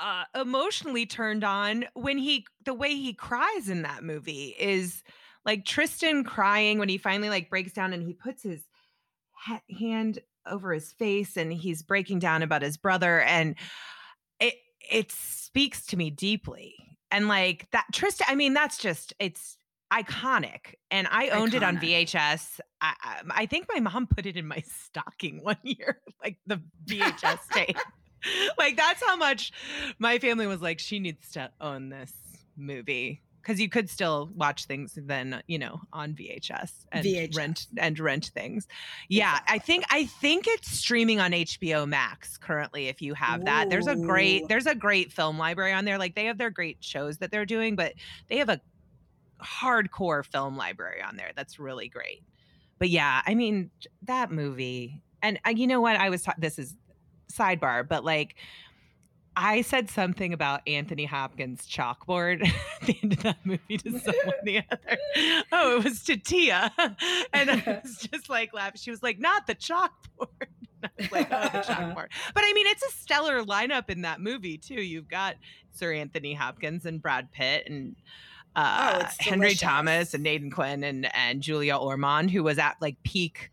uh 0.00 0.40
emotionally 0.40 1.06
turned 1.06 1.44
on 1.44 1.84
when 1.94 2.18
he 2.18 2.46
the 2.64 2.74
way 2.74 2.94
he 2.94 3.12
cries 3.12 3.68
in 3.68 3.82
that 3.82 4.02
movie 4.02 4.54
is 4.58 5.02
like 5.44 5.64
Tristan 5.64 6.24
crying 6.24 6.78
when 6.78 6.88
he 6.88 6.98
finally 6.98 7.28
like 7.28 7.50
breaks 7.50 7.72
down 7.72 7.92
and 7.92 8.02
he 8.02 8.12
puts 8.12 8.42
his 8.42 8.62
ha- 9.32 9.62
hand 9.78 10.18
over 10.46 10.72
his 10.72 10.92
face 10.92 11.36
and 11.36 11.52
he's 11.52 11.82
breaking 11.82 12.18
down 12.18 12.42
about 12.42 12.62
his 12.62 12.76
brother 12.76 13.20
and 13.20 13.56
it 14.38 14.54
it 14.90 15.12
speaks 15.12 15.86
to 15.86 15.96
me 15.96 16.10
deeply 16.10 16.74
And 17.10 17.28
like 17.28 17.68
that 17.72 17.86
Tristan, 17.92 18.26
I 18.30 18.34
mean, 18.34 18.54
that's 18.54 18.78
just 18.78 19.12
it's 19.18 19.56
iconic. 19.92 20.74
And 20.90 21.08
I 21.10 21.28
owned 21.30 21.54
it 21.54 21.62
on 21.62 21.76
VHS. 21.78 22.60
I, 22.80 22.94
I, 23.02 23.22
I 23.42 23.46
think 23.46 23.66
my 23.72 23.80
mom 23.80 24.06
put 24.06 24.24
it 24.26 24.36
in 24.36 24.46
my 24.46 24.62
stocking 24.84 25.42
one 25.42 25.58
year, 25.64 26.00
like 26.22 26.38
the 26.46 26.62
VHS 26.86 27.38
tape. 27.52 27.76
like 28.58 28.76
that's 28.76 29.02
how 29.04 29.16
much 29.16 29.52
my 29.98 30.18
family 30.18 30.46
was 30.46 30.60
like, 30.60 30.78
she 30.78 30.98
needs 30.98 31.30
to 31.32 31.50
own 31.60 31.88
this 31.88 32.12
movie. 32.56 33.22
Because 33.40 33.58
you 33.58 33.70
could 33.70 33.88
still 33.88 34.30
watch 34.36 34.66
things 34.66 34.98
then, 35.00 35.42
you 35.46 35.58
know, 35.58 35.80
on 35.94 36.12
VHS 36.12 36.72
and 36.92 37.06
VHS. 37.06 37.34
rent 37.34 37.66
and 37.78 37.98
rent 37.98 38.26
things. 38.34 38.68
Yeah, 39.08 39.38
I 39.48 39.56
think 39.56 39.84
I 39.90 40.04
think 40.04 40.44
it's 40.46 40.70
streaming 40.70 41.20
on 41.20 41.32
HBO 41.32 41.88
Max 41.88 42.36
currently. 42.36 42.88
If 42.88 43.00
you 43.00 43.14
have 43.14 43.46
that, 43.46 43.70
there's 43.70 43.86
a 43.86 43.96
great 43.96 44.46
there's 44.48 44.66
a 44.66 44.74
great 44.74 45.10
film 45.10 45.38
library 45.38 45.72
on 45.72 45.86
there. 45.86 45.96
Like 45.96 46.16
they 46.16 46.26
have 46.26 46.36
their 46.36 46.50
great 46.50 46.76
shows 46.80 47.16
that 47.18 47.30
they're 47.30 47.46
doing, 47.46 47.76
but 47.76 47.94
they 48.28 48.36
have 48.36 48.50
a 48.50 48.60
hardcore 49.42 50.22
film 50.22 50.58
library 50.58 51.00
on 51.00 51.16
there 51.16 51.30
that's 51.34 51.58
really 51.58 51.88
great. 51.88 52.22
But 52.78 52.90
yeah, 52.90 53.22
I 53.26 53.34
mean 53.34 53.70
that 54.02 54.30
movie, 54.30 55.02
and 55.22 55.40
uh, 55.46 55.50
you 55.50 55.66
know 55.66 55.80
what? 55.80 55.96
I 55.96 56.10
was 56.10 56.24
ta- 56.24 56.34
this 56.38 56.58
is 56.58 56.74
sidebar, 57.30 57.86
but 57.88 58.04
like 58.04 58.36
I 59.36 59.62
said 59.62 59.88
something 59.88 60.32
about 60.32 60.60
Anthony 60.66 61.04
Hopkins' 61.04 61.66
chalkboard 61.66 62.44
at 62.80 62.86
the 62.86 62.98
end 63.02 63.12
of 63.12 63.22
that 63.22 63.38
movie 63.44 63.78
to 63.78 63.90
someone 64.00 64.34
the 64.44 64.58
other. 64.70 64.98
Oh, 65.52 65.78
it 65.78 65.84
was 65.84 66.02
to 66.04 66.16
Tia, 66.16 66.72
and 67.32 67.50
I 67.50 67.80
was 67.82 67.96
just 67.96 68.28
like 68.28 68.52
laughing. 68.52 68.80
She 68.82 68.90
was 68.90 69.02
like, 69.02 69.18
"Not 69.18 69.46
the 69.46 69.54
chalkboard." 69.54 70.48
I 70.82 70.88
was 70.98 71.12
like, 71.12 71.28
"Oh, 71.30 71.42
the 71.42 71.58
chalkboard." 71.60 72.08
But 72.34 72.44
I 72.44 72.52
mean, 72.54 72.66
it's 72.66 72.82
a 72.82 72.90
stellar 72.90 73.42
lineup 73.44 73.88
in 73.88 74.02
that 74.02 74.20
movie 74.20 74.58
too. 74.58 74.82
You've 74.82 75.08
got 75.08 75.36
Sir 75.70 75.92
Anthony 75.92 76.34
Hopkins 76.34 76.84
and 76.84 77.00
Brad 77.00 77.30
Pitt 77.32 77.68
and 77.68 77.94
uh, 78.56 78.94
Oh, 78.94 79.04
it's 79.06 79.16
Henry. 79.20 79.54
Thomas 79.54 80.12
and 80.12 80.26
Aidan 80.26 80.50
Quinn 80.50 80.82
and 80.82 81.14
and 81.14 81.40
Julia 81.40 81.76
Ormond, 81.76 82.30
who 82.32 82.42
was 82.42 82.58
at 82.58 82.76
like 82.80 83.00
Peak 83.04 83.50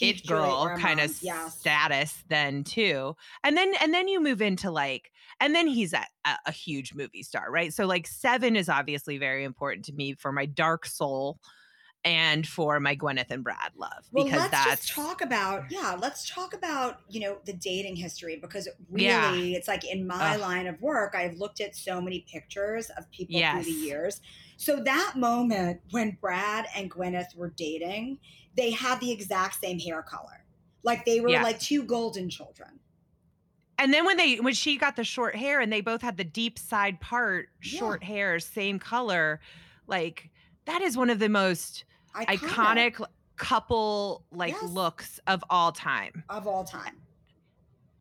it 0.00 0.26
girl 0.26 0.76
kind 0.78 1.00
of 1.00 1.10
status 1.10 2.22
then 2.28 2.64
too 2.64 3.14
and 3.44 3.56
then 3.56 3.72
and 3.80 3.92
then 3.94 4.08
you 4.08 4.22
move 4.22 4.42
into 4.42 4.70
like 4.70 5.10
and 5.40 5.54
then 5.54 5.66
he's 5.66 5.92
a, 5.92 6.04
a, 6.46 6.52
huge 6.52 6.94
movie 6.94 7.22
star 7.22 7.50
right 7.50 7.72
so 7.72 7.86
like 7.86 8.06
seven 8.06 8.56
is 8.56 8.68
obviously 8.68 9.18
very 9.18 9.44
important 9.44 9.84
to 9.84 9.92
me 9.92 10.14
for 10.14 10.32
my 10.32 10.46
dark 10.46 10.84
soul 10.86 11.38
and 12.04 12.46
for 12.46 12.78
my 12.78 12.94
gwyneth 12.94 13.30
and 13.30 13.42
brad 13.42 13.72
love 13.76 14.04
Well, 14.12 14.24
because 14.24 14.40
let's 14.40 14.50
that's 14.50 14.86
just 14.86 14.92
talk 14.92 15.20
about 15.20 15.64
yeah. 15.70 15.96
Let's 16.00 16.30
talk 16.30 16.54
about 16.54 17.00
you 17.08 17.20
know 17.20 17.38
the 17.44 17.52
dating 17.52 17.96
history 17.96 18.38
because 18.40 18.68
really, 18.90 19.06
Yeah. 19.06 19.56
it's 19.56 19.66
like 19.68 19.84
in 19.84 20.06
my 20.06 20.34
Ugh. 20.34 20.40
line 20.40 20.66
of 20.68 20.80
work, 20.80 21.14
I've 21.16 21.36
looked 21.38 21.60
at 21.60 21.74
so 21.74 22.00
many 22.00 22.24
pictures 22.30 22.90
of 22.96 23.10
people 23.10 23.38
Yes. 23.40 23.64
through 23.64 23.72
the 23.72 23.78
years. 23.80 24.20
So 24.56 24.76
that 24.84 25.14
moment 25.16 25.80
when 25.90 26.16
Brad 26.20 26.66
and 26.76 26.90
Gwyneth 26.90 27.34
were 27.36 27.50
dating, 27.56 28.18
they 28.58 28.70
had 28.72 29.00
the 29.00 29.10
exact 29.10 29.58
same 29.60 29.78
hair 29.78 30.02
color, 30.02 30.44
like 30.82 31.04
they 31.06 31.20
were 31.20 31.30
Yeah. 31.30 31.42
like 31.42 31.58
two 31.60 31.82
golden 31.84 32.28
children. 32.28 32.80
and 33.80 33.94
then 33.94 34.04
when 34.04 34.16
they 34.16 34.36
when 34.40 34.54
she 34.54 34.76
got 34.76 34.96
the 34.96 35.04
short 35.04 35.36
hair 35.36 35.60
and 35.60 35.72
they 35.72 35.80
both 35.80 36.02
had 36.02 36.16
the 36.16 36.24
deep 36.24 36.58
side 36.58 37.00
part 37.00 37.48
Yeah. 37.62 37.78
short 37.78 38.02
hair 38.02 38.40
same 38.40 38.80
color 38.80 39.40
like 39.86 40.30
that 40.66 40.82
is 40.82 40.96
one 40.96 41.08
of 41.10 41.20
the 41.20 41.28
most 41.28 41.84
iconic, 42.16 43.00
couple 43.36 44.24
like 44.32 44.52
Yes. 44.60 44.70
looks 44.72 45.20
of 45.28 45.44
all 45.48 45.70
time 45.70 46.24
of 46.28 46.48
all 46.48 46.64
time. 46.64 47.00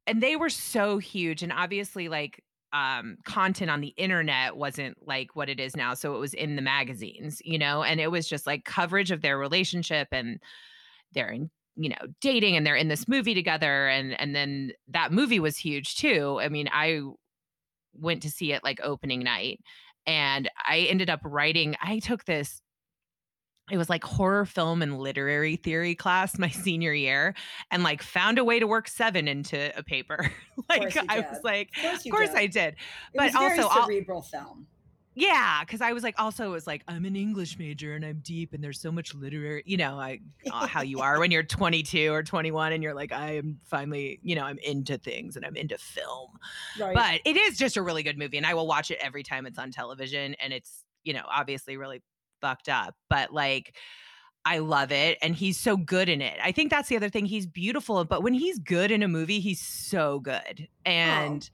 and 0.08 0.24
they 0.24 0.36
were 0.36 0.50
so 0.50 0.98
huge 0.98 1.44
and 1.44 1.54
obviously 1.54 2.10
like 2.10 2.44
um 2.74 3.18
content 3.26 3.72
on 3.72 3.82
the 3.82 3.94
internet 3.98 4.58
wasn't 4.58 4.96
like 5.08 5.36
what 5.36 5.50
it 5.50 5.60
is 5.60 5.76
now 5.76 5.94
so 5.94 6.16
it 6.16 6.20
was 6.20 6.34
in 6.34 6.56
the 6.56 6.62
magazines 6.62 7.42
you 7.46 7.58
know 7.58 7.82
and 7.82 8.02
it 8.02 8.12
was 8.12 8.28
just 8.28 8.46
like 8.46 8.66
coverage 8.66 9.12
of 9.12 9.22
their 9.22 9.38
relationship 9.38 10.08
and 10.12 10.40
they're 11.14 11.30
in 11.30 11.50
you 11.78 11.90
know 11.90 11.96
dating 12.20 12.58
and 12.58 12.66
they're 12.66 12.76
in 12.76 12.90
this 12.90 13.08
movie 13.08 13.34
together 13.34 13.88
and 13.88 14.20
and 14.20 14.36
then 14.36 14.72
that 14.88 15.12
movie 15.12 15.40
was 15.40 15.58
huge 15.58 15.96
too 15.96 16.40
i 16.42 16.50
mean 16.50 16.68
i 16.74 17.02
went 17.94 18.22
to 18.22 18.32
see 18.32 18.52
it 18.52 18.64
like 18.64 18.80
opening 18.84 19.24
night 19.24 19.60
and 20.06 20.50
i 20.68 20.80
ended 20.90 21.10
up 21.10 21.22
writing 21.24 21.76
i 21.82 22.00
took 22.00 22.26
this 22.26 22.62
it 23.70 23.78
was 23.78 23.90
like 23.90 24.04
horror 24.04 24.46
film 24.46 24.82
and 24.82 24.98
literary 25.00 25.56
theory 25.58 25.94
class 25.96 26.38
my 26.38 26.50
senior 26.66 26.94
year 26.94 27.34
and 27.72 27.84
like 27.84 28.02
found 28.02 28.38
a 28.40 28.44
way 28.44 28.60
to 28.60 28.68
work 28.68 28.88
seven 28.88 29.28
into 29.28 29.78
a 29.78 29.84
paper 29.84 30.32
like 30.70 30.96
i 31.10 31.20
was 31.20 31.40
like 31.44 31.70
Of 31.78 31.82
course, 31.84 32.06
of 32.06 32.12
course 32.12 32.30
did. 32.30 32.38
i 32.38 32.46
did 32.48 32.74
It 32.74 32.78
but 33.16 33.36
also 33.36 33.64
I'll- 33.68 33.86
cerebral 33.86 34.22
film. 34.22 34.68
yeah 35.16 35.62
because 35.66 35.82
i 35.82 35.92
was 35.94 36.04
like 36.04 36.16
also 36.18 36.46
it 36.46 36.50
was 36.52 36.66
like 36.68 36.84
i'm 36.88 37.04
an 37.06 37.16
english 37.16 37.58
major 37.60 37.94
and 37.96 38.06
i'm 38.06 38.20
deep 38.24 38.54
and 38.54 38.64
there's 38.64 38.80
so 38.80 38.92
much 38.92 39.14
literary 39.16 39.64
you 39.66 39.76
know 39.78 40.00
i 40.00 40.20
uh, 40.52 40.66
how 40.68 40.82
you 40.82 41.00
are 41.02 41.20
when 41.20 41.32
you're 41.32 41.44
22 41.44 42.14
or 42.14 42.24
21 42.24 42.72
and 42.74 42.84
you're 42.84 42.94
like 42.94 43.12
i 43.12 43.34
am 43.36 43.60
finally 43.66 44.20
you 44.24 44.36
know 44.36 44.44
i'm 44.44 44.60
into 44.60 44.98
things 44.98 45.36
and 45.36 45.46
i'm 45.46 45.56
into 45.56 45.78
film 45.78 46.30
Right. 46.80 46.94
but 46.96 47.22
it 47.26 47.36
is 47.38 47.58
just 47.58 47.76
a 47.78 47.82
really 47.82 48.04
good 48.04 48.18
movie 48.18 48.38
and 48.38 48.46
i 48.46 48.54
will 48.54 48.68
watch 48.68 48.92
it 48.92 49.00
every 49.02 49.24
time 49.24 49.46
it's 49.46 49.58
on 49.60 49.72
television 49.72 50.36
and 50.42 50.54
it's 50.54 50.84
you 51.04 51.14
know 51.14 51.24
obviously 51.30 51.78
really 51.78 52.02
fucked 52.42 52.70
up 52.70 52.96
but 53.10 53.34
like 53.34 53.76
i 54.46 54.60
love 54.60 54.92
it 54.92 55.18
and 55.22 55.36
he's 55.36 55.58
so 55.60 55.76
good 55.78 56.08
in 56.10 56.22
it 56.22 56.38
i 56.44 56.52
think 56.52 56.70
that's 56.70 56.90
the 56.90 56.96
other 56.96 57.10
thing 57.10 57.26
he's 57.26 57.46
beautiful 57.46 58.04
but 58.06 58.24
when 58.24 58.34
he's 58.34 58.60
good 58.60 58.92
in 58.92 59.04
a 59.04 59.08
movie 59.08 59.40
he's 59.40 59.62
so 59.62 60.20
good 60.20 60.68
oh, 60.68 60.90
and 60.90 61.50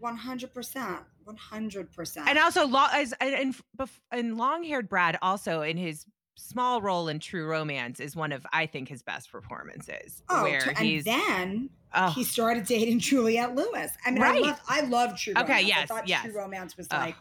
One 0.00 0.16
hundred 0.16 0.54
percent. 0.54 1.00
One 1.24 1.36
hundred 1.36 1.92
percent. 1.92 2.28
and 2.28 2.38
also 2.38 2.66
long 2.66 2.88
as 2.92 3.12
and 3.20 3.34
and, 3.78 3.88
and 4.12 4.36
long-haired 4.38 4.88
brad 4.88 5.18
also 5.22 5.62
in 5.62 5.76
his 5.76 6.04
small 6.36 6.80
role 6.80 7.08
in 7.08 7.18
true 7.18 7.46
romance 7.46 7.98
is 7.98 8.14
one 8.14 8.30
of 8.32 8.46
i 8.52 8.64
think 8.64 8.88
his 8.88 9.02
best 9.02 9.30
performances 9.32 10.22
Oh, 10.30 10.44
where 10.44 10.62
and 10.68 10.78
he's 10.78 11.02
then 11.04 11.68
oh, 11.94 12.10
he 12.10 12.22
started 12.22 12.64
dating 12.64 13.00
Juliette 13.00 13.54
Lewis. 13.56 13.90
I 14.06 14.10
mean, 14.12 14.22
Right. 14.22 14.36
I 14.44 14.46
love, 14.46 14.60
I 14.68 14.80
love 14.82 15.18
True 15.18 15.32
Okay, 15.36 15.40
Romance. 15.52 15.64
I 15.64 15.66
yes, 15.68 15.88
thought 15.88 16.08
yes. 16.08 16.22
True 16.24 16.36
Romance 16.36 16.76
was 16.76 16.86
Ugh. 16.90 17.00
like, 17.00 17.16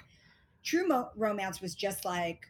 True 0.63 0.85
Mo- 0.87 1.09
Romance 1.15 1.61
was 1.61 1.73
just 1.73 2.03
like, 2.03 2.45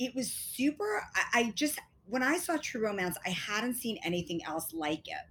it 0.00 0.14
was 0.16 0.32
super. 0.32 1.02
I, 1.14 1.22
I 1.40 1.52
just 1.54 1.78
when 2.06 2.24
I 2.24 2.38
saw 2.38 2.56
True 2.56 2.82
Romance, 2.84 3.16
I 3.24 3.30
hadn't 3.30 3.74
seen 3.74 3.98
anything 4.04 4.42
else 4.44 4.72
like 4.72 5.06
it. 5.06 5.26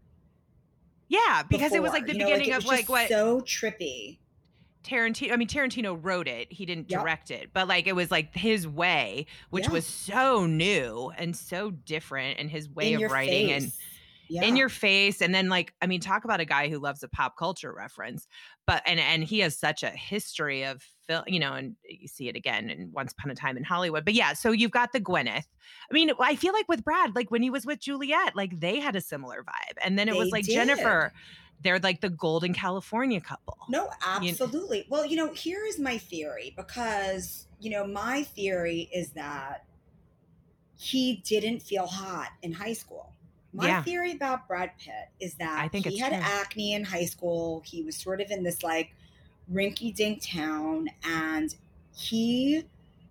yeah 1.10 1.44
because 1.50 1.74
it 1.74 1.82
was 1.82 1.92
like 1.92 2.06
the 2.06 2.14
you 2.14 2.20
know, 2.20 2.26
beginning 2.26 2.54
of 2.54 2.64
like 2.66 2.88
what 2.88 3.10
so 3.10 3.42
trippy. 3.42 4.20
Tarantino, 4.82 5.34
I 5.34 5.36
mean, 5.36 5.50
Tarantino 5.50 6.00
wrote 6.02 6.28
it. 6.30 6.52
He 6.54 6.66
didn't 6.66 6.90
Yep. 6.90 7.02
direct 7.02 7.32
it, 7.32 7.50
but 7.54 7.68
like 7.68 7.86
it 7.86 7.96
was 7.98 8.10
like 8.10 8.34
his 8.34 8.66
way, 8.66 9.26
which 9.50 9.66
Yeah. 9.66 9.72
was 9.74 9.86
so 9.86 10.46
new 10.46 11.12
and 11.18 11.36
so 11.36 11.70
different, 11.72 12.40
and 12.40 12.50
his 12.50 12.70
way 12.70 12.94
in 12.94 13.04
of 13.04 13.12
writing 13.12 13.52
and 13.52 13.66
face. 13.66 13.78
Yeah. 14.30 14.44
in 14.44 14.56
your 14.56 14.70
face. 14.70 15.22
And 15.22 15.34
then 15.34 15.50
like, 15.50 15.74
I 15.82 15.88
mean, 15.88 16.00
talk 16.00 16.24
about 16.24 16.40
a 16.40 16.46
guy 16.46 16.70
who 16.70 16.80
loves 16.80 17.04
a 17.04 17.10
pop 17.10 17.36
culture 17.36 17.74
reference, 17.74 18.28
but 18.66 18.84
and 18.86 19.00
and 19.00 19.24
he 19.24 19.40
has 19.40 19.58
such 19.58 19.84
a 19.84 19.90
history 19.90 20.64
of 20.64 20.84
film, 21.08 21.24
you 21.28 21.40
know, 21.40 21.54
and 21.54 21.76
you 21.84 22.08
see 22.08 22.30
it 22.30 22.36
again 22.36 22.70
in 22.70 22.92
Once 22.94 23.12
Upon 23.12 23.32
a 23.32 23.36
Time 23.36 23.58
in 23.58 23.64
Hollywood. 23.64 24.06
But 24.06 24.14
yeah, 24.14 24.34
so 24.34 24.52
you've 24.52 24.72
got 24.72 24.94
the 24.94 25.02
Gwyneth. 25.02 25.48
I 25.90 25.94
mean, 25.94 26.12
I 26.20 26.36
feel 26.36 26.54
like 26.54 26.70
with 26.70 26.84
Brad, 26.84 27.16
like 27.16 27.32
when 27.32 27.42
he 27.42 27.50
was 27.50 27.66
with 27.66 27.80
Juliet, 27.80 28.36
like 28.36 28.60
they 28.60 28.80
had 28.80 28.96
a 28.96 29.02
similar 29.02 29.44
vibe, 29.44 29.78
and 29.84 29.98
then 29.98 30.08
it 30.08 30.16
was 30.16 30.30
like 30.30 30.46
did. 30.46 30.54
Jennifer. 30.54 31.12
They're 31.62 31.80
like 31.80 32.00
the 32.00 32.10
golden 32.10 32.54
California 32.54 33.20
couple. 33.20 33.58
No, 33.68 33.90
You- 34.22 34.30
absolutely. 34.30 34.86
Well, 34.88 35.06
you 35.06 35.18
know, 35.18 35.34
here 35.34 35.66
is 35.66 35.78
my 35.78 35.98
theory 35.98 36.54
because, 36.56 37.48
you 37.60 37.70
know, 37.70 37.86
my 37.86 38.24
theory 38.24 38.90
is 38.94 39.10
that 39.10 39.66
he 40.78 41.22
didn't 41.26 41.62
feel 41.62 41.86
hot 41.86 42.30
in 42.42 42.54
high 42.54 42.72
school. 42.72 43.14
My 43.54 43.68
Yeah. 43.68 43.84
theory 43.84 44.12
about 44.12 44.48
Brad 44.48 44.72
Pitt 44.78 45.10
is 45.20 45.36
that 45.36 45.60
I 45.60 45.68
think 45.68 45.86
he 45.88 45.98
had 45.98 46.14
true. 46.14 46.22
acne 46.22 46.74
in 46.74 46.84
high 46.84 47.06
school. 47.06 47.62
He 47.66 47.82
was 47.84 47.96
sort 47.96 48.22
of 48.22 48.30
in 48.30 48.44
this 48.44 48.62
like 48.64 48.94
rinky 49.52 49.94
dink 49.94 50.22
town 50.22 50.90
and 51.04 51.56
he 51.96 52.66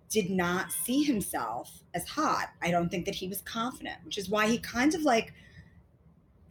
did 0.09 0.29
not 0.29 0.71
see 0.71 1.03
himself 1.03 1.83
as 1.93 2.07
hot. 2.07 2.49
I 2.61 2.71
don't 2.71 2.89
think 2.89 3.05
that 3.05 3.15
he 3.15 3.27
was 3.27 3.41
confident, 3.41 3.97
which 4.05 4.17
is 4.17 4.29
why 4.29 4.47
he 4.47 4.57
kind 4.57 4.95
of 4.95 5.01
like 5.01 5.33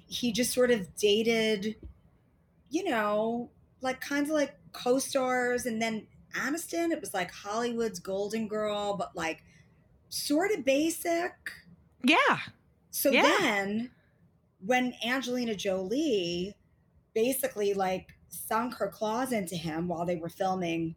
he 0.06 0.32
just 0.32 0.52
sort 0.52 0.70
of 0.70 0.94
dated, 0.96 1.76
you 2.70 2.84
know, 2.84 3.50
like 3.80 4.00
kind 4.00 4.26
of 4.26 4.32
like 4.32 4.54
co-stars 4.72 5.66
and 5.66 5.80
then 5.80 6.06
Aniston, 6.34 6.90
it 6.90 7.00
was 7.00 7.14
like 7.14 7.30
Hollywood's 7.32 7.98
golden 7.98 8.48
girl, 8.48 8.96
but 8.96 9.16
like 9.16 9.42
sort 10.10 10.50
of 10.52 10.64
basic. 10.64 11.32
Yeah. 12.04 12.38
So 12.98 13.12
Yeah. 13.12 13.22
then 13.22 13.90
when 14.58 14.92
Angelina 15.04 15.54
Jolie 15.54 16.54
basically 17.14 17.72
like 17.74 18.08
sunk 18.28 18.74
her 18.74 18.88
claws 18.88 19.32
into 19.32 19.54
him 19.54 19.86
while 19.88 20.04
they 20.04 20.16
were 20.16 20.28
filming 20.28 20.96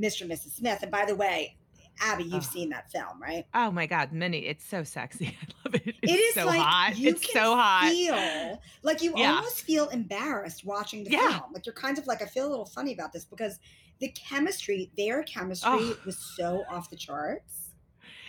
Mr. 0.00 0.22
and 0.22 0.30
Mrs. 0.30 0.52
Smith. 0.56 0.78
And 0.82 0.90
by 0.90 1.04
the 1.04 1.14
way, 1.14 1.56
Abby, 2.00 2.24
you've 2.24 2.34
Ugh. 2.34 2.42
seen 2.42 2.68
that 2.70 2.90
film, 2.90 3.20
right? 3.22 3.44
Oh 3.54 3.70
my 3.70 3.86
God, 3.86 4.12
Minnie, 4.12 4.46
it's 4.46 4.64
so 4.66 4.82
sexy. 4.82 5.26
I 5.42 5.46
love 5.64 5.74
it. 5.74 5.82
It's 6.02 6.12
It 6.12 6.16
is 6.16 6.34
so 6.34 6.46
like 6.46 6.60
hot. 6.60 6.92
It's 6.96 7.32
so 7.32 7.54
hot. 7.54 7.90
feel 7.90 8.60
like 8.82 9.02
you 9.02 9.12
Yeah. 9.16 9.34
almost 9.36 9.62
feel 9.62 9.88
embarrassed 9.88 10.64
watching 10.64 11.04
the 11.04 11.10
Yeah. 11.10 11.38
film. 11.38 11.52
Like 11.52 11.66
you're 11.66 11.74
kind 11.74 11.98
of 11.98 12.06
like 12.06 12.22
I 12.22 12.26
feel 12.26 12.46
a 12.46 12.50
little 12.50 12.66
funny 12.66 12.92
about 12.94 13.12
this 13.12 13.24
because 13.26 13.58
the 13.98 14.08
chemistry, 14.08 14.90
their 14.96 15.22
chemistry 15.22 15.70
Oh. 15.70 15.98
was 16.06 16.18
so 16.18 16.64
off 16.70 16.88
the 16.90 16.96
charts. 16.96 17.65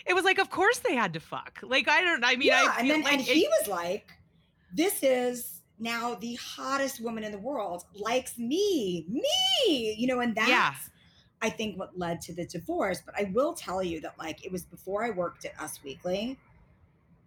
It 0.08 0.14
was 0.14 0.24
like, 0.24 0.38
of 0.38 0.50
course 0.50 0.78
they 0.78 0.94
had 0.94 1.12
to 1.12 1.20
fuck. 1.20 1.60
Like 1.62 1.88
I 1.88 2.00
don't. 2.00 2.24
I 2.24 2.36
mean, 2.36 2.48
yeah, 2.48 2.72
I 2.74 2.80
and 2.80 2.90
then 2.90 3.02
like 3.02 3.12
and 3.12 3.20
it- 3.22 3.26
he 3.26 3.46
was 3.60 3.68
like, 3.68 4.06
"This 4.72 5.02
is 5.02 5.60
now 5.78 6.14
the 6.14 6.34
hottest 6.36 7.00
woman 7.00 7.22
in 7.24 7.30
the 7.32 7.38
world. 7.38 7.84
Likes 7.94 8.38
me, 8.38 9.04
me." 9.08 9.94
You 9.98 10.06
know, 10.06 10.20
and 10.20 10.34
that's 10.34 10.48
Yeah. 10.48 10.74
I 11.40 11.50
think 11.50 11.78
what 11.78 11.96
led 11.96 12.20
to 12.22 12.34
the 12.34 12.46
divorce. 12.46 13.00
But 13.04 13.14
I 13.16 13.30
will 13.34 13.52
tell 13.54 13.82
you 13.82 14.00
that 14.00 14.18
like 14.18 14.44
it 14.44 14.50
was 14.50 14.64
before 14.64 15.04
I 15.04 15.10
worked 15.10 15.44
at 15.44 15.58
Us 15.60 15.80
Weekly. 15.84 16.38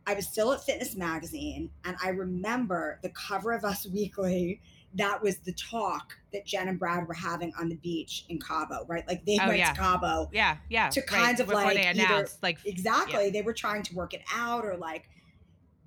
I 0.07 0.15
was 0.15 0.27
still 0.27 0.51
at 0.51 0.63
Fitness 0.63 0.95
Magazine, 0.95 1.69
and 1.85 1.95
I 2.03 2.09
remember 2.09 2.99
the 3.03 3.09
cover 3.09 3.51
of 3.51 3.63
Us 3.63 3.85
Weekly. 3.85 4.59
That 4.95 5.21
was 5.23 5.37
the 5.37 5.53
talk 5.53 6.17
that 6.33 6.45
Jen 6.45 6.67
and 6.67 6.77
Brad 6.77 7.07
were 7.07 7.13
having 7.13 7.53
on 7.59 7.69
the 7.69 7.75
beach 7.75 8.25
in 8.29 8.39
Cabo, 8.39 8.85
right? 8.87 9.07
Like 9.07 9.25
they 9.25 9.37
Oh, 9.41 9.47
went 9.47 9.59
yeah. 9.59 9.71
to 9.73 9.79
Cabo 9.79 10.29
yeah, 10.33 10.57
yeah. 10.69 10.89
to 10.89 10.99
right, 10.99 11.07
kind 11.07 11.39
of, 11.39 11.47
before 11.47 11.63
like, 11.63 11.75
they 11.77 11.87
either- 12.01 12.27
like 12.41 12.57
Exactly. 12.65 13.29
They 13.29 13.41
were 13.41 13.53
trying 13.53 13.83
to 13.83 13.95
work 13.95 14.13
it 14.13 14.21
out, 14.33 14.65
or 14.65 14.75
like 14.75 15.09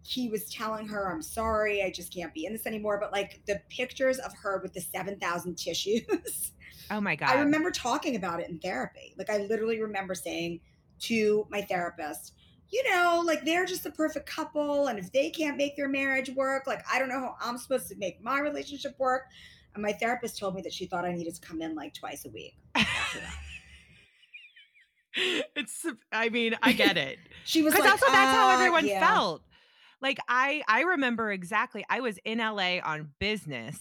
he 0.06 0.28
was 0.28 0.50
telling 0.52 0.86
her, 0.88 1.10
I'm 1.10 1.22
sorry, 1.22 1.82
I 1.82 1.90
just 1.90 2.12
can't 2.14 2.32
be 2.34 2.46
in 2.46 2.52
this 2.52 2.66
anymore. 2.66 2.98
But 3.00 3.12
like 3.12 3.40
the 3.46 3.60
pictures 3.70 4.18
of 4.18 4.32
her 4.42 4.58
with 4.62 4.72
the 4.74 4.80
7,000 4.80 5.54
tissues, 5.56 6.52
Oh 6.90 7.00
my 7.00 7.16
god. 7.16 7.30
I 7.30 7.40
remember 7.40 7.70
talking 7.70 8.16
about 8.16 8.40
it 8.40 8.48
in 8.48 8.58
therapy. 8.58 9.14
Like 9.18 9.30
I 9.30 9.38
literally 9.38 9.80
remember 9.80 10.14
saying 10.14 10.60
to 11.00 11.46
my 11.50 11.62
therapist, 11.62 12.34
you 12.74 12.90
know, 12.90 13.22
like 13.24 13.44
they're 13.44 13.64
just 13.64 13.84
the 13.84 13.92
perfect 13.92 14.26
couple. 14.26 14.88
And 14.88 14.98
if 14.98 15.12
they 15.12 15.30
can't 15.30 15.56
make 15.56 15.76
their 15.76 15.88
marriage 15.88 16.28
work, 16.30 16.66
like 16.66 16.84
I 16.92 16.98
don't 16.98 17.08
know 17.08 17.20
how 17.20 17.36
I'm 17.40 17.56
supposed 17.56 17.88
to 17.88 17.96
make 17.96 18.20
my 18.20 18.40
relationship 18.40 18.98
work. 18.98 19.26
And 19.74 19.82
my 19.82 19.92
therapist 19.92 20.38
told 20.38 20.56
me 20.56 20.62
that 20.62 20.72
she 20.72 20.86
thought 20.86 21.04
I 21.04 21.12
needed 21.12 21.36
to 21.36 21.40
come 21.40 21.62
in 21.62 21.76
like 21.76 21.94
twice 21.94 22.24
a 22.24 22.30
week. 22.30 22.56
it's. 25.14 25.86
I 26.10 26.30
mean, 26.30 26.56
I 26.62 26.72
get 26.72 26.96
it. 26.96 27.18
She 27.46 27.62
was 27.62 27.74
like, 27.74 27.84
also 27.84 28.06
that's 28.06 28.34
how 28.34 28.48
"Uh, 28.48 28.54
everyone 28.54 28.86
yeah." 28.86 29.06
felt 29.06 29.42
like 30.00 30.18
i 30.28 30.62
i 30.66 30.80
remember 30.80 31.30
exactly 31.30 31.84
i 31.90 32.00
was 32.00 32.18
in 32.24 32.38
la 32.38 32.78
on 32.84 33.10
business 33.18 33.78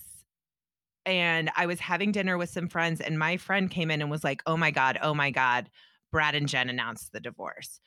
and 1.05 1.49
i 1.55 1.65
was 1.65 1.79
having 1.79 2.11
dinner 2.11 2.37
with 2.37 2.49
some 2.49 2.67
friends 2.67 2.99
and 2.99 3.17
my 3.17 3.37
friend 3.37 3.71
came 3.71 3.89
in 3.89 4.01
and 4.01 4.11
was 4.11 4.23
like 4.23 4.43
oh 4.45 4.57
my 4.57 4.69
god 4.69 4.97
oh 5.01 5.13
my 5.13 5.31
god 5.31 5.69
brad 6.11 6.35
and 6.35 6.49
jen 6.49 6.69
announced 6.69 7.13
the 7.13 7.21
divorce 7.21 7.79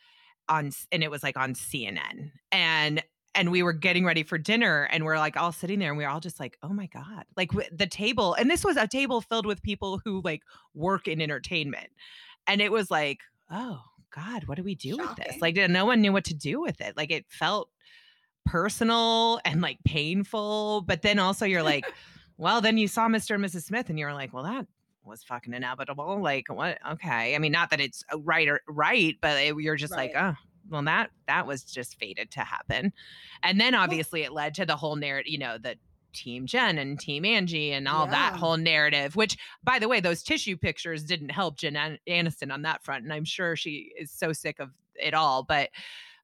on 0.49 0.71
and 0.93 1.03
it 1.03 1.11
was 1.11 1.23
like 1.23 1.37
on 1.37 1.55
cnn 1.55 2.31
and 2.53 3.03
and 3.35 3.53
we 3.53 3.63
were 3.63 3.75
getting 3.75 4.05
ready 4.05 4.23
for 4.23 4.39
dinner 4.39 4.89
and 4.91 5.05
we're 5.05 5.19
like 5.19 5.37
all 5.37 5.53
sitting 5.53 5.79
there 5.79 5.91
and 5.91 5.99
we 5.99 6.05
are 6.05 6.11
all 6.11 6.21
just 6.21 6.41
like 6.41 6.57
oh 6.63 6.71
my 6.71 6.87
god 6.87 7.25
like 7.37 7.51
w- 7.51 7.69
the 7.71 7.87
table 7.87 8.35
and 8.35 8.51
this 8.51 8.65
was 8.65 8.77
a 8.77 8.89
table 8.89 9.21
filled 9.21 9.47
with 9.47 9.63
people 9.63 10.01
who 10.05 10.21
like 10.25 10.43
work 10.75 11.07
in 11.07 11.21
entertainment 11.21 11.89
and 12.47 12.61
it 12.61 12.73
was 12.73 12.91
like 12.91 13.21
oh 13.51 13.81
god 14.15 14.45
what 14.45 14.57
do 14.57 14.63
we 14.63 14.75
do 14.75 14.97
with 14.97 15.15
this? 15.17 15.41
Like 15.41 15.57
no 15.57 15.85
one 15.85 16.01
knew 16.01 16.13
what 16.13 16.25
to 16.25 16.35
do 16.35 16.61
with 16.61 16.81
it 16.81 16.97
like 16.97 17.11
it 17.11 17.27
felt 17.29 17.69
personal 18.47 19.41
and 19.45 19.61
like 19.61 19.79
painful 19.85 20.83
but 20.87 21.03
then 21.03 21.19
also 21.19 21.45
you're 21.45 21.63
like 21.63 21.85
well 22.39 22.61
then 22.61 22.79
you 22.79 22.87
saw 22.87 23.09
mr 23.09 23.35
and 23.35 23.45
mrs 23.45 23.65
smith 23.65 23.91
and 23.91 23.99
you're 23.99 24.15
like 24.15 24.33
well 24.33 24.45
that 24.45 24.67
was 25.07 25.23
fucking 25.23 25.55
inevitable 25.55 26.21
like 26.21 26.47
what 26.49 26.79
okay 26.89 27.35
i 27.35 27.39
mean 27.39 27.53
not 27.53 27.71
that 27.71 27.81
it's 27.81 28.05
uh, 28.13 28.19
right 28.21 28.49
or 28.49 28.61
right 28.69 29.17
but 29.21 29.37
it, 29.41 29.55
you're 29.59 29.77
just 29.77 29.93
like 29.93 30.13
oh 30.17 30.35
well 30.71 30.83
that 30.83 31.11
that 31.27 31.47
was 31.47 31.63
just 31.63 31.99
fated 31.99 32.31
to 32.33 32.41
happen. 32.41 32.93
And 33.43 33.61
then 33.61 33.75
obviously 33.75 34.23
it 34.23 34.33
led 34.33 34.55
to 34.55 34.67
the 34.67 34.77
whole 34.77 34.97
narrative 34.97 35.31
you 35.31 35.39
know 35.39 35.59
the 35.59 35.77
team 36.13 36.47
jen 36.47 36.79
and 36.79 36.99
team 36.99 37.27
angie 37.27 37.73
and 37.73 37.87
all 37.87 38.07
that 38.07 38.35
whole 38.37 38.57
narrative 38.57 39.17
which 39.17 39.37
by 39.63 39.79
the 39.79 39.87
way 39.87 40.01
those 40.01 40.23
tissue 40.23 40.57
pictures 40.57 41.05
didn't 41.05 41.29
help 41.29 41.59
jen 41.59 41.77
An- 41.77 41.99
aniston 42.09 42.51
on 42.51 42.63
that 42.63 42.83
front 42.83 43.05
and 43.05 43.13
i'm 43.13 43.27
sure 43.27 43.55
she 43.55 43.93
is 43.99 44.11
so 44.11 44.33
sick 44.33 44.59
of 44.59 44.71
it 44.95 45.13
all 45.13 45.43
but 45.43 45.69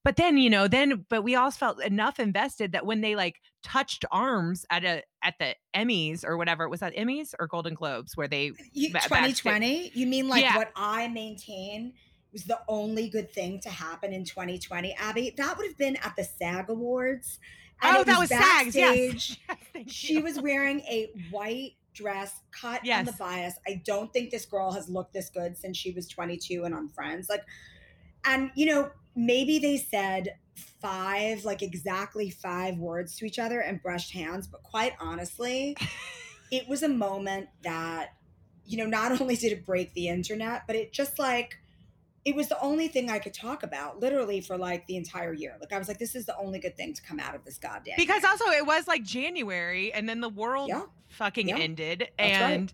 but 0.03 0.17
then 0.17 0.39
you 0.39 0.49
know 0.49 0.67
then 0.67 1.05
but 1.11 1.23
we 1.23 1.35
all 1.35 1.51
felt 1.51 1.83
enough 1.83 2.19
invested 2.19 2.73
that 2.73 2.87
when 2.87 3.03
they 3.03 3.15
like 3.15 3.43
touched 3.63 4.05
arms 4.11 4.65
at 4.71 4.85
a 4.85 5.03
at 5.23 5.35
the 5.39 5.55
emmys 5.75 6.25
or 6.25 6.37
whatever 6.37 6.65
it 6.65 6.69
was 6.71 6.81
that 6.81 6.95
emmys 6.97 7.35
or 7.39 7.47
golden 7.47 7.75
globes 7.75 8.17
where 8.17 8.29
they 8.29 8.53
You, 8.73 8.89
2020? 8.93 9.93
You 9.95 10.07
mean 10.07 10.29
like 10.29 10.43
Yeah. 10.43 10.57
what 10.57 10.73
I 10.77 11.09
maintain 11.09 11.93
was 12.33 12.45
the 12.45 12.61
only 12.69 13.09
good 13.09 13.31
thing 13.31 13.61
to 13.61 13.69
happen 13.71 14.13
in 14.13 14.25
2020, 14.25 14.95
Abby? 14.95 15.35
That 15.37 15.57
would 15.59 15.67
have 15.67 15.77
been 15.79 15.97
at 15.97 16.15
the 16.17 16.25
SAG 16.25 16.71
Awards. 16.71 17.39
and 17.83 17.97
oh 17.99 18.05
that 18.05 18.19
was 18.19 18.29
sags 18.31 18.75
yes. 18.75 19.37
Yes, 19.75 19.91
She 19.93 20.19
was 20.19 20.41
wearing 20.41 20.81
a 20.81 21.11
white 21.31 21.73
dress 21.95 22.41
cut 22.51 22.89
on 22.89 23.05
the 23.05 23.13
bias. 23.13 23.55
I 23.67 23.83
don't 23.85 24.13
think 24.13 24.31
this 24.31 24.47
girl 24.47 24.73
has 24.73 24.89
looked 24.89 25.13
this 25.13 25.29
good 25.29 25.57
since 25.59 25.77
she 25.77 25.91
was 25.93 26.09
22 26.09 26.65
and 26.65 26.75
on 26.75 26.89
Friends. 26.89 27.29
Like, 27.29 27.45
and 28.25 28.51
you 28.55 28.67
know, 28.67 28.91
maybe 29.15 29.59
they 29.59 29.77
said 29.77 30.37
five, 30.81 31.45
like 31.45 31.63
exactly 31.63 32.31
five 32.31 32.77
words 32.77 33.17
to 33.17 33.25
each 33.25 33.39
other 33.39 33.61
and 33.61 33.83
brushed 33.83 34.13
hands, 34.13 34.47
but 34.47 34.63
quite 34.63 34.93
honestly, 35.01 35.77
it 36.51 36.69
was 36.69 36.83
a 36.83 36.89
moment 36.89 37.49
that, 37.63 38.11
you 38.67 38.79
know, 38.79 38.87
not 38.87 39.13
only 39.21 39.37
did 39.37 39.53
it 39.53 39.65
break 39.65 39.93
the 39.95 40.09
internet, 40.09 40.63
but 40.67 40.77
it 40.77 40.93
just 40.93 41.19
like, 41.19 41.59
it 42.25 42.37
was 42.37 42.49
the 42.49 42.61
only 42.61 42.87
thing 42.87 43.11
I 43.11 43.19
could 43.19 43.35
talk 43.35 43.65
about 43.65 43.99
literally 43.99 44.41
for 44.41 44.57
like 44.57 44.87
the 44.87 44.97
entire 44.97 45.33
year. 45.33 45.57
Like 45.61 45.73
I 45.73 45.79
was 45.79 45.89
like, 45.89 45.99
this 45.99 46.15
is 46.15 46.25
the 46.25 46.37
only 46.37 46.61
good 46.61 46.77
thing 46.77 46.95
to 46.95 47.03
come 47.03 47.19
out 47.19 47.35
of 47.35 47.45
this 47.45 47.59
goddamn. 47.59 47.95
because 47.97 48.23
year. 48.23 48.31
also 48.31 48.45
it 48.51 48.65
was 48.65 48.87
like 48.87 49.03
January 49.03 49.93
and 49.93 50.09
then 50.09 50.21
the 50.21 50.29
world 50.29 50.69
Yeah. 50.69 50.83
Fucking 51.13 51.49
Yeah. 51.49 51.59
ended 51.59 52.09
That's 52.19 52.41
right. 52.41 52.51
and 52.53 52.73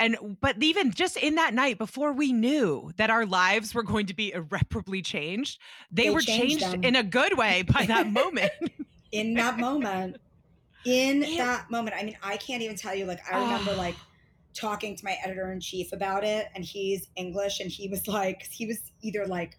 and 0.00 0.36
but 0.40 0.62
even 0.62 0.92
just 0.92 1.16
in 1.16 1.34
that 1.36 1.54
night 1.54 1.78
before 1.78 2.12
we 2.12 2.32
knew 2.32 2.92
that 2.96 3.10
our 3.10 3.26
lives 3.26 3.74
were 3.74 3.82
going 3.82 4.06
to 4.06 4.14
be 4.14 4.32
irreparably 4.32 5.02
changed 5.02 5.58
they, 5.90 6.04
They 6.04 6.10
were 6.10 6.20
changed 6.20 6.60
changed 6.60 6.84
in 6.84 6.94
a 6.96 7.02
good 7.02 7.36
way 7.36 7.62
by 7.62 7.84
that 7.86 8.06
moment 8.20 8.52
in 9.12 9.34
that 9.34 9.58
moment 9.58 10.16
in 10.84 11.22
Yeah. 11.26 11.44
that 11.46 11.70
moment 11.70 11.96
i 11.98 12.04
mean 12.04 12.16
i 12.22 12.36
can't 12.36 12.62
even 12.62 12.76
tell 12.76 12.94
you 12.94 13.04
like 13.06 13.20
i 13.32 13.40
remember 13.40 13.72
Ah. 13.74 13.78
like 13.78 13.96
talking 14.54 14.96
to 14.96 15.04
my 15.04 15.16
editor 15.24 15.52
in 15.52 15.60
chief 15.60 15.92
about 15.92 16.24
it 16.24 16.48
and 16.54 16.64
he's 16.64 17.08
english 17.16 17.60
and 17.60 17.70
he 17.70 17.88
was 17.88 18.06
like 18.08 18.42
he 18.50 18.66
was 18.66 18.78
either 19.02 19.26
like 19.26 19.58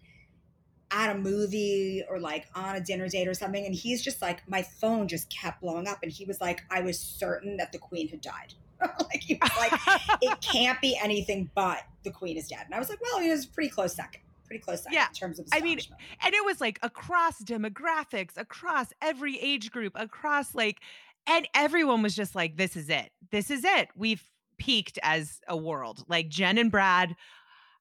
at 0.92 1.14
a 1.14 1.18
movie 1.18 2.02
or 2.08 2.18
like 2.18 2.46
on 2.54 2.76
a 2.76 2.80
dinner 2.80 3.08
date 3.08 3.28
or 3.28 3.34
something 3.34 3.64
and 3.64 3.74
he's 3.74 4.02
just 4.02 4.20
like 4.20 4.48
my 4.48 4.62
phone 4.62 5.06
just 5.06 5.30
kept 5.30 5.60
blowing 5.60 5.86
up 5.86 5.98
and 6.02 6.10
he 6.10 6.24
was 6.24 6.40
like 6.40 6.62
i 6.70 6.80
was 6.80 6.98
certain 6.98 7.56
that 7.56 7.70
the 7.72 7.78
queen 7.78 8.08
had 8.08 8.20
died. 8.20 8.54
Like 8.98 9.22
he 9.22 9.38
was 9.40 9.50
like 9.58 9.72
it 10.22 10.40
can't 10.40 10.80
be 10.80 10.98
anything 11.02 11.50
but 11.54 11.82
the 12.02 12.10
queen 12.10 12.36
is 12.38 12.48
dead. 12.48 12.62
And 12.64 12.74
i 12.74 12.78
was 12.78 12.88
like 12.88 13.00
well 13.02 13.22
it 13.22 13.28
was 13.30 13.44
pretty 13.46 13.68
close 13.70 13.94
second 13.94 14.22
pretty 14.46 14.62
close 14.62 14.82
second 14.82 14.94
Yeah. 14.94 15.06
in 15.08 15.14
terms 15.14 15.38
of 15.38 15.46
I 15.52 15.60
mean, 15.60 15.78
and 16.24 16.34
it 16.34 16.44
was 16.44 16.60
like 16.60 16.78
across 16.82 17.40
demographics 17.42 18.36
across 18.36 18.86
every 19.02 19.38
age 19.38 19.70
group 19.70 19.92
across 19.96 20.54
like 20.54 20.78
and 21.26 21.46
everyone 21.54 22.02
was 22.02 22.16
just 22.16 22.34
like 22.34 22.56
this 22.56 22.74
is 22.76 22.88
it. 22.88 23.10
This 23.30 23.50
is 23.50 23.64
it. 23.64 23.88
We've 23.94 24.26
peaked 24.58 24.98
as 25.02 25.40
a 25.46 25.56
world. 25.56 26.02
Like 26.08 26.28
jen 26.30 26.56
and 26.58 26.70
brad 26.70 27.14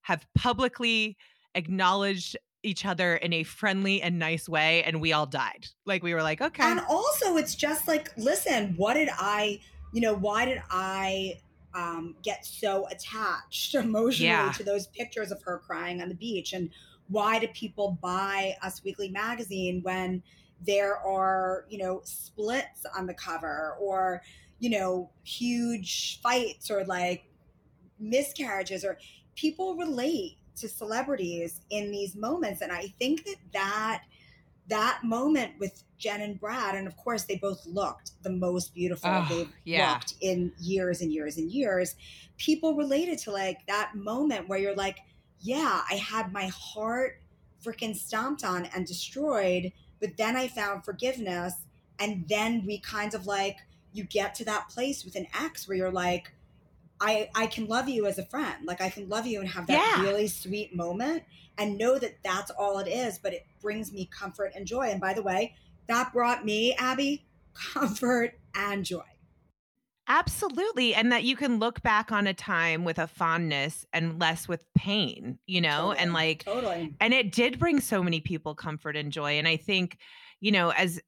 have 0.01 0.27
publicly 0.35 1.17
acknowledged 1.55 2.37
each 2.63 2.85
other 2.85 3.15
in 3.15 3.33
a 3.33 3.43
friendly 3.43 4.01
and 4.01 4.19
nice 4.19 4.49
way 4.49 4.83
and 4.83 5.01
we 5.01 5.13
all 5.13 5.25
died 5.25 5.67
like 5.85 6.03
we 6.03 6.13
were 6.13 6.23
like 6.23 6.41
okay 6.41 6.61
And 6.61 6.81
also, 6.89 7.37
it's 7.37 7.55
just 7.55 7.87
like, 7.87 8.11
listen, 8.17 8.75
what 8.75 8.95
did 8.95 9.09
I, 9.13 9.61
you 9.93 10.01
know, 10.01 10.13
why 10.13 10.45
did 10.45 10.61
I 10.69 11.39
um, 11.73 12.15
get 12.21 12.45
so 12.45 12.87
attached 12.87 13.75
emotionally 13.75 14.25
Yeah. 14.25 14.51
to 14.51 14.63
those 14.63 14.87
pictures 14.87 15.31
of 15.31 15.41
her 15.43 15.59
crying 15.59 16.01
on 16.01 16.09
the 16.09 16.15
beach? 16.15 16.53
And 16.53 16.69
why 17.07 17.39
do 17.39 17.47
people 17.49 17.97
buy 18.01 18.55
Us 18.61 18.83
Weekly 18.83 19.09
magazine 19.09 19.81
when 19.83 20.21
there 20.65 20.97
are, 20.97 21.65
you 21.69 21.77
know, 21.77 22.01
splits 22.03 22.85
on 22.95 23.07
the 23.07 23.13
cover 23.13 23.75
or, 23.79 24.21
you 24.59 24.69
know, 24.69 25.09
huge 25.23 26.19
fights 26.21 26.69
or 26.69 26.83
like 26.83 27.23
miscarriages 27.99 28.85
or 28.85 28.97
people 29.35 29.75
relate 29.75 30.38
to 30.59 30.67
celebrities 30.69 31.61
in 31.69 31.91
these 31.91 32.15
moments 32.15 32.61
and 32.61 32.71
i 32.71 32.87
think 32.99 33.25
that 33.25 33.35
that 33.53 34.03
that 34.67 34.99
moment 35.03 35.51
with 35.59 35.83
jen 35.97 36.21
and 36.21 36.39
brad 36.39 36.75
and 36.75 36.87
of 36.87 36.95
course 36.97 37.23
they 37.23 37.37
both 37.37 37.65
looked 37.65 38.11
the 38.23 38.29
most 38.29 38.73
beautiful 38.73 39.09
Oh, 39.09 39.25
they've 39.29 39.49
yeah. 39.63 39.93
looked 39.93 40.13
in 40.21 40.51
years 40.59 41.01
and 41.01 41.11
years 41.11 41.37
and 41.37 41.51
years 41.51 41.95
people 42.37 42.75
related 42.75 43.17
to 43.19 43.31
like 43.31 43.65
that 43.67 43.95
moment 43.95 44.47
where 44.47 44.59
you're 44.59 44.75
like 44.75 44.99
yeah 45.41 45.81
i 45.89 45.95
had 45.95 46.31
my 46.31 46.47
heart 46.47 47.21
freaking 47.63 47.95
stomped 47.95 48.43
on 48.43 48.65
and 48.67 48.85
destroyed 48.85 49.71
but 49.99 50.15
then 50.17 50.35
i 50.35 50.47
found 50.47 50.85
forgiveness 50.85 51.53
and 51.99 52.25
then 52.29 52.63
we 52.65 52.79
kind 52.79 53.13
of 53.13 53.25
like 53.25 53.57
you 53.91 54.03
get 54.03 54.35
to 54.35 54.45
that 54.45 54.69
place 54.69 55.03
with 55.03 55.15
an 55.15 55.27
ex 55.39 55.67
where 55.67 55.75
you're 55.77 55.91
like 55.91 56.31
I 57.01 57.29
I 57.35 57.47
can 57.47 57.65
love 57.67 57.87
you 57.89 58.05
as 58.05 58.17
a 58.17 58.25
friend. 58.25 58.65
Like 58.65 58.81
I 58.81 58.89
can 58.89 59.07
love 59.09 59.25
you 59.25 59.39
and 59.39 59.49
have 59.49 59.67
that 59.67 59.95
Yeah. 59.97 60.03
really 60.03 60.27
sweet 60.27 60.75
moment 60.75 61.23
and 61.57 61.77
know 61.77 61.99
that 61.99 62.17
that's 62.23 62.51
all 62.51 62.79
it 62.79 62.87
is, 62.87 63.19
but 63.19 63.33
it 63.33 63.45
brings 63.61 63.91
me 63.91 64.09
comfort 64.11 64.53
and 64.55 64.65
joy. 64.65 64.89
And 64.89 64.99
by 65.01 65.13
the 65.13 65.21
way, 65.21 65.55
that 65.87 66.13
brought 66.13 66.45
me, 66.45 66.73
Abby, 66.75 67.25
comfort 67.53 68.39
and 68.55 68.85
joy. 68.85 69.03
Absolutely. 70.07 70.95
And 70.95 71.11
that 71.11 71.23
you 71.23 71.35
can 71.35 71.59
look 71.59 71.83
back 71.83 72.11
on 72.11 72.25
a 72.25 72.33
time 72.33 72.83
with 72.83 72.97
a 72.97 73.05
fondness 73.05 73.85
and 73.93 74.19
less 74.19 74.47
with 74.47 74.65
pain, 74.73 75.37
you 75.45 75.61
know? 75.61 75.93
Totally. 75.93 75.97
And 75.99 76.13
like, 76.13 76.43
totally. 76.45 76.95
and 76.99 77.13
it 77.13 77.31
did 77.31 77.59
bring 77.59 77.79
so 77.79 78.01
many 78.01 78.19
people 78.19 78.55
comfort 78.55 78.95
and 78.95 79.11
joy. 79.11 79.33
And 79.37 79.47
I 79.47 79.57
think, 79.57 79.99
you 80.39 80.51
know, 80.51 80.71
as 80.71 80.99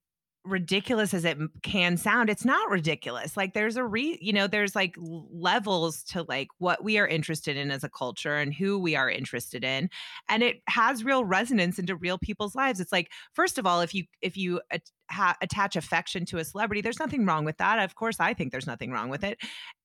ridiculous 0.44 1.14
as 1.14 1.24
it 1.24 1.38
can 1.62 1.98
sound 1.98 2.28
it's 2.28 2.44
not 2.44 2.68
ridiculous 2.70 3.38
like 3.38 3.54
there's 3.54 3.76
a 3.76 3.84
re 3.84 4.18
you 4.20 4.34
know 4.34 4.48
there's 4.48 4.76
like 4.76 4.96
levels 4.98 6.02
to 6.02 6.24
like 6.24 6.48
what 6.58 6.84
we 6.84 6.98
are 6.98 7.08
interested 7.08 7.56
in 7.56 7.70
as 7.70 7.84
a 7.84 7.90
culture 7.90 8.38
and 8.38 8.54
who 8.54 8.80
we 8.80 8.96
are 8.96 9.08
interested 9.10 9.64
in 9.64 9.88
and 10.30 10.42
it 10.42 10.62
has 10.68 11.04
real 11.04 11.24
resonance 11.24 11.78
into 11.78 11.96
real 11.96 12.18
people's 12.18 12.56
lives 12.56 12.80
it's 12.80 12.92
like 12.92 13.12
first 13.34 13.60
of 13.60 13.68
all 13.68 13.82
if 13.82 13.94
you 13.94 14.04
if 14.24 14.36
you 14.36 14.60
at- 14.72 14.90
ha- 15.12 15.38
attach 15.42 15.76
affection 15.76 16.26
to 16.26 16.40
a 16.40 16.44
celebrity 16.44 16.82
there's 16.82 17.00
nothing 17.00 17.24
wrong 17.24 17.46
with 17.46 17.58
that 17.58 17.78
of 17.78 17.94
course 17.94 18.20
i 18.20 18.34
think 18.34 18.52
there's 18.52 18.68
nothing 18.68 18.92
wrong 18.92 19.10
with 19.10 19.24
it 19.24 19.38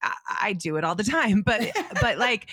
i, 0.02 0.14
I 0.40 0.52
do 0.54 0.76
it 0.76 0.84
all 0.84 0.94
the 0.94 1.04
time 1.04 1.42
but 1.42 1.70
but 2.00 2.16
like 2.16 2.48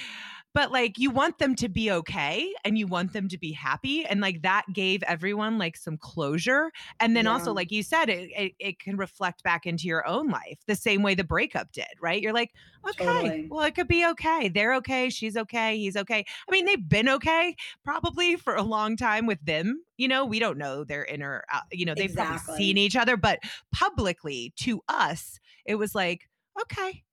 but 0.54 0.72
like 0.72 0.98
you 0.98 1.10
want 1.10 1.38
them 1.40 1.56
to 1.56 1.68
be 1.68 1.92
okay 1.92 2.54
and 2.64 2.78
you 2.78 2.88
want 2.88 3.14
them 3.14 3.28
to 3.28 3.38
be 3.38 3.52
happy 3.52 4.06
and 4.06 4.22
like 4.22 4.42
that 4.42 4.66
gave 4.74 5.04
everyone 5.04 5.58
like 5.58 5.76
some 5.76 5.98
closure 5.98 6.72
and 7.00 7.16
then 7.16 7.28
also 7.28 7.54
like 7.54 7.72
you 7.72 7.84
said 7.84 8.10
it, 8.10 8.30
it 8.36 8.54
it 8.60 8.80
can 8.80 8.98
reflect 8.98 9.44
back 9.44 9.66
into 9.66 9.88
your 9.88 10.06
own 10.08 10.30
life 10.30 10.60
the 10.68 10.76
same 10.76 11.04
way 11.04 11.16
the 11.16 11.24
breakup 11.24 11.72
did 11.72 11.86
right? 12.02 12.22
You're 12.22 12.34
like 12.34 12.52
okay 12.88 13.06
Totally. 13.06 13.48
well 13.50 13.66
it 13.66 13.76
could 13.76 13.88
be 13.88 14.06
okay. 14.06 14.50
They're 14.50 14.76
okay. 14.76 15.10
She's 15.10 15.38
okay. 15.38 15.78
He's 15.78 15.96
okay. 15.96 16.26
I 16.48 16.52
mean 16.52 16.66
they've 16.66 16.90
been 16.90 17.10
okay 17.10 17.56
probably 17.84 18.36
for 18.36 18.56
a 18.56 18.64
long 18.64 18.98
time 18.98 19.26
with 19.26 19.44
them 19.44 19.84
you 19.98 20.08
know? 20.08 20.26
We 20.26 20.40
don't 20.40 20.58
know 20.58 20.84
their 20.84 21.06
inner 21.06 21.44
uh, 21.54 21.62
you 21.72 21.86
know 21.86 21.94
they've 21.96 22.14
probably 22.14 22.40
seen 22.56 22.78
each 22.78 22.96
other 22.96 23.18
but 23.18 23.40
publicly 23.74 24.54
to 24.58 24.82
us 24.88 25.40
it 25.66 25.76
was 25.76 25.96
like 25.96 26.30
okay 26.62 27.04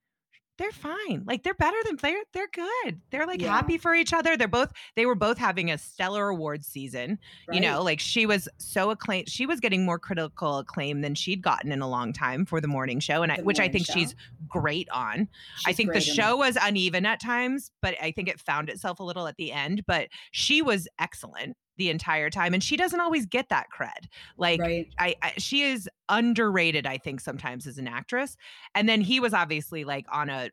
they're 0.61 0.71
fine. 0.73 1.25
Like 1.27 1.43
they're 1.43 1.55
better 1.55 1.79
than 1.87 1.97
they're 1.97 2.23
they're 2.35 2.49
good. 2.53 3.01
They're 3.11 3.27
like 3.27 3.41
Yeah. 3.41 3.49
happy 3.51 3.79
for 3.79 3.95
each 3.95 4.13
other. 4.13 4.37
They're 4.37 4.47
both 4.47 4.73
they 4.95 5.07
were 5.07 5.15
both 5.15 5.39
having 5.39 5.71
a 5.71 5.79
stellar 5.79 6.29
awards 6.29 6.67
season. 6.67 7.19
You 7.51 7.61
know, 7.63 7.83
like 7.83 7.99
she 7.99 8.27
was 8.27 8.47
so 8.59 8.91
acclaimed. 8.91 9.31
She 9.31 9.47
was 9.47 9.59
getting 9.59 9.87
more 9.87 9.99
critical 9.99 10.59
acclaim 10.59 11.01
than 11.01 11.15
she'd 11.15 11.41
gotten 11.41 11.73
in 11.73 11.81
a 11.81 11.89
long 11.89 12.13
time 12.13 12.45
for 12.45 12.61
the 12.61 12.69
morning 12.69 13.01
show, 13.01 13.23
and 13.23 13.33
I, 13.33 13.41
which 13.41 13.59
I 13.59 13.69
think 13.69 13.87
show. 13.87 13.95
she's 13.95 14.15
great 14.47 14.89
on. 14.91 15.29
I 15.67 15.73
think 15.73 15.95
the 15.95 16.01
show 16.01 16.37
was 16.37 16.59
uneven 16.61 17.07
at 17.07 17.21
times, 17.21 17.71
but 17.81 17.95
I 18.01 18.11
think 18.13 18.29
it 18.29 18.39
found 18.39 18.69
itself 18.69 19.01
a 19.01 19.03
little 19.03 19.27
at 19.27 19.37
the 19.37 19.53
end. 19.53 19.87
But 19.87 20.09
she 20.31 20.61
was 20.61 20.87
excellent 20.99 21.57
the 21.77 21.91
entire 21.91 22.31
time, 22.31 22.55
and 22.55 22.63
she 22.63 22.77
doesn't 22.77 23.01
always 23.01 23.27
get 23.27 23.49
that 23.49 23.67
cred. 23.77 24.09
Like 24.37 24.61
right. 24.61 24.89
I, 24.99 25.15
I 25.23 25.33
she 25.39 25.63
is 25.63 25.89
underrated 26.11 26.87
i 26.87 26.99
think 26.99 27.21
sometimes 27.21 27.67
as 27.67 27.79
an 27.79 27.87
actress 27.87 28.37
and 28.75 28.89
then 28.89 29.01
he 29.01 29.21
was 29.21 29.33
obviously 29.33 29.85
like 29.85 30.07
on 30.13 30.29
a 30.29 30.51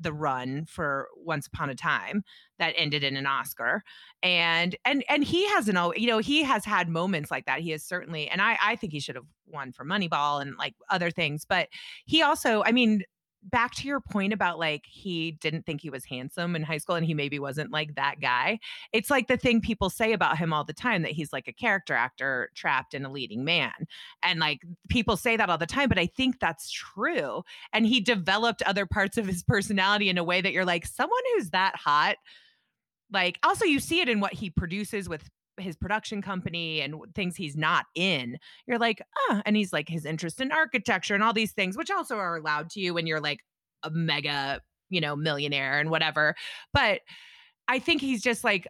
the 0.00 0.14
run 0.14 0.64
for 0.64 1.08
once 1.14 1.46
upon 1.46 1.68
a 1.68 1.74
time 1.74 2.24
that 2.58 2.72
ended 2.74 3.04
in 3.04 3.16
an 3.16 3.26
oscar 3.26 3.82
and 4.22 4.76
and 4.86 5.04
and 5.10 5.24
he 5.24 5.46
hasn't 5.48 5.76
al- 5.76 5.94
you 5.94 6.06
know 6.06 6.18
he 6.18 6.42
has 6.42 6.64
had 6.64 6.88
moments 6.88 7.30
like 7.30 7.44
that 7.44 7.60
he 7.60 7.70
has 7.70 7.84
certainly 7.84 8.26
and 8.28 8.40
i 8.40 8.56
i 8.62 8.76
think 8.76 8.94
he 8.94 9.00
should 9.00 9.14
have 9.14 9.26
won 9.46 9.72
for 9.72 9.84
moneyball 9.84 10.40
and 10.40 10.56
like 10.56 10.74
other 10.88 11.10
things 11.10 11.44
but 11.46 11.68
he 12.06 12.22
also 12.22 12.62
i 12.64 12.72
mean 12.72 13.02
back 13.50 13.74
to 13.74 13.86
your 13.86 14.00
point 14.00 14.32
about 14.32 14.58
like 14.58 14.86
he 14.86 15.32
didn't 15.32 15.66
think 15.66 15.80
he 15.80 15.90
was 15.90 16.04
handsome 16.04 16.56
in 16.56 16.62
high 16.62 16.78
school 16.78 16.96
and 16.96 17.04
he 17.04 17.14
maybe 17.14 17.38
wasn't 17.38 17.70
like 17.70 17.94
that 17.94 18.20
guy 18.20 18.58
it's 18.92 19.10
like 19.10 19.28
the 19.28 19.36
thing 19.36 19.60
people 19.60 19.90
say 19.90 20.12
about 20.12 20.38
him 20.38 20.52
all 20.52 20.64
the 20.64 20.72
time 20.72 21.02
that 21.02 21.12
he's 21.12 21.32
like 21.32 21.46
a 21.46 21.52
character 21.52 21.94
actor 21.94 22.50
trapped 22.54 22.94
in 22.94 23.04
a 23.04 23.12
leading 23.12 23.44
man 23.44 23.72
and 24.22 24.40
like 24.40 24.62
people 24.88 25.16
say 25.16 25.36
that 25.36 25.50
all 25.50 25.58
the 25.58 25.66
time 25.66 25.88
but 25.88 25.98
i 25.98 26.06
think 26.06 26.40
that's 26.40 26.70
true 26.70 27.42
and 27.72 27.86
he 27.86 28.00
developed 28.00 28.62
other 28.62 28.86
parts 28.86 29.18
of 29.18 29.26
his 29.26 29.42
personality 29.42 30.08
in 30.08 30.18
a 30.18 30.24
way 30.24 30.40
that 30.40 30.52
you're 30.52 30.64
like 30.64 30.86
someone 30.86 31.22
who's 31.34 31.50
that 31.50 31.76
hot 31.76 32.16
like 33.12 33.38
also 33.42 33.64
you 33.64 33.78
see 33.78 34.00
it 34.00 34.08
in 34.08 34.20
what 34.20 34.32
he 34.32 34.48
produces 34.48 35.08
with 35.08 35.28
his 35.58 35.76
production 35.76 36.20
company 36.22 36.80
and 36.80 36.94
things 37.14 37.36
he's 37.36 37.56
not 37.56 37.86
in 37.94 38.38
you're 38.66 38.78
like 38.78 39.00
ah 39.30 39.42
and 39.46 39.56
he's 39.56 39.72
like 39.72 39.88
his 39.88 40.04
interest 40.04 40.40
in 40.40 40.50
architecture 40.52 41.14
and 41.14 41.22
all 41.22 41.32
these 41.32 41.52
things 41.52 41.76
which 41.76 41.90
also 41.90 42.16
are 42.16 42.36
allowed 42.36 42.68
to 42.70 42.80
you 42.80 42.92
when 42.94 43.06
you're 43.06 43.20
like 43.20 43.40
a 43.82 43.90
mega 43.90 44.60
you 44.90 45.00
know 45.00 45.14
millionaire 45.16 45.78
and 45.78 45.90
whatever 45.90 46.34
but 46.72 47.00
i 47.68 47.78
think 47.78 48.00
he's 48.00 48.22
just 48.22 48.44
like 48.44 48.66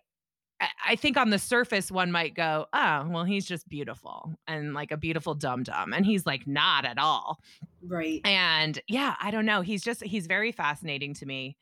I- 0.60 0.68
I 0.86 0.96
think 0.96 1.16
on 1.16 1.30
the 1.30 1.38
surface, 1.40 1.90
one 1.90 2.12
might 2.12 2.34
go, 2.36 2.66
oh, 2.72 3.08
well, 3.10 3.24
he's 3.24 3.44
just 3.44 3.68
beautiful 3.68 4.32
and 4.46 4.72
like 4.72 4.92
a 4.92 4.96
beautiful 4.96 5.34
dum 5.34 5.64
dum. 5.64 5.92
And 5.92 6.06
he's 6.06 6.26
like, 6.26 6.46
not 6.46 6.84
at 6.84 6.96
all. 6.96 7.40
Right. 7.84 8.20
And 8.24 8.80
yeah, 8.86 9.16
I 9.20 9.32
don't 9.32 9.46
know. 9.46 9.62
He's 9.62 9.82
just, 9.82 10.04
he's 10.04 10.28
very 10.28 10.52
fascinating 10.52 11.12
to 11.14 11.26
me 11.26 11.56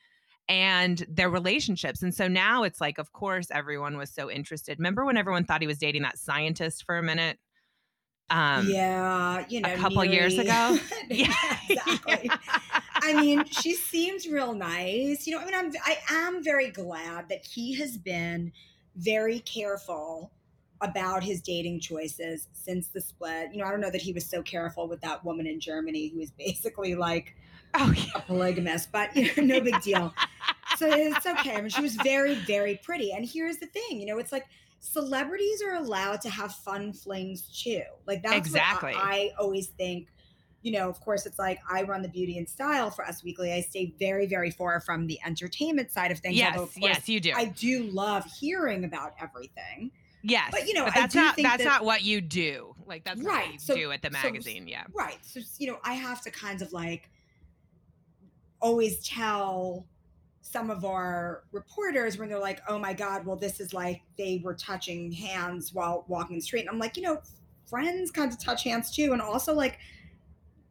and 0.48 1.04
their 1.08 1.30
relationships. 1.30 2.02
And 2.02 2.14
so 2.14 2.28
now 2.28 2.62
it's 2.62 2.80
like, 2.80 2.98
of 2.98 3.12
course, 3.12 3.48
everyone 3.50 3.96
was 3.96 4.10
so 4.10 4.30
interested. 4.30 4.78
Remember 4.78 5.04
when 5.04 5.16
everyone 5.16 5.44
thought 5.44 5.60
he 5.60 5.66
was 5.66 5.78
dating 5.78 6.02
that 6.02 6.18
scientist 6.18 6.84
for 6.84 6.98
a 6.98 7.02
minute? 7.02 7.38
Um, 8.30 8.68
yeah, 8.68 9.44
you 9.48 9.60
know, 9.60 9.72
a 9.72 9.76
couple 9.76 10.04
years 10.04 10.38
ago? 10.38 10.78
yeah, 11.10 11.34
exactly. 11.68 12.30
I 12.94 13.14
mean, 13.20 13.44
she 13.44 13.74
seems 13.74 14.26
real 14.26 14.54
nice. 14.54 15.26
You 15.26 15.34
know, 15.34 15.42
I 15.42 15.44
mean, 15.44 15.54
I'm 15.54 15.72
I 15.84 15.98
am 16.08 16.42
very 16.42 16.70
glad 16.70 17.28
that 17.28 17.44
he 17.44 17.74
has 17.74 17.98
been 17.98 18.52
very 18.96 19.40
careful 19.40 20.32
about 20.80 21.22
his 21.22 21.40
dating 21.42 21.80
choices 21.80 22.48
since 22.52 22.88
the 22.88 23.00
split. 23.00 23.52
You 23.52 23.58
know, 23.58 23.66
I 23.66 23.70
don't 23.70 23.80
know 23.80 23.90
that 23.90 24.02
he 24.02 24.12
was 24.12 24.24
so 24.24 24.42
careful 24.42 24.88
with 24.88 25.00
that 25.02 25.24
woman 25.24 25.46
in 25.46 25.60
Germany 25.60 26.08
who 26.08 26.18
was 26.18 26.30
basically 26.30 26.94
like 26.94 27.36
oh, 27.74 27.92
yeah. 27.96 28.04
a 28.14 28.20
polygamist, 28.20 28.90
but 28.92 29.14
you 29.16 29.30
know, 29.36 29.54
no 29.56 29.60
big 29.60 29.80
deal. 29.82 30.14
So 30.78 30.88
it's 30.90 31.26
okay. 31.26 31.54
I 31.56 31.60
mean, 31.60 31.70
she 31.70 31.82
was 31.82 31.94
very, 31.96 32.34
very 32.34 32.80
pretty. 32.82 33.12
And 33.12 33.24
here's 33.28 33.58
the 33.58 33.66
thing, 33.66 34.00
you 34.00 34.06
know, 34.06 34.18
it's 34.18 34.32
like 34.32 34.46
celebrities 34.80 35.62
are 35.62 35.74
allowed 35.74 36.20
to 36.22 36.30
have 36.30 36.52
fun 36.52 36.92
flings 36.92 37.42
too. 37.62 37.82
Like 38.06 38.22
that's 38.22 38.36
Exactly. 38.36 38.94
what 38.94 39.04
I, 39.04 39.12
I 39.14 39.30
always 39.38 39.68
think. 39.68 40.08
You 40.62 40.70
know, 40.72 40.88
of 40.88 41.00
course, 41.00 41.26
it's 41.26 41.40
like 41.40 41.58
I 41.68 41.82
run 41.82 42.02
the 42.02 42.08
beauty 42.08 42.38
and 42.38 42.48
style 42.48 42.88
for 42.90 43.04
Us 43.04 43.24
Weekly. 43.24 43.52
I 43.52 43.62
stay 43.62 43.94
very, 43.98 44.26
very 44.26 44.52
far 44.52 44.80
from 44.80 45.08
the 45.08 45.18
entertainment 45.26 45.90
side 45.90 46.12
of 46.12 46.20
things. 46.20 46.36
Yes, 46.36 46.56
of 46.56 46.72
yes, 46.76 47.08
you 47.08 47.18
do. 47.18 47.32
I 47.34 47.46
do 47.46 47.82
love 47.84 48.24
hearing 48.40 48.84
about 48.84 49.14
everything. 49.20 49.90
yes. 50.22 50.50
but, 50.52 50.68
you 50.68 50.74
know, 50.74 50.84
I 50.86 50.90
that's 50.90 51.14
do 51.14 51.20
not, 51.20 51.34
think 51.34 51.48
that's 51.48 51.64
that- 51.64 51.68
not 51.68 51.84
what 51.84 52.02
you 52.02 52.20
do. 52.20 52.76
Like, 52.86 53.02
that's 53.04 53.18
not 53.20 53.26
what 53.32 53.38
Right, 53.40 53.52
you 53.54 53.58
so- 53.58 53.74
do 53.74 53.90
at 53.90 54.02
the 54.02 54.08
so- 54.12 54.22
magazine. 54.22 54.68
yeah. 54.68 54.84
Right. 54.94 55.18
So, 55.22 55.40
you 55.58 55.66
know, 55.66 55.78
I 55.84 55.94
have 55.94 56.22
to 56.22 56.30
kind 56.30 56.62
of 56.62 56.72
like 56.72 57.10
always 58.62 59.06
tell 59.06 59.84
some 60.40 60.70
of 60.70 60.84
our 60.84 61.44
reporters 61.52 62.18
when 62.18 62.28
they're 62.28 62.38
like, 62.38 62.60
oh 62.68 62.78
my 62.78 62.92
God, 62.92 63.26
well, 63.26 63.36
this 63.36 63.60
is 63.60 63.72
like 63.74 64.02
they 64.16 64.40
were 64.44 64.54
touching 64.54 65.10
hands 65.12 65.74
while 65.74 66.04
walking 66.08 66.36
the 66.36 66.42
street. 66.42 66.60
And 66.60 66.70
I'm 66.70 66.78
like, 66.78 66.96
you 66.96 67.02
know, 67.02 67.20
friends 67.66 68.10
kind 68.10 68.32
of 68.32 68.38
touch 68.38 68.64
hands 68.64 68.94
too. 68.94 69.12
And 69.12 69.20
also, 69.22 69.54
like, 69.54 69.78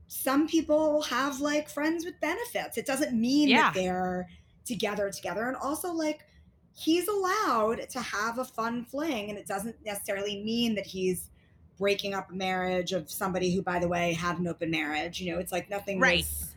some 0.08 0.48
people 0.48 1.02
have 1.04 1.40
like 1.40 1.70
friends 1.70 2.06
with 2.06 2.20
benefits. 2.20 2.78
It 2.78 2.86
doesn't 2.86 3.20
mean 3.20 3.50
Yeah. 3.50 3.64
that 3.64 3.74
they're 3.74 4.30
together 4.66 5.10
together. 5.10 5.48
And 5.48 5.58
also, 5.58 5.92
like, 5.92 6.26
he's 6.74 7.08
allowed 7.08 7.90
to 7.90 8.00
have 8.02 8.38
a 8.40 8.46
fun 8.46 8.86
fling, 8.86 9.30
and 9.30 9.38
it 9.38 9.48
doesn't 9.48 9.76
necessarily 9.86 10.44
mean 10.44 10.76
that 10.76 10.86
he's 10.86 11.30
breaking 11.78 12.14
up 12.14 12.30
a 12.30 12.34
marriage 12.34 12.94
of 12.94 13.10
somebody 13.10 13.54
who, 13.56 13.62
by 13.62 13.80
the 13.80 13.88
way, 13.88 14.14
had 14.14 14.38
an 14.38 14.48
open 14.48 14.70
marriage. 14.70 15.20
You 15.20 15.34
know, 15.34 15.40
it's 15.40 15.52
like 15.52 15.70
nothing 15.70 16.00
Right. 16.00 16.20
was 16.20 16.51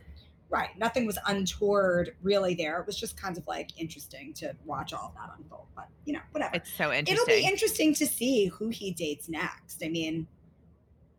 right. 0.55 0.77
Nothing 0.77 1.05
was 1.05 1.17
untoward 1.27 2.15
really 2.21 2.55
there. 2.55 2.79
It 2.79 2.87
was 2.87 2.97
just 2.97 3.19
kind 3.19 3.37
of 3.37 3.45
like 3.45 3.79
interesting 3.79 4.33
to 4.35 4.55
watch 4.65 4.93
all 4.93 5.13
that 5.15 5.31
unfold. 5.37 5.67
But 5.75 5.87
you 6.05 6.13
know, 6.13 6.21
whatever. 6.31 6.55
It's 6.55 6.71
so 6.71 6.91
interesting. 6.91 7.13
It'll 7.13 7.41
be 7.41 7.47
interesting 7.47 7.93
to 7.95 8.07
see 8.07 8.47
who 8.47 8.69
he 8.69 8.91
dates 8.91 9.27
next. 9.27 9.83
I 9.83 9.89
mean, 9.89 10.27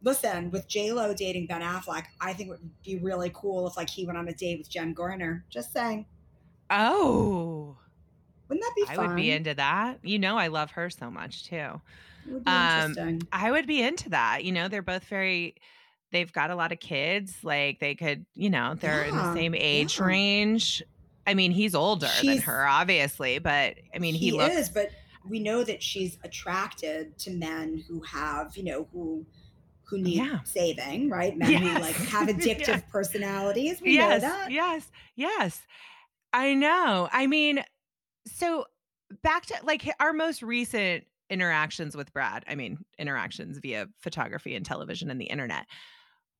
listen, 0.02 0.50
with 0.50 0.66
J 0.66 0.92
Lo 0.92 1.12
dating 1.14 1.46
Ben 1.46 1.60
Affleck, 1.60 2.04
I 2.20 2.32
think 2.32 2.48
it 2.48 2.52
would 2.52 2.70
be 2.82 2.96
really 2.98 3.30
cool 3.34 3.66
if 3.68 3.76
like 3.76 3.90
he 3.90 4.06
went 4.06 4.18
on 4.18 4.26
a 4.28 4.34
date 4.34 4.58
with 4.58 4.70
Jen 4.70 4.94
Garner. 4.94 5.44
Just 5.50 5.72
saying, 5.72 6.06
oh, 6.70 7.76
wouldn't 8.48 8.64
that 8.64 8.72
be 8.74 8.84
fun? 8.84 8.92
I 8.92 8.96
fun? 8.96 9.08
would 9.08 9.16
be 9.16 9.30
into 9.30 9.54
that. 9.54 9.98
You 10.02 10.18
know, 10.18 10.38
I 10.38 10.48
love 10.48 10.70
her 10.72 10.88
so 10.88 11.10
much 11.10 11.44
too. 11.48 11.80
It 12.26 12.32
would 12.32 12.44
be 12.44 12.50
um, 12.50 12.90
interesting. 12.90 13.28
I 13.32 13.50
would 13.50 13.66
be 13.66 13.82
into 13.82 14.08
that. 14.10 14.44
You 14.44 14.52
know, 14.52 14.68
they're 14.68 14.82
both 14.82 15.04
very 15.04 15.56
they've 16.12 16.32
got 16.32 16.50
a 16.50 16.54
lot 16.54 16.72
of 16.72 16.80
kids. 16.80 17.36
Like 17.42 17.80
they 17.80 17.94
could, 17.94 18.26
you 18.34 18.50
know, 18.50 18.74
they're 18.74 19.04
in 19.04 19.16
the 19.16 19.34
same 19.34 19.54
age 19.54 19.98
yeah. 19.98 20.06
range. 20.06 20.82
I 21.26 21.34
mean, 21.34 21.50
he's 21.50 21.74
older 21.74 22.08
than 22.22 22.38
her, 22.38 22.66
obviously, 22.66 23.38
but 23.38 23.74
I 23.94 23.98
mean, 23.98 24.14
he, 24.14 24.26
he 24.26 24.32
looks 24.32 24.54
is, 24.54 24.68
but 24.68 24.90
we 25.28 25.40
know 25.40 25.64
that 25.64 25.82
she's 25.82 26.18
attracted 26.22 27.18
to 27.18 27.30
men 27.32 27.84
who 27.88 28.00
have, 28.02 28.56
you 28.56 28.64
know, 28.64 28.86
who 28.92 29.26
who 29.84 29.98
need 29.98 30.16
Yeah. 30.16 30.40
saving, 30.44 31.10
right? 31.10 31.36
Men 31.36 31.52
who 31.62 31.80
like 31.80 31.94
have 31.94 32.28
addictive 32.28 32.66
Yeah. 32.68 32.80
personalities. 32.90 33.80
We 33.80 33.94
yes, 33.94 34.22
know 34.22 34.28
that. 34.28 34.50
yes, 34.50 34.90
yes. 35.14 35.62
I 36.32 36.54
know. 36.54 37.08
I 37.12 37.28
mean, 37.28 37.62
so 38.26 38.66
back 39.22 39.46
to 39.46 39.54
like 39.62 39.88
our 40.00 40.12
most 40.12 40.42
recent 40.42 41.04
interactions 41.30 41.96
with 41.96 42.12
Brad. 42.12 42.44
I 42.48 42.54
mean, 42.54 42.78
interactions 42.98 43.58
via 43.58 43.88
photography 44.00 44.54
and 44.54 44.64
television 44.64 45.10
and 45.10 45.20
the 45.20 45.26
internet 45.26 45.66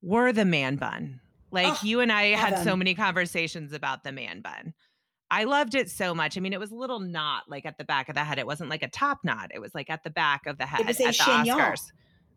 were 0.02 0.32
the 0.32 0.44
man 0.44 0.76
bun. 0.76 1.20
Like 1.50 1.72
Oh, 1.74 1.78
you 1.82 2.00
and 2.00 2.12
I 2.12 2.28
had 2.28 2.62
so 2.64 2.76
many 2.76 2.94
conversations 2.94 3.72
about 3.72 4.04
the 4.04 4.12
man 4.12 4.40
bun. 4.40 4.74
I 5.30 5.44
loved 5.44 5.74
it 5.74 5.90
so 5.90 6.14
much. 6.14 6.36
I 6.36 6.40
mean, 6.40 6.52
it 6.52 6.60
was 6.60 6.70
a 6.70 6.76
little 6.76 7.00
knot 7.00 7.44
like 7.48 7.66
at 7.66 7.78
the 7.78 7.84
back 7.84 8.08
of 8.08 8.14
the 8.14 8.22
head. 8.24 8.38
It 8.38 8.46
wasn't 8.46 8.70
like 8.70 8.82
a 8.82 8.88
top 8.88 9.18
knot. 9.24 9.50
It 9.54 9.60
was 9.60 9.74
like 9.74 9.90
at 9.90 10.04
the 10.04 10.10
back 10.10 10.46
of 10.46 10.58
the 10.58 10.66
head 10.66 10.80
It 10.80 10.86
was 10.86 11.00
a 11.00 11.12
chignon. 11.12 11.46
Oscars. 11.46 11.92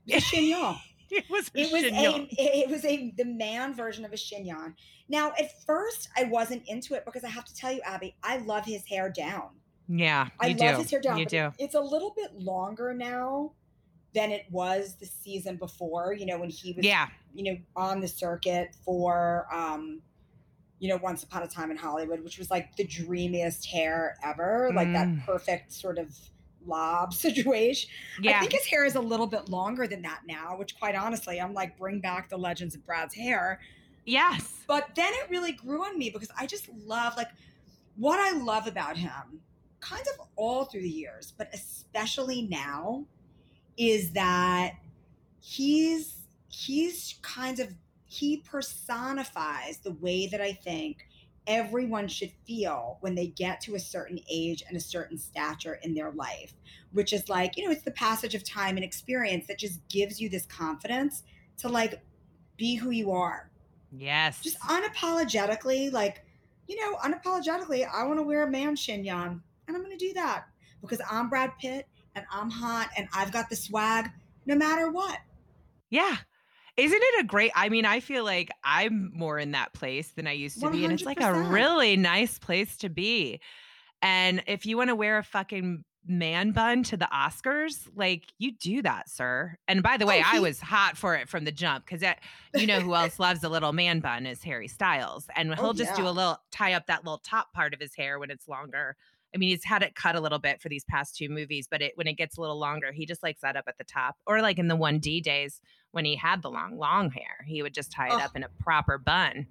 It 0.08 0.16
was 0.16 0.24
a 0.24 0.36
chignon. 0.36 0.78
It 1.12 1.26
was 1.28 1.50
a 1.56 1.60
It 1.60 1.72
was 1.72 1.84
chignon. 1.84 2.28
a 2.38 2.60
it 2.60 2.70
was 2.70 2.86
a 2.86 3.12
the 3.18 3.26
man 3.26 3.74
version 3.74 4.06
of 4.06 4.14
a 4.14 4.16
chignon. 4.16 4.76
Now, 5.08 5.34
at 5.40 5.66
first, 5.66 6.08
I 6.16 6.26
wasn't 6.26 6.68
into 6.68 6.94
it 6.94 7.04
because 7.04 7.24
I 7.24 7.30
have 7.30 7.46
to 7.46 7.56
tell 7.56 7.72
you, 7.72 7.82
Abby, 7.82 8.16
I 8.24 8.38
love 8.38 8.64
his 8.64 8.86
hair 8.86 9.10
down. 9.10 9.50
Yeah, 9.90 10.30
I 10.40 10.50
love 10.50 10.58
do. 10.58 10.66
his 10.84 10.92
hair 10.92 11.02
down. 11.02 11.18
You 11.18 11.26
do. 11.26 11.52
It's 11.58 11.74
a 11.76 11.82
little 11.82 12.14
bit 12.16 12.34
longer 12.36 12.94
now 12.94 13.54
than 14.14 14.32
it 14.32 14.46
was 14.52 14.96
the 15.00 15.06
season 15.08 15.58
before. 15.58 16.14
You 16.14 16.26
know, 16.28 16.38
when 16.40 16.50
he 16.50 16.74
was 16.74 16.86
Yeah. 16.86 17.08
you 17.34 17.44
know 17.52 17.58
on 17.76 18.00
the 18.00 18.08
circuit 18.08 18.76
for 18.86 19.48
um 19.54 20.02
you 20.80 20.88
know 20.90 20.98
once 20.98 21.24
upon 21.24 21.44
a 21.44 21.48
time 21.48 21.70
in 21.72 21.78
hollywood 21.78 22.24
which 22.24 22.38
was 22.40 22.50
like 22.50 22.74
the 22.78 22.86
dreamiest 22.86 23.66
hair 23.68 24.16
ever 24.24 24.72
like 24.74 24.88
Mm. 24.88 24.94
that 25.18 25.26
perfect 25.26 25.74
sort 25.74 25.98
of 26.00 26.16
lob 26.66 27.14
situation 27.26 27.90
i 28.28 28.40
think 28.40 28.54
his 28.54 28.66
hair 28.66 28.86
is 28.86 28.96
a 28.96 29.00
little 29.02 29.28
bit 29.28 29.50
longer 29.50 29.86
than 29.88 30.02
that 30.04 30.22
now 30.26 30.58
which 30.58 30.80
quite 30.80 30.96
honestly 30.96 31.40
i'm 31.42 31.54
like 31.54 31.78
bring 31.78 32.00
back 32.00 32.30
the 32.30 32.38
legends 32.38 32.76
of 32.76 32.86
brad's 32.86 33.14
hair 33.14 33.60
Yes. 34.06 34.64
but 34.68 34.88
then 34.96 35.12
it 35.14 35.30
really 35.30 35.52
grew 35.52 35.84
on 35.84 36.00
me 36.00 36.10
because 36.10 36.32
i 36.38 36.46
just 36.48 36.68
love 36.86 37.16
like 37.18 37.30
what 37.98 38.20
i 38.20 38.38
love 38.40 38.66
about 38.66 38.96
him 38.98 39.42
kind 39.80 40.06
of 40.14 40.28
all 40.36 40.66
through 40.66 40.82
the 40.82 40.90
years 40.90 41.34
but 41.38 41.50
especially 41.54 42.44
now 42.44 43.06
is 43.78 44.12
that 44.12 44.74
he's 45.40 46.28
he's 46.50 47.16
kind 47.22 47.60
of 47.60 47.74
he 48.06 48.38
personifies 48.38 49.78
the 49.80 49.94
way 49.94 50.28
that 50.28 50.42
i 50.42 50.52
think 50.52 51.08
everyone 51.48 52.08
should 52.08 52.32
feel 52.46 52.98
when 53.02 53.16
they 53.16 53.28
get 53.28 53.60
to 53.62 53.76
a 53.76 53.80
certain 53.80 54.20
age 54.30 54.64
and 54.68 54.78
a 54.78 54.80
certain 54.80 55.18
stature 55.18 55.80
in 55.84 55.94
their 55.94 56.12
life 56.12 56.54
which 56.92 57.14
is 57.14 57.30
like 57.30 57.58
you 57.58 57.66
know 57.66 57.72
it's 57.72 57.84
the 57.84 57.92
passage 57.92 58.36
of 58.36 58.44
time 58.44 58.76
and 58.76 58.84
experience 58.84 59.48
that 59.48 59.58
just 59.58 59.80
gives 59.88 60.20
you 60.20 60.30
this 60.30 60.46
confidence 60.46 61.24
to 61.58 61.70
like 61.70 62.02
be 62.58 62.76
who 62.76 62.92
you 62.92 63.12
are 63.12 63.50
Yes. 63.92 64.42
just 64.42 64.60
unapologetically, 64.62 65.92
like, 65.92 66.24
you 66.68 66.76
know, 66.76 66.98
unapologetically, 66.98 67.88
I 67.92 68.04
want 68.04 68.20
to 68.20 68.24
wear 68.24 68.44
a 68.44 68.52
man 68.52 68.76
chignon, 68.76 69.42
and 69.70 69.78
I'm 69.78 69.84
going 69.84 69.98
to 69.98 70.06
do 70.06 70.14
that 70.16 70.46
because 70.82 71.00
I'm 71.10 71.30
Brad 71.30 71.52
Pitt 71.62 71.88
and 72.16 72.26
I'm 72.32 72.50
hot 72.50 72.90
and 72.98 73.08
I've 73.14 73.32
got 73.32 73.50
the 73.50 73.56
swag 73.56 74.10
no 74.46 74.56
matter 74.56 74.92
what. 74.92 75.20
Yeah. 75.92 76.18
Isn't 76.76 77.00
it 77.02 77.24
a 77.24 77.28
great? 77.28 77.52
I 77.56 77.70
mean, 77.70 77.86
I 77.86 78.00
feel 78.00 78.24
like 78.24 78.50
I'm 78.64 79.12
more 79.14 79.38
in 79.38 79.52
that 79.52 79.74
place 79.74 80.10
than 80.10 80.28
I 80.28 80.32
used 80.32 80.60
to 80.62 80.72
be. 80.72 80.86
And 80.86 80.94
it's 80.94 81.04
like 81.04 81.22
a 81.22 81.34
really 81.34 81.98
nice 81.98 82.40
place 82.40 82.78
to 82.78 82.90
be. 82.90 83.40
And 84.02 84.42
if 84.48 84.66
you 84.66 84.78
want 84.78 84.90
to 84.90 84.96
wear 84.96 85.18
a 85.18 85.24
fucking 85.24 85.84
man 86.08 86.52
bun 86.52 86.84
to 86.84 86.98
the 86.98 87.08
Oscars, 87.14 87.88
like 87.96 88.24
you 88.38 88.54
do 88.54 88.82
that, 88.82 89.10
sir. 89.10 89.58
And 89.68 89.84
by 89.84 89.98
the 89.98 90.06
way, 90.06 90.24
Oh, 90.26 90.38
I 90.38 90.40
was 90.40 90.62
hot 90.62 90.98
for 90.98 91.16
it 91.16 91.28
from 91.28 91.44
the 91.44 91.52
jump 91.52 91.86
because 91.86 92.02
you 92.56 92.66
know 92.66 92.80
who 92.80 92.96
else 92.96 93.20
loves 93.20 93.44
a 93.44 93.50
little 93.50 93.74
man 93.74 94.00
bun 94.00 94.26
is 94.26 94.42
Harry 94.44 94.70
Styles. 94.70 95.28
And 95.36 95.52
oh, 95.52 95.56
he'll 95.56 95.66
Oh, 95.68 95.74
just 95.74 95.96
do 95.96 96.08
a 96.08 96.10
little 96.10 96.38
tie 96.50 96.74
up 96.74 96.88
that 96.88 97.04
little 97.04 97.20
top 97.20 97.52
part 97.54 97.74
of 97.74 97.82
his 97.82 97.94
hair 97.94 98.18
when 98.20 98.32
it's 98.32 98.48
longer. 98.48 98.96
I 99.34 99.38
mean, 99.38 99.50
he's 99.50 99.64
had 99.64 99.84
it 99.84 99.96
cut 99.96 100.16
a 100.16 100.20
little 100.22 100.40
bit 100.40 100.62
for 100.62 100.70
these 100.70 100.84
past 100.86 101.16
two 101.16 101.30
movies, 101.30 101.68
but 101.70 101.82
it 101.82 101.92
when 101.96 102.08
it 102.08 102.14
gets 102.14 102.38
a 102.38 102.42
little 102.42 102.58
longer, 102.60 102.92
he 102.92 103.06
just 103.06 103.22
likes 103.24 103.42
that 103.42 103.56
up 103.56 103.66
at 103.68 103.78
the 103.78 103.84
top. 103.84 104.18
Or 104.26 104.42
like 104.42 104.58
in 104.58 104.68
the 104.68 104.76
1D 104.78 105.22
days 105.22 105.62
when 105.92 106.06
he 106.06 106.16
had 106.16 106.42
the 106.42 106.50
long, 106.50 106.78
long 106.78 107.12
hair, 107.12 107.46
he 107.46 107.62
would 107.62 107.74
just 107.74 107.92
tie 107.92 108.08
it 108.08 108.14
Oh. 108.14 108.20
up 108.20 108.36
in 108.36 108.44
a 108.44 108.50
proper 108.60 108.98
bun. 108.98 109.46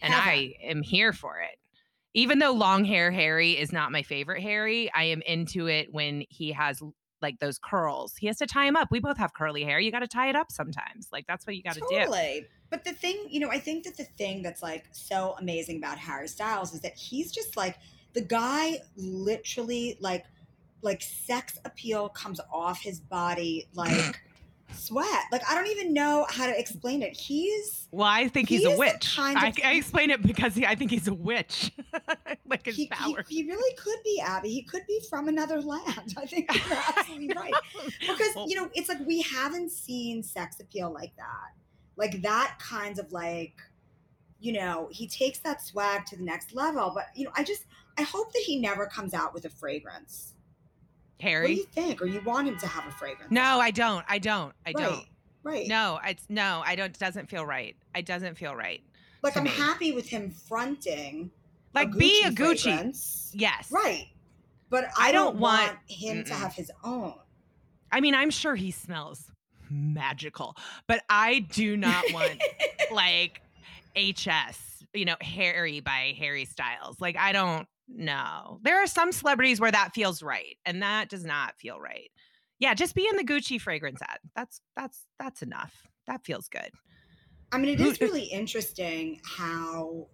And 0.00 0.12
Heaven. 0.12 0.28
I 0.28 0.54
am 0.62 0.82
here 0.82 1.12
for 1.12 1.40
it. 1.40 1.58
Even 2.14 2.38
though 2.38 2.52
long 2.52 2.84
hair 2.84 3.10
Harry 3.10 3.52
is 3.58 3.72
not 3.72 3.90
my 3.90 4.02
favorite 4.02 4.40
Harry, 4.42 4.90
I 4.92 5.04
am 5.04 5.20
into 5.22 5.66
it 5.66 5.92
when 5.92 6.24
he 6.28 6.52
has 6.52 6.80
like 7.22 7.38
those 7.40 7.58
curls. 7.58 8.14
He 8.16 8.26
has 8.28 8.36
to 8.38 8.46
tie 8.46 8.66
him 8.66 8.76
up. 8.76 8.88
We 8.90 9.00
both 9.00 9.16
have 9.16 9.32
curly 9.34 9.64
hair. 9.64 9.80
You 9.80 9.90
got 9.90 10.00
to 10.00 10.06
tie 10.08 10.28
it 10.28 10.36
up 10.36 10.52
sometimes. 10.52 11.08
Like 11.10 11.26
that's 11.26 11.46
what 11.46 11.56
you 11.56 11.62
got 11.62 11.74
to 11.74 11.80
do. 11.88 12.44
But 12.70 12.84
the 12.84 12.92
thing, 12.92 13.16
you 13.30 13.40
know, 13.40 13.50
I 13.50 13.58
think 13.58 13.84
that 13.84 13.96
the 13.96 14.04
thing 14.04 14.42
that's 14.42 14.62
like 14.62 14.84
so 14.92 15.34
amazing 15.38 15.78
about 15.78 15.96
Harry 15.98 16.28
Styles 16.28 16.74
is 16.74 16.80
that 16.80 16.94
he's 16.96 17.32
just 17.32 17.56
like 17.56 17.78
the 18.14 18.22
guy 18.22 18.78
literally 18.96 19.96
like 20.00 20.24
like 20.82 21.02
sex 21.02 21.58
appeal 21.64 22.08
comes 22.10 22.40
off 22.52 22.80
his 22.80 23.00
body 23.00 23.66
like 23.74 24.20
sweat. 24.74 25.24
Like 25.32 25.42
I 25.48 25.54
don't 25.54 25.68
even 25.68 25.92
know 25.94 26.26
how 26.30 26.46
to 26.46 26.58
explain 26.58 27.02
it. 27.02 27.16
He's 27.16 27.88
Well, 27.90 28.06
I 28.08 28.28
think 28.28 28.48
He 28.48 28.56
he's 28.58 28.66
a 28.66 28.76
witch. 28.76 29.14
kind 29.16 29.36
I, 29.38 29.48
of- 29.48 29.58
I 29.64 29.72
explain 29.74 30.10
it 30.10 30.22
because 30.22 30.54
he, 30.54 30.66
I 30.66 30.74
think 30.74 30.90
he's 30.90 31.08
a 31.08 31.14
witch. 31.14 31.72
like 32.46 32.66
his 32.66 32.76
he, 32.76 32.82
he, 32.82 32.88
power. 32.88 33.24
he 33.28 33.44
really 33.44 33.74
could 33.76 33.98
be 34.04 34.20
Abby. 34.20 34.50
He 34.50 34.62
could 34.62 34.86
be 34.86 35.00
from 35.08 35.28
another 35.28 35.60
land. 35.60 36.14
I 36.16 36.26
think 36.26 36.52
you're 36.68 36.78
absolutely 36.96 37.30
right. 37.36 37.52
Because 38.00 38.34
you 38.48 38.56
know, 38.56 38.68
it's 38.74 38.88
like 38.88 39.00
we 39.06 39.22
haven't 39.22 39.70
seen 39.70 40.22
sex 40.22 40.60
appeal 40.60 40.92
like 40.92 41.14
that. 41.16 41.52
Like 41.96 42.22
that 42.22 42.56
kind 42.58 42.98
of 42.98 43.10
like, 43.12 43.54
you 44.40 44.52
know, 44.52 44.88
he 44.90 45.06
takes 45.06 45.38
that 45.40 45.62
swag 45.62 46.04
to 46.06 46.16
the 46.16 46.24
next 46.24 46.54
level. 46.54 46.90
But 46.94 47.06
you 47.14 47.24
know, 47.24 47.30
I 47.36 47.44
just 47.44 47.64
I 47.98 48.02
hope 48.02 48.32
that 48.32 48.42
he 48.42 48.58
never 48.58 48.86
comes 48.86 49.14
out 49.14 49.34
with 49.34 49.44
a 49.44 49.50
fragrance. 49.50 50.32
Harry, 51.20 51.42
what 51.42 51.48
do 51.48 51.54
you 51.54 51.64
think? 51.64 52.02
Or 52.02 52.06
you 52.06 52.20
want 52.22 52.48
him 52.48 52.58
to 52.58 52.66
have 52.66 52.86
a 52.86 52.90
fragrance? 52.90 53.30
No, 53.30 53.60
I 53.60 53.70
don't. 53.70 54.04
I 54.08 54.18
don't. 54.18 54.52
I 54.66 54.72
right, 54.74 54.76
don't. 54.76 55.04
Right. 55.42 55.68
No, 55.68 56.00
it's 56.04 56.24
no. 56.28 56.62
I 56.64 56.74
don't. 56.74 56.90
It 56.90 56.98
doesn't 56.98 57.30
feel 57.30 57.46
right. 57.46 57.76
It 57.94 58.06
doesn't 58.06 58.36
feel 58.36 58.54
right. 58.54 58.82
like 59.22 59.36
I'm 59.36 59.44
me. 59.44 59.50
happy 59.50 59.92
with 59.92 60.08
him 60.08 60.30
fronting. 60.30 61.30
Like 61.74 61.92
be 61.96 62.22
a 62.24 62.30
Gucci. 62.30 62.62
fragrance. 62.64 63.32
Yes. 63.34 63.70
Right. 63.70 64.08
But 64.70 64.84
I, 64.98 65.08
I 65.08 65.12
don't, 65.12 65.32
don't 65.32 65.40
want, 65.40 65.68
want- 65.68 65.78
him 65.86 66.24
to 66.24 66.32
Mm-mm. 66.32 66.36
have 66.36 66.52
his 66.54 66.70
own. 66.82 67.14
I 67.92 68.00
mean, 68.00 68.14
I'm 68.14 68.30
sure 68.30 68.56
he 68.56 68.70
smells 68.72 69.30
magical, 69.70 70.56
but 70.88 71.02
I 71.08 71.40
do 71.40 71.76
not 71.76 72.04
want 72.12 72.42
like 72.92 73.40
HS, 73.96 74.84
you 74.92 75.04
know, 75.04 75.16
Harry 75.20 75.80
by 75.80 76.14
Harry 76.18 76.44
Styles. 76.44 77.00
Like, 77.00 77.16
I 77.16 77.32
don't 77.32 77.68
know. 77.88 78.60
There 78.62 78.82
are 78.82 78.86
some 78.86 79.12
celebrities 79.12 79.60
where 79.60 79.72
that 79.72 79.94
feels 79.94 80.22
right, 80.22 80.56
and 80.64 80.82
that 80.82 81.08
does 81.08 81.24
not 81.24 81.58
feel 81.58 81.80
right. 81.80 82.10
Yeah, 82.58 82.74
just 82.74 82.94
be 82.94 83.06
in 83.08 83.16
the 83.16 83.24
Gucci 83.24 83.60
fragrance 83.60 84.00
ad. 84.02 84.18
That's 84.34 84.60
that's 84.76 85.06
that's 85.18 85.42
enough. 85.42 85.86
That 86.06 86.24
feels 86.24 86.48
good. 86.48 86.70
I 87.52 87.58
mean, 87.58 87.70
it 87.70 87.80
is 87.80 88.00
really 88.00 88.24
interesting 88.24 89.20
how, 89.24 90.08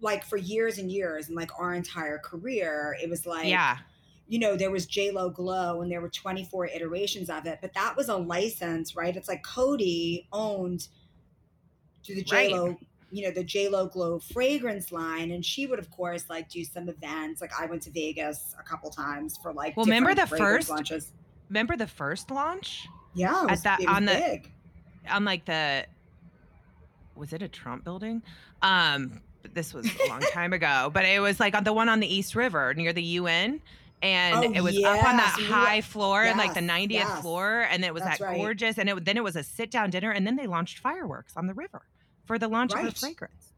like, 0.00 0.24
for 0.24 0.36
years 0.36 0.78
and 0.78 0.90
years, 0.90 1.26
and 1.26 1.36
like 1.36 1.50
our 1.58 1.74
entire 1.74 2.18
career, 2.18 2.96
it 3.02 3.10
was 3.10 3.26
like, 3.26 3.48
yeah. 3.48 3.78
you 4.28 4.38
know, 4.38 4.56
there 4.56 4.70
was 4.70 4.86
J 4.86 5.10
Lo 5.10 5.28
Glow, 5.28 5.82
and 5.82 5.90
there 5.90 6.00
were 6.00 6.08
24 6.08 6.66
iterations 6.66 7.30
of 7.30 7.46
it, 7.46 7.58
but 7.60 7.74
that 7.74 7.96
was 7.96 8.08
a 8.08 8.16
license, 8.16 8.94
right? 8.94 9.16
It's 9.16 9.28
like 9.28 9.42
Coty 9.42 10.26
owned 10.32 10.86
to 12.04 12.14
the 12.14 12.22
J 12.22 12.50
Lo, 12.50 12.76
you 13.10 13.24
know, 13.24 13.30
the 13.30 13.42
J 13.44 13.68
Lo 13.68 13.86
Glow 13.86 14.18
fragrance 14.18 14.92
line, 14.92 15.30
and 15.30 15.44
she 15.44 15.66
would, 15.66 15.78
of 15.78 15.90
course, 15.90 16.24
like 16.28 16.48
do 16.50 16.64
some 16.64 16.88
events. 16.88 17.40
Like, 17.40 17.52
I 17.58 17.66
went 17.66 17.82
to 17.82 17.90
Vegas 17.90 18.54
a 18.58 18.62
couple 18.62 18.90
times 18.90 19.38
for 19.42 19.52
like, 19.52 19.76
Well, 19.76 19.86
remember 19.86 20.14
the 20.14 20.26
first- 20.26 20.68
launches. 20.68 21.12
Remember 21.48 21.76
the 21.76 21.86
first 21.86 22.30
launch 22.30 22.86
Yeah, 23.14 23.44
it 23.44 23.50
at 23.52 23.62
that- 23.62 23.80
it 23.80 23.88
was 23.88 23.96
on 23.96 24.04
the- 24.04 24.12
big. 24.14 24.52
on 25.10 25.24
like 25.24 25.44
the 25.46 25.86
was 27.16 27.32
it 27.32 27.42
a 27.42 27.48
Trump 27.48 27.84
building? 27.84 28.22
Um, 28.62 29.20
this 29.54 29.72
was 29.72 29.86
a 29.86 30.08
long 30.08 30.20
time 30.20 30.52
ago, 30.52 30.90
but 30.94 31.04
it 31.04 31.20
was 31.20 31.40
like 31.40 31.54
on 31.56 31.64
the 31.64 31.72
one 31.72 31.88
on 31.88 32.00
the 32.00 32.06
East 32.12 32.34
River 32.34 32.74
near 32.74 32.92
the 32.92 33.02
UN. 33.02 33.60
And 34.00 34.36
Oh, 34.36 34.52
it 34.52 34.60
was 34.60 34.76
up 34.84 35.02
on 35.04 35.16
that 35.16 35.34
yes, 35.40 35.48
high 35.48 35.80
floor, 35.80 36.22
and 36.22 36.38
like 36.38 36.54
the 36.54 36.60
90th 36.60 36.90
yes. 36.90 37.20
floor, 37.20 37.66
and 37.68 37.84
it 37.84 37.92
was 37.92 38.04
That's 38.04 38.20
that 38.20 38.24
right. 38.26 38.36
gorgeous. 38.36 38.78
And 38.78 38.88
it, 38.88 39.04
then 39.04 39.16
it 39.16 39.24
was 39.24 39.34
a 39.34 39.42
sit 39.42 39.72
down 39.72 39.90
dinner, 39.90 40.12
and 40.12 40.24
then 40.24 40.36
they 40.36 40.46
launched 40.46 40.78
fireworks 40.78 41.32
on 41.36 41.48
the 41.48 41.54
river 41.54 41.82
for 42.28 42.38
the 42.38 42.46
launch 42.48 42.72
of 42.74 42.84
the 42.84 42.92
fragrance. 42.92 43.52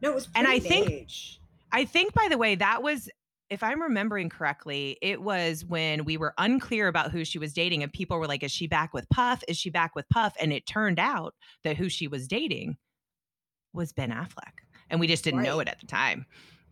No, 0.00 0.10
it 0.10 0.14
was 0.14 0.28
and 0.34 0.46
I 0.46 0.58
think- 0.58 0.88
beige. 0.88 1.36
I 1.72 1.84
think, 1.84 2.14
by 2.14 2.28
the 2.30 2.38
way, 2.38 2.54
that 2.54 2.82
was, 2.84 3.08
if 3.50 3.62
I'm 3.64 3.82
remembering 3.82 4.28
correctly, 4.28 4.96
it 5.02 5.20
was 5.20 5.64
when 5.64 6.04
we 6.04 6.16
were 6.16 6.32
unclear 6.38 6.86
about 6.86 7.10
who 7.10 7.24
she 7.24 7.38
was 7.40 7.52
dating, 7.52 7.82
and 7.82 7.92
people 7.92 8.18
were 8.20 8.28
like, 8.28 8.44
"Is 8.44 8.52
she 8.52 8.68
back 8.68 8.94
with 8.94 9.08
Puff? 9.10 9.42
Is 9.48 9.56
she 9.58 9.70
back 9.70 9.94
with 9.96 10.08
Puff?" 10.08 10.34
And 10.40 10.52
it 10.52 10.66
turned 10.66 11.00
out 11.00 11.34
that 11.64 11.76
who 11.76 11.88
she 11.88 12.06
was 12.06 12.28
dating 12.28 12.76
was 13.72 13.92
Ben 13.92 14.10
Affleck, 14.10 14.52
and 14.88 15.00
we 15.00 15.08
just 15.08 15.24
didn't 15.24 15.42
know 15.42 15.58
it 15.58 15.66
at 15.68 15.80
the 15.80 15.86
time. 15.86 16.26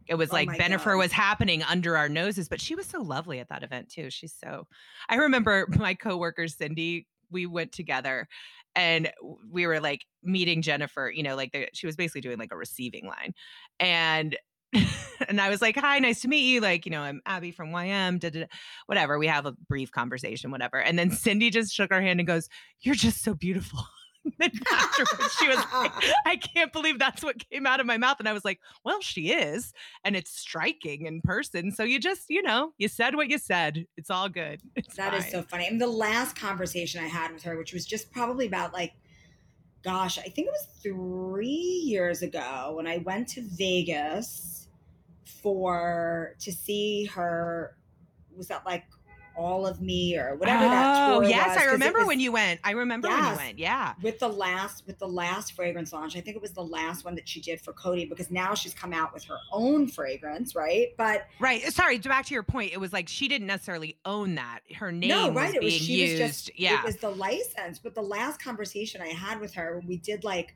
It 0.06 0.14
was 0.14 0.30
Oh 0.30 0.34
like 0.34 0.48
Bennifer 0.50 0.92
God. 0.92 0.98
was 0.98 1.12
happening 1.12 1.62
under 1.64 1.96
our 1.96 2.08
noses, 2.08 2.48
but 2.48 2.60
she 2.60 2.74
was 2.76 2.86
so 2.86 3.02
lovely 3.02 3.40
at 3.40 3.48
that 3.48 3.62
event 3.64 3.88
too. 3.88 4.08
She's 4.10 4.32
so. 4.34 4.66
I 5.08 5.16
remember 5.16 5.66
my 5.76 5.94
coworker 5.94 6.46
Cindy. 6.46 7.08
We 7.30 7.46
went 7.46 7.72
together, 7.72 8.28
and 8.74 9.10
we 9.50 9.66
were 9.66 9.80
like 9.80 10.04
meeting 10.22 10.62
Jennifer. 10.62 11.10
You 11.14 11.22
know, 11.22 11.36
like 11.36 11.52
the, 11.52 11.68
she 11.74 11.86
was 11.86 11.96
basically 11.96 12.20
doing 12.20 12.38
like 12.38 12.52
a 12.52 12.56
receiving 12.56 13.06
line, 13.06 13.34
and 13.80 14.36
and 15.28 15.40
I 15.40 15.48
was 15.48 15.60
like, 15.60 15.76
"Hi, 15.76 15.98
nice 15.98 16.20
to 16.22 16.28
meet 16.28 16.46
you." 16.46 16.60
Like, 16.60 16.86
you 16.86 16.92
know, 16.92 17.02
I'm 17.02 17.20
Abby 17.26 17.50
from 17.50 17.70
YM. 17.70 18.18
Da, 18.18 18.30
da, 18.30 18.40
da. 18.40 18.46
Whatever. 18.86 19.18
We 19.18 19.26
have 19.26 19.46
a 19.46 19.52
brief 19.68 19.90
conversation, 19.90 20.50
whatever. 20.50 20.80
And 20.80 20.98
then 20.98 21.10
Cindy 21.10 21.50
just 21.50 21.74
shook 21.74 21.90
her 21.90 22.00
hand 22.00 22.20
and 22.20 22.26
goes, 22.26 22.48
"You're 22.80 22.94
just 22.94 23.22
so 23.22 23.34
beautiful." 23.34 23.80
afterwards, 24.40 25.34
she 25.38 25.48
was 25.48 25.56
like, 25.72 25.92
I 26.26 26.36
can't 26.36 26.72
believe 26.72 26.98
that's 26.98 27.22
what 27.22 27.48
came 27.50 27.66
out 27.66 27.80
of 27.80 27.86
my 27.86 27.96
mouth. 27.96 28.16
And 28.18 28.28
I 28.28 28.32
was 28.32 28.44
like, 28.44 28.60
well, 28.84 29.00
she 29.00 29.32
is. 29.32 29.72
And 30.04 30.16
it's 30.16 30.30
striking 30.30 31.06
in 31.06 31.20
person. 31.20 31.72
So 31.72 31.82
you 31.82 31.98
just, 31.98 32.28
you 32.28 32.42
know, 32.42 32.72
you 32.78 32.88
said 32.88 33.14
what 33.14 33.28
you 33.28 33.38
said. 33.38 33.86
It's 33.96 34.10
all 34.10 34.28
good. 34.28 34.60
It's 34.76 34.96
That 34.96 35.14
is 35.14 35.30
so 35.30 35.42
funny. 35.42 35.66
And 35.66 35.80
the 35.80 35.86
last 35.86 36.36
conversation 36.36 37.02
I 37.02 37.06
had 37.06 37.32
with 37.32 37.42
her, 37.44 37.56
which 37.56 37.72
was 37.72 37.86
just 37.86 38.10
probably 38.12 38.46
about 38.46 38.72
like, 38.72 38.92
gosh, 39.82 40.18
I 40.18 40.22
think 40.22 40.48
it 40.48 40.50
was 40.50 40.66
three 40.82 41.46
years 41.46 42.22
ago 42.22 42.74
when 42.76 42.86
I 42.86 42.98
went 42.98 43.28
to 43.28 43.42
Vegas 43.42 44.68
for 45.24 46.36
to 46.40 46.52
see 46.52 47.04
her. 47.06 47.76
Was 48.36 48.48
that 48.48 48.64
like 48.64 48.84
all 49.36 49.66
of 49.66 49.80
me 49.80 50.16
or 50.16 50.34
whatever 50.36 50.64
that 50.64 51.10
Oh, 51.10 51.20
tour 51.20 51.28
yes. 51.30 51.56
was, 51.56 51.66
I 51.66 51.70
remember 51.72 52.00
was 52.00 52.08
when 52.08 52.20
you 52.20 52.32
went. 52.32 52.60
I 52.64 52.72
remember 52.72 53.08
when 53.08 53.18
you 53.18 53.36
went. 53.36 53.58
Yeah. 53.58 53.94
with 54.02 54.18
the 54.18 54.28
last 54.28 54.84
with 54.86 54.98
the 54.98 55.08
last 55.08 55.52
fragrance 55.54 55.92
launch. 55.92 56.16
I 56.16 56.20
think 56.20 56.36
it 56.36 56.42
was 56.42 56.52
the 56.52 56.62
last 56.64 57.04
one 57.04 57.14
that 57.14 57.28
she 57.28 57.40
did 57.40 57.60
for 57.60 57.72
Coty 57.72 58.08
because 58.08 58.30
now 58.30 58.54
she's 58.54 58.74
come 58.74 58.92
out 58.92 59.12
with 59.14 59.24
her 59.24 59.38
own 59.52 59.88
fragrance, 59.88 60.54
right? 60.54 60.88
But 60.96 61.26
Right. 61.38 61.64
Uh, 61.66 61.70
sorry. 61.70 61.98
Back 61.98 62.26
to 62.26 62.34
your 62.34 62.42
point. 62.42 62.72
It 62.72 62.78
was 62.78 62.92
like 62.92 63.08
she 63.08 63.28
didn't 63.28 63.46
necessarily 63.46 63.96
own 64.04 64.34
that. 64.36 64.60
Her 64.76 64.92
name 64.92 65.08
no, 65.08 65.30
right? 65.32 65.46
was 65.48 65.54
it 65.54 65.62
was 65.62 65.72
she 65.72 66.02
used. 66.06 66.20
was 66.22 66.30
just 66.30 66.58
yeah. 66.58 66.78
it 66.80 66.84
was 66.84 66.96
the 66.96 67.10
license. 67.10 67.78
But 67.78 67.94
the 67.94 68.02
last 68.02 68.42
conversation 68.42 69.00
I 69.00 69.08
had 69.08 69.40
with 69.40 69.54
her, 69.54 69.78
when 69.78 69.86
we 69.86 69.96
did 69.98 70.24
like, 70.24 70.54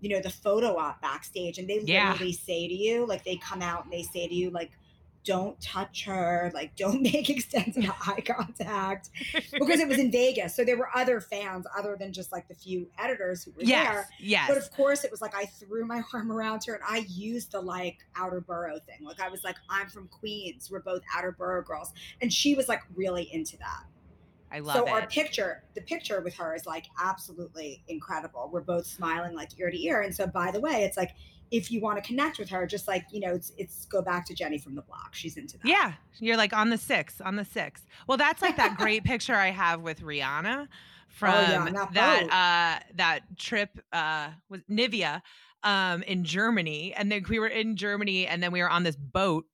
you 0.00 0.10
know, 0.10 0.20
the 0.20 0.30
photo 0.30 0.76
op 0.76 1.00
backstage, 1.00 1.58
and 1.58 1.68
they 1.68 1.80
Yeah. 1.80 2.10
literally 2.12 2.32
say 2.32 2.68
to 2.68 2.74
you, 2.74 3.06
like, 3.06 3.24
they 3.24 3.36
come 3.36 3.62
out 3.62 3.84
and 3.84 3.92
they 3.92 4.02
say 4.02 4.28
to 4.28 4.34
you, 4.34 4.50
like, 4.50 4.70
don't 5.26 5.60
touch 5.60 6.04
her, 6.04 6.50
like, 6.54 6.74
don't 6.76 7.02
make 7.14 7.28
extensive 7.28 7.84
eye 8.06 8.22
contact, 8.22 9.10
because 9.52 9.80
it 9.80 9.88
was 9.88 9.98
in 9.98 10.10
Vegas, 10.10 10.54
so 10.54 10.64
there 10.64 10.78
were 10.78 10.88
other 10.94 11.20
fans 11.20 11.66
other 11.76 11.96
than 11.98 12.12
just 12.12 12.32
like 12.32 12.48
the 12.48 12.54
few 12.54 12.88
editors 12.98 13.44
who 13.44 13.50
were 13.50 13.64
there. 13.64 14.08
yes. 14.20 14.36
Yes. 14.46 14.48
But 14.48 14.58
of 14.58 14.70
course, 14.72 15.04
it 15.04 15.10
was 15.10 15.20
like 15.20 15.34
I 15.34 15.46
threw 15.46 15.86
my 15.86 16.02
arm 16.12 16.30
around 16.30 16.64
her 16.66 16.74
and 16.74 16.82
I 16.88 17.06
used 17.08 17.52
the 17.52 17.60
like 17.60 17.98
outer 18.14 18.40
borough 18.40 18.78
thing. 18.78 19.04
Like 19.04 19.20
I 19.20 19.28
was 19.28 19.44
like, 19.44 19.56
I'm 19.68 19.88
from 19.88 20.08
Queens. 20.08 20.70
We're 20.70 20.80
both 20.80 21.02
outer 21.14 21.32
borough 21.32 21.62
girls. 21.62 21.92
And 22.20 22.32
she 22.32 22.54
was 22.54 22.68
like 22.68 22.82
really 22.94 23.28
into 23.32 23.56
that. 23.58 23.84
I 24.50 24.60
love 24.60 24.76
so 24.76 24.86
it. 24.86 24.90
our 24.90 25.06
picture, 25.06 25.64
the 25.74 25.80
picture 25.80 26.20
with 26.20 26.34
her 26.34 26.54
is 26.54 26.66
like 26.66 26.86
absolutely 27.02 27.82
incredible. 27.88 28.48
We're 28.52 28.60
both 28.60 28.86
smiling 28.86 29.34
like 29.34 29.58
ear 29.58 29.70
to 29.70 29.82
ear. 29.82 30.02
And 30.02 30.14
so 30.14 30.26
by 30.26 30.50
the 30.50 30.60
way, 30.60 30.84
it's 30.84 30.96
like 30.96 31.10
if 31.50 31.70
you 31.70 31.80
want 31.80 32.02
to 32.02 32.06
connect 32.06 32.38
with 32.38 32.48
her, 32.50 32.66
just 32.66 32.88
like, 32.88 33.04
you 33.10 33.20
know, 33.20 33.34
it's 33.34 33.52
it's 33.56 33.86
go 33.86 34.02
back 34.02 34.26
to 34.26 34.34
Jenny 34.34 34.58
from 34.58 34.74
the 34.74 34.82
block. 34.82 35.14
She's 35.14 35.36
into 35.36 35.58
that. 35.58 35.66
Yeah, 35.66 35.92
you're 36.18 36.36
like 36.36 36.52
on 36.52 36.70
the 36.70 36.78
six, 36.78 37.20
on 37.20 37.36
the 37.36 37.44
six. 37.44 37.82
Well, 38.06 38.18
that's 38.18 38.42
like 38.42 38.56
that 38.56 38.76
great 38.76 39.04
picture 39.04 39.34
I 39.34 39.50
have 39.50 39.80
with 39.80 40.00
Rihanna 40.00 40.68
from 41.08 41.34
Oh, 41.34 41.40
yeah, 41.40 41.70
that 41.70 41.92
that 41.94 42.80
uh 42.80 42.84
that 42.96 43.20
trip 43.36 43.78
uh 43.92 44.30
was 44.48 44.60
Nivea 44.70 45.22
um 45.62 46.02
in 46.02 46.24
Germany. 46.24 46.94
And 46.94 47.10
then 47.10 47.24
we 47.28 47.38
were 47.38 47.48
in 47.48 47.76
Germany 47.76 48.26
and 48.26 48.42
then 48.42 48.52
we 48.52 48.60
were 48.60 48.70
on 48.70 48.82
this 48.82 48.96
boat. 48.96 49.46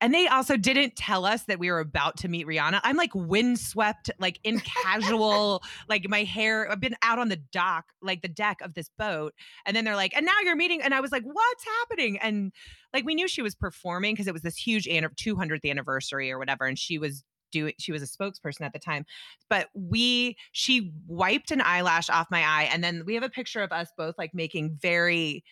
And 0.00 0.14
they 0.14 0.28
also 0.28 0.56
didn't 0.56 0.96
tell 0.96 1.24
us 1.24 1.44
that 1.44 1.58
we 1.58 1.70
were 1.70 1.80
about 1.80 2.16
to 2.18 2.28
meet 2.28 2.46
Rihanna. 2.46 2.80
I'm 2.84 2.96
like 2.96 3.14
windswept, 3.14 4.10
like 4.18 4.38
in 4.44 4.60
casual, 4.60 5.62
like 5.88 6.08
my 6.08 6.22
hair. 6.22 6.70
I've 6.70 6.80
been 6.80 6.96
out 7.02 7.18
on 7.18 7.28
the 7.28 7.40
dock, 7.52 7.86
like 8.00 8.22
the 8.22 8.28
deck 8.28 8.58
of 8.62 8.74
this 8.74 8.90
boat. 8.96 9.34
And 9.66 9.76
then 9.76 9.84
they're 9.84 9.96
like, 9.96 10.16
and 10.16 10.24
now 10.24 10.38
you're 10.44 10.56
meeting. 10.56 10.82
And 10.82 10.94
I 10.94 11.00
was 11.00 11.10
like, 11.10 11.24
what's 11.24 11.64
happening? 11.64 12.18
And 12.18 12.52
like 12.92 13.04
we 13.04 13.14
knew 13.14 13.28
she 13.28 13.42
was 13.42 13.54
performing 13.54 14.14
because 14.14 14.28
it 14.28 14.32
was 14.32 14.42
this 14.42 14.56
huge 14.56 14.86
200th 14.86 15.68
anniversary 15.68 16.30
or 16.30 16.38
whatever 16.38 16.64
and 16.64 16.78
she 16.78 16.98
was 16.98 17.24
doing 17.50 17.72
she 17.78 17.92
was 17.92 18.02
a 18.02 18.06
spokesperson 18.06 18.62
at 18.62 18.72
the 18.72 18.78
time 18.78 19.04
but 19.48 19.68
we 19.74 20.36
she 20.52 20.92
wiped 21.06 21.50
an 21.50 21.60
eyelash 21.62 22.10
off 22.10 22.26
my 22.30 22.42
eye 22.42 22.68
and 22.70 22.84
then 22.84 23.04
we 23.06 23.14
have 23.14 23.22
a 23.22 23.30
picture 23.30 23.62
of 23.62 23.72
us 23.72 23.90
both 23.96 24.14
like 24.18 24.34
making 24.34 24.76
very 24.80 25.42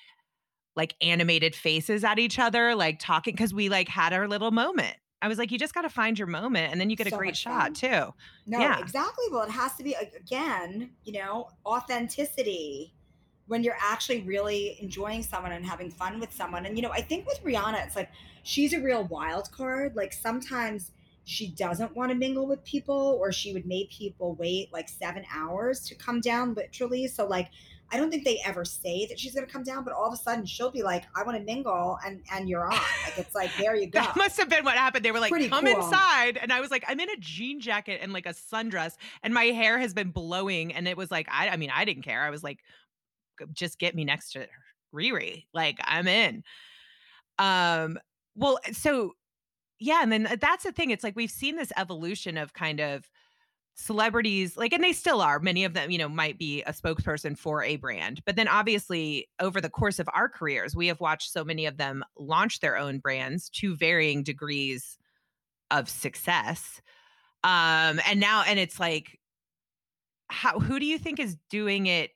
like 0.77 0.95
animated 1.01 1.55
faces 1.55 2.05
at 2.05 2.19
each 2.19 2.39
other 2.39 2.75
like 2.75 2.99
talking 2.99 3.33
because 3.33 3.53
we 3.55 3.69
like 3.69 3.89
had 3.89 4.13
our 4.13 4.29
little 4.29 4.51
moment 4.51 4.95
i 5.23 5.29
was 5.29 5.39
like 5.39 5.51
you 5.51 5.59
just 5.59 5.75
got 5.75 5.83
to 5.83 5.89
find 5.89 6.19
your 6.19 6.29
moment 6.29 6.71
and 6.71 6.81
then 6.81 6.91
you 6.91 6.97
get 6.97 7.07
a 7.07 7.11
great 7.11 7.37
shot 7.37 7.75
too 7.75 8.13
No, 8.47 8.61
Yeah. 8.61 8.79
exactly. 8.79 9.25
Well, 9.33 9.43
it 9.43 9.51
has 9.51 9.75
to 9.77 9.83
be 9.83 9.95
again, 9.95 10.91
you 11.05 11.13
know, 11.15 11.49
authenticity 11.65 12.95
when 13.49 13.63
you're 13.63 13.79
actually 13.81 14.23
really 14.23 14.77
enjoying 14.81 15.23
someone 15.23 15.53
and 15.53 15.65
having 15.65 15.91
fun 15.91 16.21
with 16.21 16.33
someone. 16.33 16.67
And 16.67 16.77
you 16.77 16.83
know, 16.83 16.91
I 16.91 17.01
think 17.01 17.27
with 17.27 17.43
Rihanna, 17.45 17.85
it's 17.87 17.97
like 17.97 18.11
she's 18.43 18.73
a 18.73 18.81
real 18.81 19.05
wild 19.05 19.51
card. 19.53 19.97
Like 19.97 20.13
sometimes 20.13 20.93
she 21.25 21.49
doesn't 21.49 21.97
want 21.97 22.11
to 22.11 22.15
mingle 22.15 22.47
with 22.47 22.63
people, 22.65 23.19
or 23.21 23.33
she 23.33 23.53
would 23.53 23.67
make 23.67 23.91
people 23.91 24.35
wait 24.35 24.73
like 24.73 24.89
seven 24.89 25.25
hours 25.35 25.81
to 25.89 25.95
come 25.95 26.21
down, 26.21 26.55
literally. 26.55 27.07
So 27.09 27.27
like. 27.27 27.49
I 27.93 27.97
don't 27.97 28.11
think 28.11 28.25
they 28.25 28.41
ever 28.45 28.65
say 28.65 29.07
that 29.07 29.19
she's 29.19 29.35
going 29.35 29.47
to 29.47 29.53
come 29.53 29.63
down, 29.63 29.85
but 29.85 29.93
all 29.93 30.07
of 30.07 30.13
a 30.13 30.17
sudden 30.17 30.45
she'll 30.45 30.71
be 30.71 30.83
like, 30.83 31.05
"I 31.15 31.23
want 31.23 31.39
to 31.39 31.45
mingle," 31.45 31.99
and 32.05 32.21
and 32.33 32.49
you're 32.49 32.65
on. 32.65 32.73
Like 33.05 33.19
it's 33.19 33.35
like 33.35 33.51
there 33.59 33.77
you 33.77 33.87
go. 33.91 34.01
that 34.01 34.17
must 34.17 34.37
have 34.39 34.49
been 34.49 34.65
what 34.65 34.75
happened. 34.77 35.05
They 35.05 35.13
were 35.13 35.21
like 35.21 35.31
Pretty 35.31 35.49
come 35.49 35.65
cool. 35.67 35.85
inside. 35.85 36.37
And 36.41 36.53
i 36.53 36.61
was 36.61 36.71
like 36.71 36.85
i'm 36.89 36.99
in 37.01 37.09
a 37.11 37.17
jean 37.19 37.61
jacket 37.61 38.01
and 38.03 38.13
like 38.13 38.27
a 38.27 38.31
sundress 38.35 38.93
and 39.23 39.33
my 39.33 39.45
hair 39.45 39.79
has 39.79 39.95
been 39.95 40.11
blowing. 40.11 40.73
And 40.75 40.89
it 40.89 40.97
was 40.97 41.11
like 41.11 41.29
i 41.31 41.49
i 41.49 41.57
mean 41.57 41.71
i 41.75 41.85
didn't 41.85 42.03
care. 42.03 42.23
I 42.23 42.31
was 42.31 42.43
like 42.43 42.59
just 43.53 43.79
get 43.79 43.95
me 43.95 44.05
next 44.05 44.33
to 44.33 44.47
riri. 44.95 45.45
Like 45.55 45.79
i'm 45.85 46.09
in. 46.09 46.43
Um 47.39 47.99
well 48.35 48.59
so 48.73 49.13
yeah 49.79 50.03
and 50.03 50.11
then 50.11 50.27
uh, 50.27 50.37
that's 50.41 50.65
the 50.65 50.73
thing. 50.73 50.91
It's 50.91 51.05
like 51.05 51.17
we've 51.17 51.31
seen 51.31 51.57
this 51.57 51.73
evolution 51.77 52.37
of 52.37 52.53
kind 52.55 52.81
of 52.81 53.09
celebrities 53.77 54.57
like 54.57 54.73
and 54.73 54.83
they 54.83 54.93
still 54.93 55.21
are 55.21 55.39
many 55.39 55.63
of 55.63 55.75
them 55.75 55.91
you 55.91 55.99
know 55.99 56.09
might 56.09 56.39
be 56.39 56.63
a 56.63 56.73
spokesperson 56.73 57.37
for 57.37 57.63
a 57.63 57.77
brand 57.77 58.23
but 58.25 58.35
then 58.35 58.49
obviously 58.49 59.29
over 59.39 59.61
the 59.61 59.69
course 59.69 59.99
of 59.99 60.09
our 60.15 60.31
careers 60.31 60.75
we 60.75 60.87
have 60.87 60.99
watched 60.99 61.31
so 61.31 61.45
many 61.45 61.67
of 61.67 61.77
them 61.77 62.03
launch 62.19 62.61
their 62.61 62.79
own 62.79 62.99
brands 62.99 63.51
to 63.51 63.77
varying 63.77 64.23
degrees 64.23 64.97
of 65.71 65.91
success 65.91 66.81
um 67.45 68.01
and 68.09 68.19
now 68.19 68.43
and 68.47 68.59
it's 68.59 68.81
like 68.81 69.19
how 70.29 70.59
who 70.59 70.81
do 70.81 70.87
you 70.87 70.99
think 70.99 71.21
is 71.21 71.37
doing 71.51 71.85
it 71.85 72.11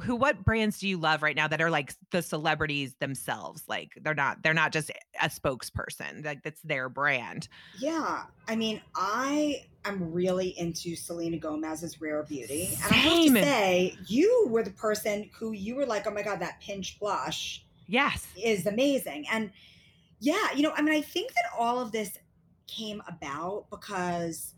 who 0.00 0.16
what 0.16 0.44
brands 0.44 0.78
do 0.78 0.88
you 0.88 0.96
love 0.96 1.22
right 1.22 1.36
now 1.36 1.48
that 1.48 1.60
are 1.60 1.70
like 1.70 1.94
the 2.10 2.22
celebrities 2.22 2.94
themselves? 3.00 3.62
Like 3.68 3.92
they're 4.00 4.14
not 4.14 4.42
they're 4.42 4.54
not 4.54 4.72
just 4.72 4.90
a 5.20 5.28
spokesperson 5.28 6.24
like 6.24 6.42
that's 6.42 6.60
their 6.62 6.88
brand. 6.88 7.48
Yeah, 7.78 8.24
I 8.46 8.56
mean, 8.56 8.80
I 8.94 9.66
am 9.84 10.12
really 10.12 10.58
into 10.58 10.96
Selena 10.96 11.38
Gomez's 11.38 12.00
Rare 12.00 12.22
Beauty, 12.22 12.70
and 12.82 12.92
I 12.92 12.96
have 12.96 13.24
to 13.24 13.32
say, 13.32 13.96
you 14.06 14.46
were 14.50 14.62
the 14.62 14.70
person 14.70 15.30
who 15.38 15.52
you 15.52 15.76
were 15.76 15.86
like, 15.86 16.06
"Oh 16.06 16.10
my 16.10 16.22
god, 16.22 16.40
that 16.40 16.60
pinch 16.60 16.98
blush 16.98 17.64
yes. 17.86 18.26
is 18.36 18.66
amazing," 18.66 19.26
and 19.30 19.50
yeah, 20.20 20.52
you 20.54 20.62
know, 20.62 20.72
I 20.76 20.82
mean, 20.82 20.94
I 20.94 21.02
think 21.02 21.32
that 21.32 21.50
all 21.56 21.80
of 21.80 21.92
this 21.92 22.18
came 22.66 23.02
about 23.08 23.66
because 23.70 24.54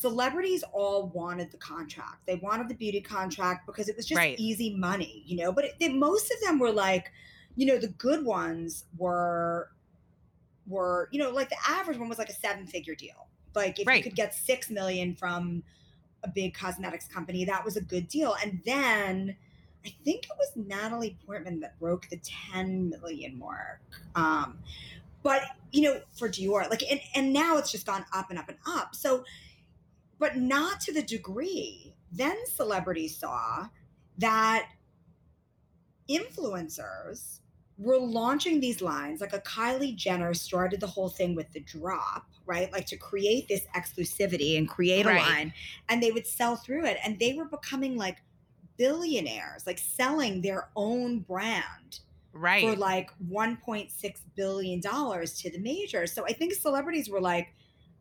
celebrities 0.00 0.62
all 0.72 1.08
wanted 1.08 1.50
the 1.50 1.56
contract. 1.58 2.26
They 2.26 2.36
wanted 2.36 2.68
the 2.68 2.74
beauty 2.74 3.00
contract 3.00 3.66
because 3.66 3.88
it 3.88 3.96
was 3.96 4.06
just 4.06 4.16
Right. 4.18 4.38
easy 4.38 4.74
money, 4.74 5.22
you 5.26 5.36
know. 5.36 5.52
But 5.52 5.64
it, 5.66 5.74
they, 5.78 5.88
most 5.88 6.30
of 6.32 6.40
them 6.42 6.58
were 6.58 6.72
like, 6.72 7.10
you 7.56 7.66
know, 7.66 7.78
the 7.78 7.88
good 7.88 8.24
ones 8.24 8.84
were 8.98 9.70
were, 10.66 11.08
you 11.12 11.18
know, 11.18 11.30
like 11.30 11.50
the 11.50 11.56
average 11.68 11.98
one 11.98 12.08
was 12.08 12.18
like 12.18 12.30
a 12.30 12.34
seven 12.34 12.66
figure 12.66 12.94
deal. 12.94 13.26
Like 13.54 13.78
if 13.78 13.86
Right. 13.86 13.98
you 13.98 14.02
could 14.02 14.16
get 14.16 14.34
six 14.34 14.70
million 14.70 15.14
from 15.14 15.62
a 16.24 16.28
big 16.28 16.54
cosmetics 16.54 17.06
company, 17.06 17.44
that 17.44 17.64
was 17.64 17.76
a 17.76 17.82
good 17.82 18.08
deal. 18.08 18.34
And 18.42 18.60
then 18.64 19.36
I 19.84 19.94
think 20.04 20.24
it 20.24 20.30
was 20.38 20.66
Natalie 20.66 21.18
Portman 21.26 21.60
that 21.60 21.78
broke 21.78 22.08
the 22.08 22.16
10 22.52 22.88
million 22.90 23.38
mark. 23.38 23.80
Um, 24.14 24.58
but 25.22 25.42
you 25.70 25.82
know, 25.82 26.00
for 26.12 26.28
Dior, 26.28 26.68
like 26.70 26.82
and, 26.90 27.00
and 27.14 27.32
now 27.32 27.58
it's 27.58 27.70
just 27.70 27.84
gone 27.86 28.04
up 28.12 28.30
and 28.30 28.38
up 28.38 28.48
and 28.48 28.58
up. 28.66 28.94
So, 28.94 29.24
but 30.24 30.38
not 30.38 30.80
to 30.80 30.90
the 30.90 31.02
degree. 31.02 31.94
Then 32.10 32.34
celebrities 32.46 33.18
saw 33.18 33.68
that 34.16 34.70
influencers 36.08 37.40
were 37.76 37.98
launching 37.98 38.58
these 38.58 38.80
lines 38.80 39.20
like 39.20 39.34
a 39.34 39.40
Kylie 39.40 39.94
Jenner 39.94 40.32
started 40.32 40.80
the 40.80 40.86
whole 40.86 41.10
thing 41.10 41.34
with 41.34 41.52
the 41.52 41.60
drop, 41.60 42.24
right? 42.46 42.72
Like 42.72 42.86
to 42.86 42.96
create 42.96 43.48
this 43.48 43.66
exclusivity 43.76 44.56
and 44.56 44.66
create 44.66 45.04
a 45.04 45.10
Right. 45.10 45.20
line 45.20 45.52
and 45.90 46.02
they 46.02 46.10
would 46.10 46.26
sell 46.26 46.56
through 46.56 46.86
it 46.86 46.96
and 47.04 47.18
they 47.18 47.34
were 47.34 47.44
becoming 47.44 47.98
like 47.98 48.22
billionaires, 48.78 49.66
like 49.66 49.76
selling 49.78 50.40
their 50.40 50.70
own 50.74 51.18
brand 51.20 52.00
right 52.32 52.62
for 52.62 52.74
like 52.76 53.10
1.6 53.28 54.22
billion 54.36 54.80
dollars 54.80 55.38
to 55.42 55.50
the 55.50 55.58
majors. 55.58 56.14
So 56.14 56.24
I 56.24 56.32
think 56.32 56.54
celebrities 56.54 57.10
were 57.10 57.20
like, 57.20 57.48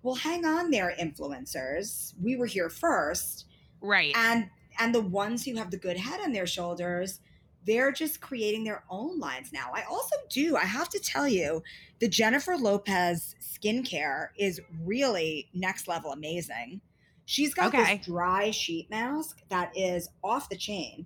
"Well, 0.04 0.16
hang 0.16 0.46
on 0.46 0.70
there, 0.70 0.94
influencers. 1.00 2.14
We 2.22 2.36
were 2.36 2.46
here 2.46 2.70
first 2.70 3.46
right 3.82 4.14
and 4.16 4.50
and 4.80 4.96
the 4.96 5.02
ones 5.02 5.46
who 5.46 5.56
have 5.56 5.72
the 5.72 5.78
good 5.78 5.98
head 5.98 6.20
on 6.22 6.32
their 6.32 6.48
shoulders 6.48 7.20
they're 7.66 7.92
just 7.92 8.22
creating 8.22 8.64
their 8.64 8.84
own 8.90 9.20
lines 9.20 9.52
now 9.54 9.72
i 9.74 9.84
also 9.84 10.16
do 10.30 10.56
i 10.56 10.64
have 10.64 10.88
to 10.90 11.00
tell 11.00 11.28
you 11.28 11.62
the 12.00 12.08
jennifer 12.08 12.56
lopez 12.58 13.36
skincare 13.42 14.30
is 14.38 14.62
really 14.84 15.50
next 15.54 15.88
level 15.88 16.12
amazing 16.12 16.80
she's 17.26 17.54
got 17.54 17.74
Okay. 17.74 17.98
this 17.98 18.06
dry 18.06 18.52
sheet 18.52 18.90
mask 18.90 19.42
that 19.50 19.72
is 19.76 20.10
off 20.24 20.50
the 20.50 20.58
chain 20.58 21.06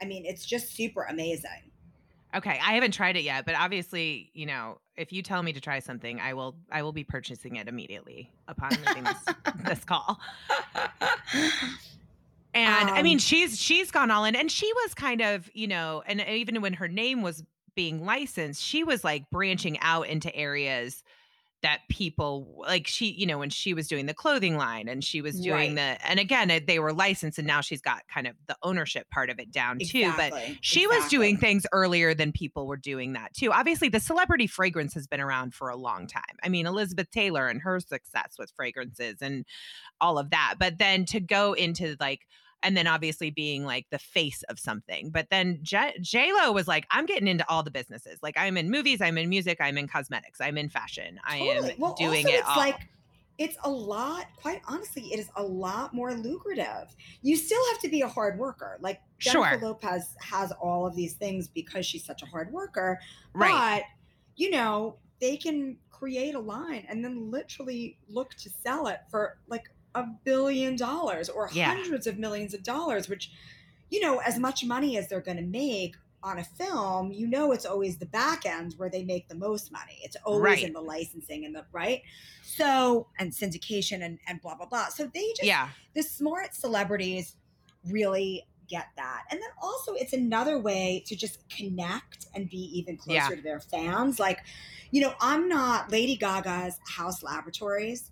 I 0.00 0.04
mean, 0.04 0.24
it's 0.24 0.46
just 0.46 0.74
super 0.74 1.02
amazing. 1.02 1.70
Okay, 2.34 2.50
I 2.50 2.74
haven't 2.74 2.92
tried 2.92 3.16
it 3.16 3.24
yet, 3.24 3.46
but 3.46 3.54
obviously, 3.54 4.30
you 4.34 4.46
know, 4.46 4.78
if 4.98 5.12
you 5.12 5.22
tell 5.22 5.42
me 5.42 5.52
to 5.52 5.60
try 5.60 5.78
something, 5.78 6.20
I 6.20 6.34
will 6.34 6.56
I 6.70 6.82
will 6.82 6.92
be 6.92 7.04
purchasing 7.04 7.56
it 7.56 7.68
immediately 7.68 8.30
upon 8.48 8.70
leaving 8.86 9.04
this, 9.04 9.24
this 9.64 9.84
call. 9.84 10.20
And 12.54 12.90
um, 12.90 12.96
I 12.96 13.02
mean, 13.02 13.16
um 13.16 13.20
she's 13.20 13.58
she's 13.58 13.90
gone 13.90 14.10
all 14.10 14.24
in 14.24 14.34
and 14.34 14.50
she 14.50 14.70
was 14.72 14.94
kind 14.94 15.22
of, 15.22 15.48
you 15.54 15.68
know, 15.68 16.02
and 16.06 16.20
even 16.20 16.60
when 16.60 16.74
her 16.74 16.88
name 16.88 17.22
was 17.22 17.44
being 17.74 18.04
licensed, 18.04 18.62
she 18.62 18.82
was 18.82 19.04
like 19.04 19.30
branching 19.30 19.78
out 19.80 20.08
into 20.08 20.34
areas 20.34 21.04
that 21.62 21.80
people 21.88 22.62
like 22.66 22.86
she 22.86 23.10
you 23.10 23.26
know 23.26 23.38
when 23.38 23.50
she 23.50 23.74
was 23.74 23.88
doing 23.88 24.06
the 24.06 24.14
clothing 24.14 24.56
line 24.56 24.88
and 24.88 25.02
she 25.02 25.20
was 25.20 25.40
doing 25.40 25.74
right. 25.74 25.98
the 25.98 26.08
and 26.08 26.20
again 26.20 26.50
they 26.66 26.78
were 26.78 26.92
licensed 26.92 27.38
and 27.38 27.46
now 27.46 27.60
she's 27.60 27.80
got 27.80 28.02
kind 28.12 28.26
of 28.26 28.34
the 28.46 28.56
ownership 28.62 29.08
part 29.10 29.28
of 29.28 29.40
it 29.40 29.50
down 29.50 29.78
too 29.78 30.12
but 30.16 30.32
she 30.60 30.84
exactly. 30.84 30.86
was 30.86 31.08
doing 31.08 31.36
things 31.36 31.66
earlier 31.72 32.14
than 32.14 32.30
people 32.30 32.66
were 32.66 32.76
doing 32.76 33.14
that 33.14 33.34
too 33.34 33.52
obviously 33.52 33.88
the 33.88 33.98
celebrity 33.98 34.46
fragrance 34.46 34.94
has 34.94 35.06
been 35.08 35.20
around 35.20 35.52
for 35.52 35.68
a 35.68 35.76
long 35.76 36.06
time 36.06 36.22
i 36.44 36.48
mean 36.48 36.66
elizabeth 36.66 37.10
taylor 37.10 37.48
and 37.48 37.60
her 37.60 37.80
success 37.80 38.36
with 38.38 38.52
fragrances 38.54 39.16
and 39.20 39.44
all 40.00 40.18
of 40.18 40.30
that 40.30 40.54
but 40.60 40.78
then 40.78 41.04
to 41.04 41.18
go 41.18 41.54
into 41.54 41.96
like 41.98 42.20
and 42.62 42.76
then 42.76 42.86
obviously 42.86 43.30
being 43.30 43.64
like 43.64 43.86
the 43.90 43.98
face 43.98 44.42
of 44.44 44.58
something. 44.58 45.10
But 45.10 45.28
then 45.30 45.60
J 45.62 45.92
Lo 46.32 46.52
was 46.52 46.66
like, 46.66 46.86
I'm 46.90 47.06
getting 47.06 47.28
into 47.28 47.48
all 47.48 47.62
the 47.62 47.70
businesses. 47.70 48.18
Like 48.22 48.36
I'm 48.36 48.56
in 48.56 48.70
movies, 48.70 49.00
I'm 49.00 49.18
in 49.18 49.28
music, 49.28 49.58
I'm 49.60 49.78
in 49.78 49.88
cosmetics, 49.88 50.40
I'm 50.40 50.58
in 50.58 50.68
fashion. 50.68 51.18
Totally. 51.28 51.50
I 51.50 51.72
am 51.72 51.78
well, 51.78 51.94
doing 51.94 52.26
also, 52.26 52.36
it 52.36 52.38
it's 52.40 52.48
all. 52.48 52.56
Like- 52.56 52.88
it's 53.38 53.56
a 53.62 53.70
lot 53.70 54.26
quite 54.36 54.60
honestly 54.66 55.02
it 55.12 55.20
is 55.20 55.30
a 55.36 55.42
lot 55.42 55.94
more 55.94 56.12
lucrative 56.12 56.94
you 57.22 57.36
still 57.36 57.64
have 57.70 57.80
to 57.80 57.88
be 57.88 58.00
a 58.00 58.08
hard 58.08 58.36
worker 58.36 58.78
like 58.80 59.00
jennifer 59.18 59.58
sure. 59.60 59.68
lopez 59.68 60.16
has 60.20 60.50
all 60.60 60.84
of 60.84 60.96
these 60.96 61.14
things 61.14 61.46
because 61.46 61.86
she's 61.86 62.04
such 62.04 62.22
a 62.22 62.26
hard 62.26 62.52
worker 62.52 62.98
right. 63.34 63.52
but 63.52 63.82
you 64.34 64.50
know 64.50 64.96
they 65.20 65.36
can 65.36 65.76
create 65.90 66.34
a 66.34 66.40
line 66.40 66.84
and 66.88 67.04
then 67.04 67.30
literally 67.30 67.96
look 68.08 68.34
to 68.34 68.50
sell 68.64 68.88
it 68.88 69.00
for 69.10 69.38
like 69.48 69.70
a 69.94 70.04
billion 70.24 70.76
dollars 70.76 71.28
or 71.28 71.50
yeah. 71.52 71.74
hundreds 71.74 72.06
of 72.06 72.18
millions 72.18 72.54
of 72.54 72.62
dollars, 72.62 73.08
which, 73.08 73.30
you 73.90 74.00
know, 74.00 74.18
as 74.18 74.38
much 74.38 74.64
money 74.64 74.96
as 74.96 75.08
they're 75.08 75.20
going 75.20 75.36
to 75.36 75.42
make 75.42 75.96
on 76.22 76.38
a 76.38 76.44
film, 76.44 77.12
you 77.12 77.26
know, 77.26 77.52
it's 77.52 77.64
always 77.64 77.98
the 77.98 78.06
back 78.06 78.44
end 78.44 78.74
where 78.76 78.90
they 78.90 79.04
make 79.04 79.28
the 79.28 79.34
most 79.34 79.70
money. 79.70 79.98
It's 80.02 80.16
always 80.24 80.42
right. 80.42 80.64
in 80.64 80.72
the 80.72 80.80
licensing 80.80 81.44
and 81.44 81.54
the 81.54 81.64
right. 81.72 82.02
So, 82.42 83.06
and 83.18 83.30
syndication 83.32 84.04
and, 84.04 84.18
and 84.26 84.40
blah, 84.40 84.56
blah, 84.56 84.66
blah. 84.66 84.88
So 84.88 85.08
they 85.12 85.28
just, 85.28 85.44
yeah, 85.44 85.68
the 85.94 86.02
smart 86.02 86.54
celebrities 86.54 87.36
really 87.88 88.46
get 88.68 88.88
that. 88.96 89.22
And 89.30 89.40
then 89.40 89.48
also, 89.62 89.94
it's 89.94 90.12
another 90.12 90.58
way 90.58 91.02
to 91.06 91.16
just 91.16 91.48
connect 91.48 92.26
and 92.34 92.50
be 92.50 92.70
even 92.78 92.96
closer 92.96 93.14
yeah. 93.14 93.28
to 93.28 93.40
their 93.40 93.60
fans. 93.60 94.18
Like, 94.18 94.40
you 94.90 95.00
know, 95.00 95.14
I'm 95.20 95.48
not 95.48 95.90
Lady 95.90 96.16
Gaga's 96.16 96.78
Haus 96.86 97.22
Laboratories 97.22 98.10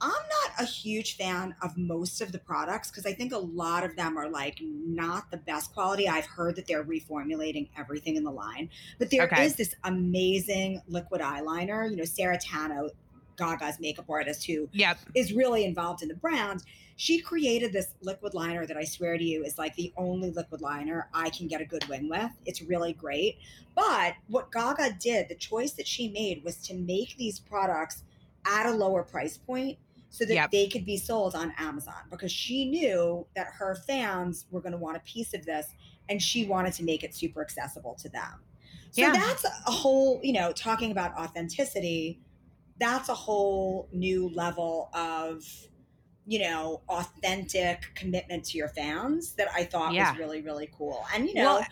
I'm 0.00 0.10
not 0.10 0.60
a 0.60 0.64
huge 0.64 1.16
fan 1.16 1.54
of 1.60 1.76
most 1.76 2.22
of 2.22 2.32
the 2.32 2.38
products 2.38 2.90
because 2.90 3.04
I 3.04 3.12
think 3.12 3.32
a 3.32 3.38
lot 3.38 3.84
of 3.84 3.96
them 3.96 4.16
are 4.16 4.28
like 4.28 4.58
not 4.62 5.30
the 5.30 5.36
best 5.36 5.74
quality. 5.74 6.08
I've 6.08 6.26
heard 6.26 6.56
that 6.56 6.66
they're 6.66 6.84
reformulating 6.84 7.68
everything 7.76 8.16
in 8.16 8.24
the 8.24 8.30
line, 8.30 8.70
but 8.98 9.10
there 9.10 9.24
okay. 9.24 9.44
is 9.44 9.56
this 9.56 9.74
amazing 9.84 10.80
liquid 10.88 11.20
eyeliner. 11.20 11.90
You 11.90 11.96
know, 11.96 12.04
Sarah 12.04 12.38
Tanno, 12.38 12.90
Gaga's 13.36 13.78
makeup 13.78 14.06
artist, 14.08 14.46
who 14.46 14.68
yep. 14.72 14.98
is 15.14 15.34
really 15.34 15.64
involved 15.64 16.02
in 16.02 16.08
the 16.08 16.14
brand. 16.14 16.62
She 16.96 17.20
created 17.20 17.72
this 17.72 17.94
liquid 18.02 18.34
liner 18.34 18.66
that 18.66 18.76
I 18.76 18.84
swear 18.84 19.18
to 19.18 19.24
you 19.24 19.44
is 19.44 19.58
like 19.58 19.74
the 19.76 19.92
only 19.96 20.30
liquid 20.30 20.62
liner 20.62 21.08
I 21.12 21.30
can 21.30 21.46
get 21.46 21.60
a 21.60 21.64
good 21.64 21.86
wing 21.88 22.08
with. 22.08 22.30
It's 22.46 22.62
really 22.62 22.92
great. 22.94 23.38
But 23.74 24.14
what 24.28 24.50
Gaga 24.52 24.96
did, 25.00 25.28
the 25.28 25.34
choice 25.34 25.72
that 25.72 25.86
she 25.86 26.08
made 26.08 26.44
was 26.44 26.56
to 26.68 26.74
make 26.74 27.16
these 27.16 27.38
products 27.38 28.02
at 28.46 28.66
a 28.66 28.70
lower 28.70 29.02
price 29.02 29.36
point 29.36 29.78
so 30.10 30.24
that 30.24 30.34
yep. 30.34 30.50
they 30.50 30.66
could 30.66 30.84
be 30.84 30.96
sold 30.96 31.34
on 31.34 31.54
Amazon 31.56 32.02
because 32.10 32.32
she 32.32 32.68
knew 32.68 33.26
that 33.36 33.46
her 33.58 33.76
fans 33.86 34.46
were 34.50 34.60
going 34.60 34.72
to 34.72 34.78
want 34.78 34.96
a 34.96 35.00
piece 35.00 35.32
of 35.32 35.46
this 35.46 35.68
and 36.08 36.20
she 36.20 36.46
wanted 36.46 36.72
to 36.74 36.84
make 36.84 37.04
it 37.04 37.14
super 37.14 37.40
accessible 37.40 37.94
to 37.94 38.08
them. 38.08 38.42
So 38.90 39.02
yeah. 39.02 39.12
that's 39.12 39.44
a 39.44 39.70
whole, 39.70 40.20
you 40.22 40.32
know, 40.32 40.52
talking 40.52 40.90
about 40.90 41.16
authenticity, 41.16 42.20
that's 42.78 43.08
a 43.08 43.14
whole 43.14 43.88
new 43.92 44.30
level 44.30 44.90
of, 44.92 45.44
you 46.26 46.40
know, 46.40 46.82
authentic 46.88 47.86
commitment 47.94 48.44
to 48.46 48.58
your 48.58 48.68
fans 48.68 49.32
that 49.34 49.48
I 49.54 49.62
thought 49.62 49.92
yeah. 49.92 50.10
was 50.10 50.18
really, 50.18 50.42
really 50.42 50.68
cool. 50.76 51.04
And, 51.14 51.28
you 51.28 51.34
know, 51.34 51.56
well, 51.56 51.66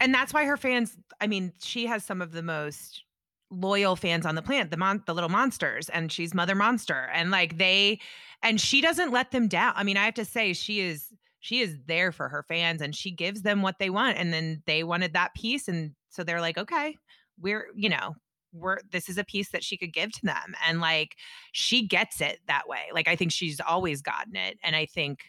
and 0.00 0.14
that's 0.14 0.32
why 0.32 0.44
her 0.46 0.56
fans, 0.56 0.96
I 1.20 1.26
mean, 1.26 1.52
she 1.60 1.86
has 1.86 2.04
some 2.04 2.22
of 2.22 2.32
the 2.32 2.42
most 2.42 3.04
loyal 3.52 3.96
fans 3.96 4.26
on 4.26 4.34
the 4.34 4.42
planet, 4.42 4.70
the 4.70 4.76
mon- 4.76 5.02
the 5.06 5.14
little 5.14 5.28
monsters, 5.28 5.88
and 5.90 6.10
she's 6.10 6.34
Mother 6.34 6.54
Monster, 6.54 7.10
and 7.12 7.30
like 7.30 7.58
they, 7.58 8.00
and 8.42 8.60
she 8.60 8.80
doesn't 8.80 9.12
let 9.12 9.30
them 9.30 9.48
down. 9.48 9.72
I 9.76 9.84
mean, 9.84 9.96
I 9.96 10.04
have 10.04 10.14
to 10.14 10.24
say, 10.24 10.52
she 10.52 10.80
is 10.80 11.08
she 11.40 11.60
is 11.60 11.76
there 11.86 12.12
for 12.12 12.28
her 12.28 12.44
fans, 12.48 12.80
and 12.82 12.94
she 12.94 13.10
gives 13.10 13.42
them 13.42 13.62
what 13.62 13.78
they 13.78 13.90
want, 13.90 14.18
and 14.18 14.32
then 14.32 14.62
they 14.66 14.82
wanted 14.84 15.12
that 15.12 15.34
piece, 15.34 15.68
and 15.68 15.92
so 16.10 16.24
they're 16.24 16.40
like, 16.40 16.58
okay, 16.58 16.96
we're 17.40 17.66
you 17.76 17.88
know 17.88 18.14
we're 18.52 18.78
this 18.90 19.08
is 19.08 19.18
a 19.18 19.24
piece 19.24 19.50
that 19.50 19.64
she 19.64 19.76
could 19.76 19.92
give 19.92 20.12
to 20.12 20.24
them, 20.24 20.54
and 20.66 20.80
like 20.80 21.16
she 21.52 21.86
gets 21.86 22.20
it 22.20 22.38
that 22.48 22.68
way. 22.68 22.84
Like 22.92 23.08
I 23.08 23.16
think 23.16 23.32
she's 23.32 23.60
always 23.60 24.02
gotten 24.02 24.36
it, 24.36 24.58
and 24.64 24.74
I 24.76 24.86
think. 24.86 25.20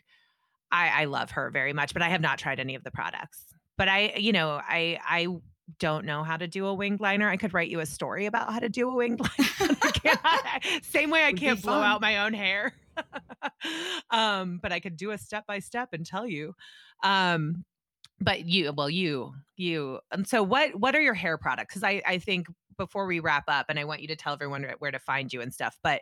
I, 0.76 1.04
I 1.04 1.06
love 1.06 1.30
her 1.30 1.52
very 1.52 1.72
much, 1.72 1.94
but 1.94 2.02
I 2.02 2.10
have 2.10 2.20
not 2.20 2.40
tried 2.40 2.60
any 2.60 2.74
of 2.74 2.84
the 2.84 2.90
products 2.90 3.54
but 3.78 3.88
I, 3.88 4.14
you 4.18 4.32
know, 4.32 4.62
I 4.68 5.00
I 5.06 5.28
don't 5.80 6.06
know 6.06 6.24
how 6.24 6.38
to 6.38 6.48
do 6.48 6.66
a 6.66 6.74
winged 6.74 7.00
liner. 7.00 7.30
I 7.30 7.38
could 7.38 7.54
write 7.54 7.70
you 7.70 7.80
a 7.80 7.86
story 7.86 8.26
about 8.26 8.52
how 8.52 8.60
to 8.60 8.70
do 8.70 8.90
a 8.90 8.96
winged 8.96 9.22
liner. 9.40 9.76
Same 10.82 11.10
way 11.10 11.26
I 11.26 11.34
can't 11.34 11.62
blow 11.62 11.82
out 11.82 12.02
my 12.02 12.20
own 12.26 12.34
hair. 12.34 12.74
um, 14.12 14.60
but 14.62 14.72
I 14.72 14.80
could 14.80 14.98
do 14.98 15.12
a 15.12 15.18
step 15.18 15.48
by 15.48 15.60
step 15.60 15.90
and 15.94 16.06
tell 16.06 16.28
you. 16.28 16.54
Um, 17.04 17.66
but 18.20 18.46
you, 18.46 18.72
well, 18.74 18.90
you, 18.90 19.34
you, 19.58 20.00
and 20.12 20.28
so 20.28 20.44
what? 20.44 20.76
What 20.76 20.96
are 20.96 21.02
your 21.02 21.14
hair 21.14 21.38
products? 21.38 21.74
Because 21.74 21.84
I, 21.84 22.02
I 22.06 22.18
think 22.20 22.48
before 22.78 23.06
we 23.06 23.20
wrap 23.20 23.46
up, 23.48 23.68
and 23.70 23.80
I 23.80 23.86
want 23.86 24.02
you 24.02 24.08
to 24.10 24.16
tell 24.16 24.34
everyone 24.34 24.66
where 24.80 24.92
to 24.92 25.00
find 25.00 25.32
you 25.34 25.42
and 25.42 25.54
stuff, 25.54 25.78
but 25.84 26.02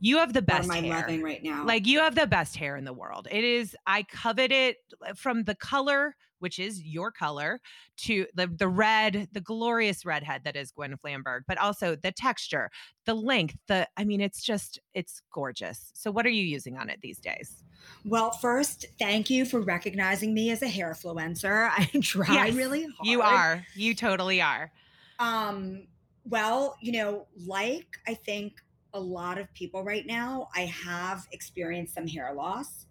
you 0.00 0.18
have 0.18 0.32
the 0.32 0.42
best 0.42 0.68
what 0.68 0.78
am 0.78 0.84
I 0.84 0.86
hair. 0.88 1.00
loving 1.00 1.22
right 1.22 1.42
now? 1.42 1.64
Like 1.64 1.86
you 1.86 2.00
have 2.00 2.14
the 2.14 2.26
best 2.26 2.56
hair 2.56 2.76
in 2.76 2.84
the 2.84 2.92
world. 2.92 3.28
It 3.30 3.44
is. 3.44 3.76
I 3.86 4.02
covet 4.02 4.52
it 4.52 4.76
uh, 5.06 5.14
from 5.14 5.44
the 5.44 5.54
color, 5.54 6.16
which 6.38 6.58
is 6.58 6.82
your 6.82 7.10
color, 7.10 7.60
to 7.98 8.26
the 8.34 8.46
the 8.46 8.68
red, 8.68 9.28
the 9.32 9.40
glorious 9.40 10.04
redhead 10.04 10.42
that 10.44 10.56
is 10.56 10.72
Gwen 10.72 10.96
Flamberg, 10.96 11.42
but 11.46 11.58
also 11.58 11.96
the 11.96 12.12
texture, 12.12 12.70
the 13.04 13.14
length. 13.14 13.56
The 13.68 13.88
I 13.96 14.04
mean, 14.04 14.20
it's 14.20 14.42
just 14.42 14.78
it's 14.94 15.22
gorgeous. 15.32 15.90
So, 15.94 16.10
what 16.10 16.26
are 16.26 16.30
you 16.30 16.44
using 16.44 16.76
on 16.76 16.88
it 16.88 17.00
these 17.02 17.18
days? 17.18 17.62
Well, 18.04 18.30
first, 18.30 18.86
thank 18.98 19.30
you 19.30 19.44
for 19.44 19.60
recognizing 19.60 20.34
me 20.34 20.50
as 20.50 20.62
a 20.62 20.68
hair 20.68 20.92
influencer. 20.92 21.70
I 21.76 21.90
try 22.00 22.46
yes, 22.46 22.54
really 22.54 22.82
hard. 22.82 23.06
You 23.06 23.22
are. 23.22 23.66
You 23.74 23.94
totally 23.94 24.40
are. 24.40 24.72
Um. 25.18 25.86
Well, 26.28 26.76
you 26.80 26.90
know, 26.92 27.26
like 27.46 27.86
I 28.08 28.14
think 28.14 28.54
a 28.94 29.00
lot 29.00 29.38
of 29.38 29.52
people 29.52 29.84
right 29.84 30.06
now, 30.06 30.48
I 30.56 30.62
have 30.62 31.26
experienced 31.30 31.94
some 31.94 32.06
hair 32.06 32.32
loss. 32.34 32.86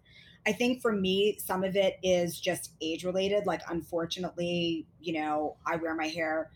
I 0.46 0.52
think 0.52 0.80
for 0.80 0.92
me, 0.92 1.38
some 1.38 1.64
of 1.64 1.74
it 1.74 1.98
is 2.02 2.38
just 2.38 2.72
age 2.80 3.04
related. 3.04 3.46
Like, 3.46 3.62
unfortunately, 3.68 4.86
you 5.00 5.14
know, 5.14 5.56
I 5.66 5.76
wear 5.76 5.94
my 5.94 6.06
hair, 6.06 6.50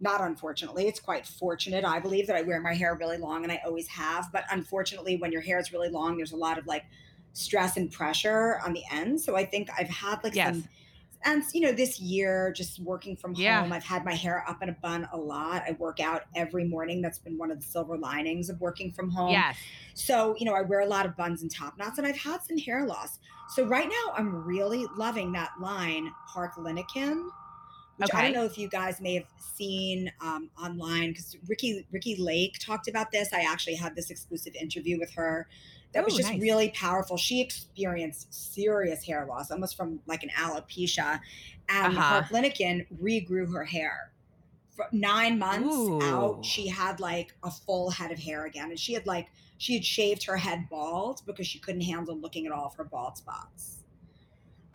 not 0.00 0.20
unfortunately, 0.20 0.86
it's 0.86 1.00
quite 1.00 1.26
fortunate, 1.26 1.84
I 1.84 1.98
believe, 1.98 2.28
that 2.28 2.36
I 2.36 2.42
wear 2.42 2.60
my 2.60 2.74
hair 2.74 2.94
really 2.94 3.18
long 3.18 3.42
and 3.42 3.52
I 3.52 3.60
always 3.66 3.88
have. 3.88 4.30
But 4.32 4.44
unfortunately, 4.50 5.16
when 5.16 5.32
your 5.32 5.40
hair 5.40 5.58
is 5.58 5.72
really 5.72 5.88
long, 5.88 6.16
there's 6.16 6.32
a 6.32 6.36
lot 6.36 6.56
of 6.56 6.66
like 6.66 6.84
stress 7.32 7.76
and 7.76 7.90
pressure 7.90 8.60
on 8.64 8.72
the 8.72 8.82
end. 8.92 9.20
So 9.20 9.36
I 9.36 9.44
think 9.44 9.68
I've 9.76 9.88
had 9.88 10.22
like 10.22 10.34
yes. 10.34 10.54
some 10.54 10.68
and 11.24 11.42
you 11.52 11.60
know 11.60 11.72
this 11.72 12.00
year 12.00 12.52
just 12.56 12.80
working 12.80 13.16
from 13.16 13.34
home 13.34 13.72
i've 13.72 13.84
had 13.84 14.04
my 14.04 14.14
hair 14.14 14.44
up 14.48 14.62
in 14.62 14.68
a 14.68 14.76
bun 14.82 15.08
a 15.12 15.16
lot. 15.16 15.62
I 15.66 15.72
work 15.72 16.00
out 16.00 16.22
every 16.34 16.64
morning. 16.64 17.02
That's 17.02 17.18
been 17.18 17.38
one 17.38 17.50
of 17.50 17.60
the 17.60 17.66
silver 17.66 17.96
linings 17.96 18.48
of 18.48 18.60
working 18.60 18.92
from 18.92 19.10
home. 19.10 19.30
Yes. 19.30 19.56
So 19.94 20.34
you 20.38 20.46
know 20.46 20.54
i 20.54 20.62
wear 20.62 20.80
a 20.80 20.86
lot 20.86 21.06
of 21.06 21.16
buns 21.16 21.42
and 21.42 21.50
top 21.50 21.78
knots 21.78 21.98
and 21.98 22.06
i've 22.06 22.16
had 22.16 22.42
some 22.42 22.58
hair 22.58 22.86
loss. 22.86 23.18
So 23.50 23.64
right 23.64 23.88
now 23.88 24.14
i'm 24.14 24.44
really 24.44 24.86
loving 24.96 25.32
that 25.32 25.50
line 25.60 26.10
Harklinikken 26.34 27.28
which 27.96 28.10
okay. 28.10 28.18
I 28.18 28.22
don't 28.22 28.32
know 28.32 28.44
if 28.44 28.56
you 28.58 28.68
guys 28.68 29.00
may 29.00 29.14
have 29.14 29.26
seen 29.38 30.10
um, 30.20 30.50
online 30.60 31.10
because 31.10 31.36
Ricky 31.46 31.86
Ricki 31.92 32.16
Lake 32.16 32.58
talked 32.58 32.88
about 32.88 33.12
this. 33.12 33.32
I 33.32 33.42
actually 33.42 33.76
had 33.76 33.94
this 33.94 34.10
exclusive 34.10 34.54
interview 34.54 34.98
with 34.98 35.12
her 35.14 35.46
that 35.92 36.02
Ooh, 36.02 36.04
was 36.06 36.16
just 36.16 36.30
nice. 36.30 36.40
really 36.40 36.70
powerful. 36.70 37.16
She 37.16 37.40
experienced 37.40 38.32
serious 38.32 39.04
hair 39.04 39.26
loss, 39.26 39.50
almost 39.50 39.76
from 39.76 40.00
like 40.06 40.22
an 40.22 40.30
alopecia, 40.30 41.20
and 41.68 41.96
uh-huh. 41.96 42.22
Linikin 42.30 42.86
regrew 43.02 43.52
her 43.52 43.64
hair. 43.64 44.12
For 44.74 44.86
nine 44.90 45.38
months 45.38 45.76
Ooh. 45.76 46.02
out, 46.02 46.44
she 46.44 46.66
had 46.66 46.98
like 46.98 47.34
a 47.44 47.50
full 47.50 47.90
head 47.90 48.10
of 48.10 48.18
hair 48.18 48.46
again, 48.46 48.70
and 48.70 48.78
she 48.78 48.94
had 48.94 49.06
like 49.06 49.28
she 49.58 49.74
had 49.74 49.84
shaved 49.84 50.24
her 50.24 50.36
head 50.36 50.66
bald 50.70 51.20
because 51.26 51.46
she 51.46 51.58
couldn't 51.58 51.82
handle 51.82 52.16
looking 52.16 52.46
at 52.46 52.52
all 52.52 52.66
of 52.66 52.74
her 52.74 52.84
bald 52.84 53.18
spots. 53.18 53.82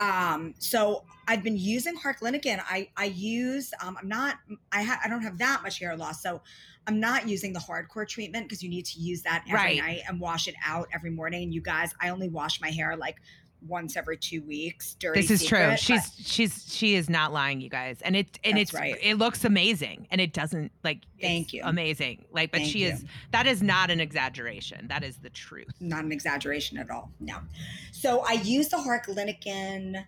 Um, 0.00 0.54
so 0.58 1.04
I've 1.26 1.42
been 1.42 1.56
using 1.56 1.96
Harklinikken. 1.96 2.62
I 2.68 2.88
I 2.96 3.06
use 3.06 3.72
um, 3.82 3.98
I'm 4.00 4.08
not 4.08 4.36
I 4.70 4.82
ha- 4.82 5.00
I 5.04 5.08
don't 5.08 5.22
have 5.22 5.38
that 5.38 5.62
much 5.62 5.80
hair 5.80 5.96
loss, 5.96 6.22
so 6.22 6.40
I'm 6.88 6.98
not 6.98 7.28
using 7.28 7.52
the 7.52 7.60
hardcore 7.60 8.08
treatment 8.08 8.46
because 8.48 8.62
you 8.62 8.70
need 8.70 8.86
to 8.86 8.98
use 8.98 9.20
that 9.22 9.44
every 9.46 9.54
Right. 9.54 9.78
night 9.78 10.00
and 10.08 10.18
wash 10.18 10.48
it 10.48 10.54
out 10.64 10.88
every 10.94 11.10
morning. 11.10 11.42
And 11.44 11.54
you 11.54 11.60
guys, 11.60 11.94
I 12.00 12.08
only 12.08 12.30
wash 12.30 12.62
my 12.62 12.70
hair 12.70 12.96
like 12.96 13.16
once 13.66 13.94
every 13.96 14.16
two 14.16 14.40
weeks. 14.42 14.94
Dirty 14.94 15.20
This 15.20 15.30
is 15.30 15.44
true. 15.46 15.76
She's 15.76 16.14
She's 16.24 16.64
she 16.74 16.94
is 16.94 17.10
not 17.10 17.30
lying, 17.32 17.60
you 17.60 17.68
guys, 17.68 18.00
and 18.02 18.16
it 18.16 18.38
and 18.42 18.56
it's 18.56 18.72
right. 18.72 18.96
it 19.02 19.18
looks 19.18 19.44
amazing, 19.44 20.06
and 20.10 20.18
it 20.20 20.32
doesn't 20.32 20.72
like. 20.82 21.02
Thank 21.20 21.46
it's 21.48 21.52
you. 21.54 21.62
Amazing, 21.64 22.24
like, 22.30 22.52
but 22.52 22.58
Thank 22.60 22.72
she 22.72 22.84
you. 22.84 22.92
is 22.92 23.04
that 23.32 23.46
is 23.46 23.62
not 23.62 23.90
an 23.90 24.00
exaggeration. 24.00 24.86
That 24.88 25.04
is 25.04 25.16
the 25.18 25.30
truth. 25.30 25.74
not 25.80 26.04
an 26.04 26.12
exaggeration 26.12 26.78
at 26.78 26.88
all. 26.88 27.10
No. 27.20 27.38
So 27.92 28.20
I 28.26 28.34
use 28.34 28.68
the 28.68 28.76
Harklinikken, 28.78 30.04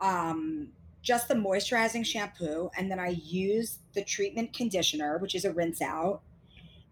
um, 0.00 0.68
just 1.04 1.28
the 1.28 1.34
moisturizing 1.34 2.04
shampoo, 2.04 2.70
and 2.76 2.90
then 2.90 2.98
I 2.98 3.10
use 3.10 3.78
the 3.92 4.02
treatment 4.02 4.52
conditioner, 4.54 5.18
which 5.18 5.34
is 5.36 5.44
a 5.44 5.52
rinse 5.52 5.80
out. 5.80 6.22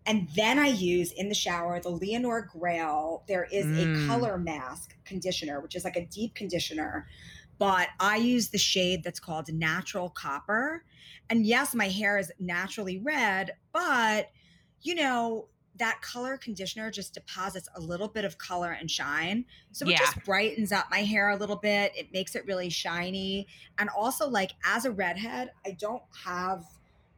And 0.04 0.28
then 0.36 0.58
I 0.58 0.68
use 0.68 1.12
in 1.12 1.28
the 1.28 1.34
shower 1.34 1.80
the 1.80 1.88
Leonor 1.88 2.48
Greyl. 2.54 3.26
There 3.26 3.44
is 3.44 3.66
Mm. 3.66 3.78
a 3.78 4.06
color 4.06 4.36
mask 4.38 4.96
conditioner, 5.04 5.60
which 5.60 5.74
is 5.74 5.84
like 5.84 5.96
a 5.96 6.04
deep 6.06 6.34
conditioner, 6.34 7.08
but 7.58 7.88
I 7.98 8.16
use 8.16 8.48
the 8.48 8.58
shade 8.58 9.02
that's 9.02 9.20
called 9.20 9.52
Natural 9.52 10.10
Copper. 10.10 10.84
And 11.30 11.46
yes, 11.46 11.74
my 11.74 11.88
hair 11.88 12.18
is 12.18 12.30
naturally 12.38 12.98
red, 12.98 13.52
but 13.72 14.30
you 14.82 14.96
know, 14.96 15.48
that 15.78 16.00
color 16.02 16.36
conditioner 16.36 16.90
just 16.90 17.14
deposits 17.14 17.68
a 17.74 17.80
little 17.80 18.08
bit 18.08 18.24
of 18.24 18.36
color 18.38 18.72
and 18.72 18.90
shine. 18.90 19.44
So 19.72 19.86
it 19.86 19.92
Yeah. 19.92 19.98
just 19.98 20.22
brightens 20.24 20.70
up 20.70 20.90
my 20.90 21.02
hair 21.02 21.30
a 21.30 21.36
little 21.36 21.56
bit. 21.56 21.92
It 21.96 22.12
makes 22.12 22.34
it 22.34 22.44
really 22.46 22.68
shiny. 22.68 23.46
And 23.78 23.88
also, 23.88 24.28
like, 24.28 24.52
as 24.64 24.84
a 24.84 24.90
redhead, 24.92 25.52
I 25.66 25.72
don't 25.72 26.02
have 26.24 26.64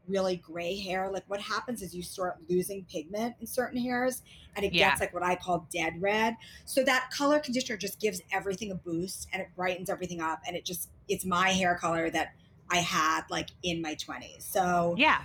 really 0.07 0.37
gray 0.37 0.79
hair. 0.79 1.11
Like, 1.11 1.25
what 1.29 1.41
happens 1.41 1.83
is 1.83 1.95
you 1.95 2.03
start 2.03 2.37
losing 2.49 2.85
pigment 2.85 3.37
in 3.41 3.47
certain 3.47 3.81
hairs 3.81 4.23
and 4.55 4.65
it 4.65 4.73
Yeah. 4.75 4.91
gets 4.91 5.01
like 5.01 5.15
what 5.15 5.23
I 5.23 5.35
call 5.35 5.67
dead 5.73 6.01
red. 6.01 6.37
So 6.67 6.85
that 6.85 7.11
color 7.11 7.41
conditioner 7.41 7.79
just 7.79 7.99
gives 8.01 8.21
everything 8.31 8.71
a 8.71 8.75
boost 8.75 9.29
and 9.33 9.41
it 9.43 9.49
brightens 9.57 9.89
everything 9.89 10.21
up. 10.21 10.43
And 10.47 10.57
it 10.57 10.65
just, 10.65 10.91
it's 11.09 11.25
my 11.25 11.49
hair 11.51 11.75
color 11.77 12.11
that 12.11 12.35
I 12.71 12.79
had 12.79 13.23
like 13.31 13.51
in 13.63 13.81
my 13.83 13.95
20s. 13.95 14.43
So, 14.45 14.95
Yeah, 14.99 15.23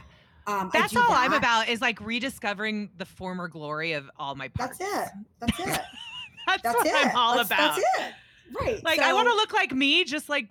um, 0.50 0.70
that's 0.74 0.96
all 0.96 1.12
I'm 1.12 1.34
about 1.34 1.70
is 1.70 1.82
like 1.82 2.00
rediscovering 2.02 2.90
the 2.98 3.06
former 3.06 3.48
glory 3.48 3.94
of 3.94 4.10
all 4.18 4.36
my 4.36 4.48
parts. 4.48 4.78
That's 4.80 5.08
it. 5.08 5.14
That's 5.40 5.60
it. 5.60 5.82
That's, 6.48 6.64
That's 6.64 6.76
what 6.78 6.88
it. 6.88 6.94
I'm 6.96 7.16
all 7.16 7.36
that's, 7.36 7.48
about. 7.52 7.76
That's 7.76 7.78
it. 8.00 8.14
Right. 8.60 8.84
Like 8.84 8.98
I 9.00 9.14
want 9.14 9.28
to 9.28 9.36
look 9.36 9.54
like 9.54 9.72
me, 9.72 10.04
just 10.04 10.30
like 10.30 10.50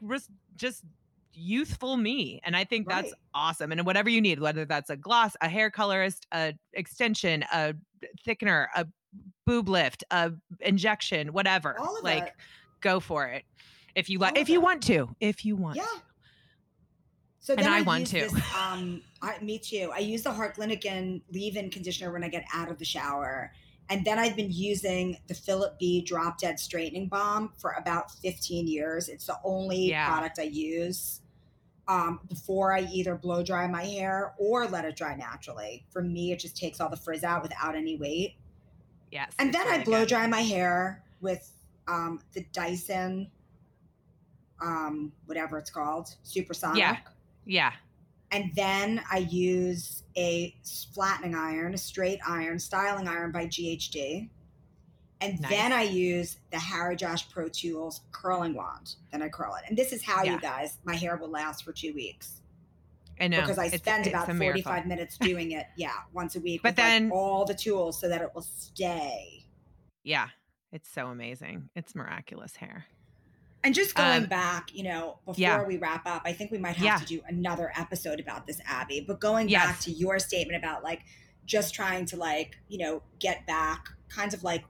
just 0.54 0.84
youthful 1.34 1.96
me, 1.96 2.40
and 2.44 2.54
I 2.56 2.62
think 2.64 2.88
that's 2.88 3.06
Right. 3.06 3.12
awesome. 3.34 3.72
And 3.72 3.84
whatever 3.84 4.08
you 4.08 4.20
need, 4.20 4.38
whether 4.38 4.64
that's 4.64 4.90
a 4.90 4.96
gloss, 4.96 5.34
a 5.40 5.48
hair 5.48 5.70
colorist, 5.70 6.26
a 6.32 6.54
extension, 6.74 7.44
a 7.52 7.74
thickener, 8.24 8.68
a 8.76 8.86
boob 9.44 9.68
lift, 9.68 10.04
a 10.12 10.32
injection, 10.60 11.32
whatever, 11.32 11.76
All 11.80 11.96
of 11.98 12.04
like 12.04 12.28
it. 12.28 12.32
go 12.80 13.00
for 13.00 13.26
it. 13.26 13.44
If 13.96 14.08
you 14.08 14.20
like, 14.20 14.38
if 14.38 14.48
you 14.48 14.60
it. 14.60 14.62
want 14.62 14.82
to, 14.84 15.08
if 15.18 15.44
you 15.44 15.56
want. 15.56 15.76
Yeah. 15.76 15.86
So 17.48 17.54
And 17.54 17.66
I 17.66 17.78
I, 17.78 17.80
want 17.80 18.06
to. 18.08 18.20
This, 18.20 18.34
um, 18.54 19.00
I, 19.22 19.38
me 19.40 19.58
too. 19.58 19.90
I 19.94 20.00
use 20.00 20.22
the 20.22 20.28
Harklinikken 20.28 21.22
leave-in 21.32 21.70
conditioner 21.70 22.12
when 22.12 22.22
I 22.22 22.28
get 22.28 22.44
out 22.52 22.70
of 22.70 22.78
the 22.78 22.84
shower, 22.84 23.54
and 23.88 24.04
then 24.04 24.18
I've 24.18 24.36
been 24.36 24.52
using 24.52 25.16
the 25.28 25.34
Philip 25.34 25.78
B 25.78 26.02
Drop 26.02 26.38
Dead 26.38 26.60
Straightening 26.60 27.08
Balm 27.08 27.54
for 27.56 27.70
about 27.78 28.10
15 28.10 28.68
years. 28.68 29.08
It's 29.08 29.24
the 29.24 29.38
only 29.44 29.88
Yeah. 29.88 30.06
product 30.06 30.38
I 30.38 30.42
use 30.42 31.22
um, 31.88 32.20
before 32.28 32.74
I 32.74 32.80
either 32.92 33.14
blow 33.14 33.42
dry 33.42 33.66
my 33.66 33.82
hair 33.82 34.34
or 34.36 34.66
let 34.66 34.84
it 34.84 34.94
dry 34.94 35.16
naturally. 35.16 35.86
For 35.88 36.02
me, 36.02 36.32
it 36.32 36.40
just 36.40 36.54
takes 36.54 36.82
all 36.82 36.90
the 36.90 36.98
frizz 36.98 37.24
out 37.24 37.40
without 37.40 37.74
any 37.74 37.96
weight. 37.96 38.34
Yes. 39.10 39.32
And 39.38 39.54
then 39.54 39.66
I 39.66 39.82
blow 39.84 40.00
good. 40.00 40.08
dry 40.08 40.26
my 40.26 40.42
hair 40.42 41.02
with 41.22 41.50
um, 41.86 42.20
the 42.34 42.44
Dyson, 42.52 43.30
um, 44.60 45.12
whatever 45.24 45.56
it's 45.56 45.70
called, 45.70 46.14
supersonic. 46.24 46.80
Yeah. 46.80 46.98
Yeah. 47.48 47.72
And 48.30 48.50
then 48.54 49.02
I 49.10 49.18
use 49.18 50.02
a 50.16 50.54
flattening 50.94 51.34
iron, 51.34 51.72
a 51.74 51.78
straight 51.78 52.20
iron, 52.28 52.58
styling 52.58 53.08
iron 53.08 53.32
by 53.32 53.46
GHD. 53.46 54.28
And 55.22 55.40
Nice. 55.40 55.50
then 55.50 55.72
I 55.72 55.82
use 55.82 56.36
the 56.50 56.58
Harry 56.58 56.94
Josh 56.94 57.28
Pro 57.30 57.48
Tools 57.48 58.02
curling 58.12 58.54
wand. 58.54 58.96
Then 59.10 59.22
I 59.22 59.28
curl 59.30 59.54
it. 59.56 59.64
And 59.68 59.76
this 59.76 59.92
is 59.92 60.04
how, 60.04 60.22
Yeah. 60.22 60.34
you 60.34 60.40
guys, 60.40 60.78
my 60.84 60.94
hair 60.94 61.16
will 61.16 61.30
last 61.30 61.64
for 61.64 61.72
two 61.72 61.92
weeks. 61.94 62.42
I 63.20 63.26
know 63.28 63.40
because 63.40 63.58
I 63.58 63.64
it's- 63.64 63.80
spend 63.80 64.00
it's 64.06 64.10
about 64.14 64.28
a 64.28 64.34
miracle. 64.34 64.62
45 64.62 64.86
minutes 64.86 65.16
doing 65.20 65.52
it, 65.52 65.66
yeah, 65.76 65.94
once 66.12 66.36
a 66.36 66.40
week. 66.40 66.62
But 66.62 66.72
with, 66.74 66.78
like, 66.78 66.86
then- 66.86 67.10
all 67.10 67.44
the 67.46 67.54
tools 67.54 67.98
so 67.98 68.08
that 68.10 68.20
it 68.22 68.32
will 68.34 68.42
stay. 68.42 69.46
Yeah. 70.04 70.28
It's 70.70 70.88
so 70.92 71.06
amazing. 71.06 71.70
It's 71.74 71.94
miraculous 71.94 72.54
hair. 72.56 72.84
And 73.64 73.74
just 73.74 73.94
going 73.94 74.22
Um, 74.24 74.28
back, 74.28 74.72
you 74.72 74.84
know, 74.84 75.18
before 75.24 75.40
yeah. 75.40 75.62
we 75.64 75.76
wrap 75.78 76.06
up, 76.06 76.22
I 76.24 76.32
think 76.32 76.50
we 76.52 76.58
might 76.58 76.76
have 76.76 76.84
Yeah. 76.84 76.96
to 76.98 77.04
do 77.04 77.22
another 77.26 77.72
episode 77.76 78.20
about 78.20 78.46
this, 78.46 78.60
Abby. 78.64 79.00
But 79.06 79.20
going 79.20 79.48
back 79.48 79.80
to 79.80 79.90
your 79.90 80.18
statement 80.20 80.56
about 80.62 80.84
like 80.84 81.02
just 81.44 81.74
trying 81.74 82.06
to 82.06 82.16
like, 82.16 82.56
you 82.68 82.78
know, 82.78 83.02
get 83.18 83.46
back, 83.46 83.88
kind 84.08 84.32
of 84.32 84.44
like, 84.44 84.64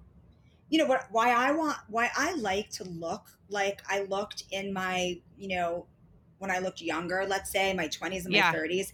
you 0.70 0.78
know, 0.78 0.86
what 0.86 1.06
why 1.10 1.30
I 1.32 1.52
want 1.52 1.76
why 1.88 2.10
I 2.16 2.34
like 2.34 2.70
to 2.70 2.84
look 2.84 3.38
like 3.50 3.82
I 3.88 4.02
looked 4.04 4.44
in 4.50 4.72
my, 4.72 5.20
you 5.36 5.48
know, 5.48 5.86
when 6.38 6.50
I 6.50 6.58
looked 6.60 6.80
younger, 6.80 7.24
let's 7.26 7.50
say 7.50 7.72
my 7.74 7.88
20s 7.88 8.24
and 8.24 8.32
my 8.32 8.38
Yeah. 8.38 8.52
30s. 8.52 8.92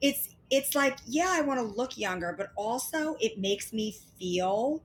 It's 0.00 0.30
it's 0.50 0.74
like, 0.74 0.98
yeah, 1.06 1.28
I 1.30 1.40
want 1.42 1.58
to 1.60 1.64
look 1.66 1.98
younger, 1.98 2.34
but 2.36 2.52
also 2.56 3.16
it 3.20 3.38
makes 3.38 3.72
me 3.72 3.94
feel 4.18 4.82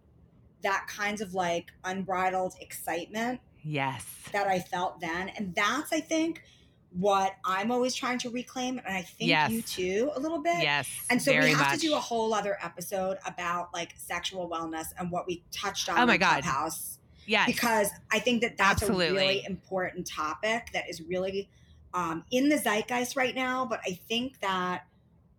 that 0.64 0.88
kind 0.88 1.22
of 1.22 1.34
like 1.34 1.72
unbridled 1.84 2.56
excitement 2.60 3.40
Yes. 3.64 4.06
that 4.32 4.48
I 4.48 4.60
felt 4.60 5.00
then. 5.00 5.30
And 5.30 5.54
that's, 5.56 5.92
I 5.94 6.00
think, 6.00 6.44
what 6.92 7.36
I'm 7.46 7.72
always 7.72 7.94
trying 7.94 8.18
to 8.20 8.30
reclaim. 8.30 8.80
And 8.80 8.96
I 8.96 9.02
think 9.04 9.30
Yes. 9.30 9.52
you 9.52 9.62
too, 9.62 10.12
a 10.16 10.20
little 10.20 10.42
bit. 10.42 10.60
Yes. 10.62 10.90
And 11.10 11.22
so 11.22 11.32
we 11.32 11.50
have 11.50 11.58
much. 11.60 11.74
to 11.76 11.80
do 11.80 11.94
a 11.96 12.00
whole 12.00 12.34
other 12.34 12.58
episode 12.64 13.18
about 13.26 13.74
like 13.74 13.94
sexual 13.98 14.50
wellness 14.50 14.88
and 14.98 15.12
what 15.12 15.28
we 15.28 15.44
touched 15.52 15.88
on 15.90 16.00
Oh 16.00 16.06
my 16.06 16.16
in 16.16 16.20
God. 16.20 16.44
Clubhouse. 16.44 16.98
Yes. 17.28 17.46
Because 17.46 17.90
I 18.12 18.18
think 18.20 18.42
that 18.42 18.58
that's 18.58 18.82
Absolutely. 18.82 19.06
a 19.08 19.12
really 19.14 19.46
important 19.46 20.08
topic 20.08 20.70
that 20.74 20.90
is 20.90 21.02
really 21.02 21.48
um, 21.94 22.24
in 22.32 22.50
the 22.50 22.58
zeitgeist 22.58 23.16
right 23.16 23.36
now. 23.36 23.66
But 23.66 23.82
I 23.86 23.92
think 24.08 24.40
that, 24.42 24.88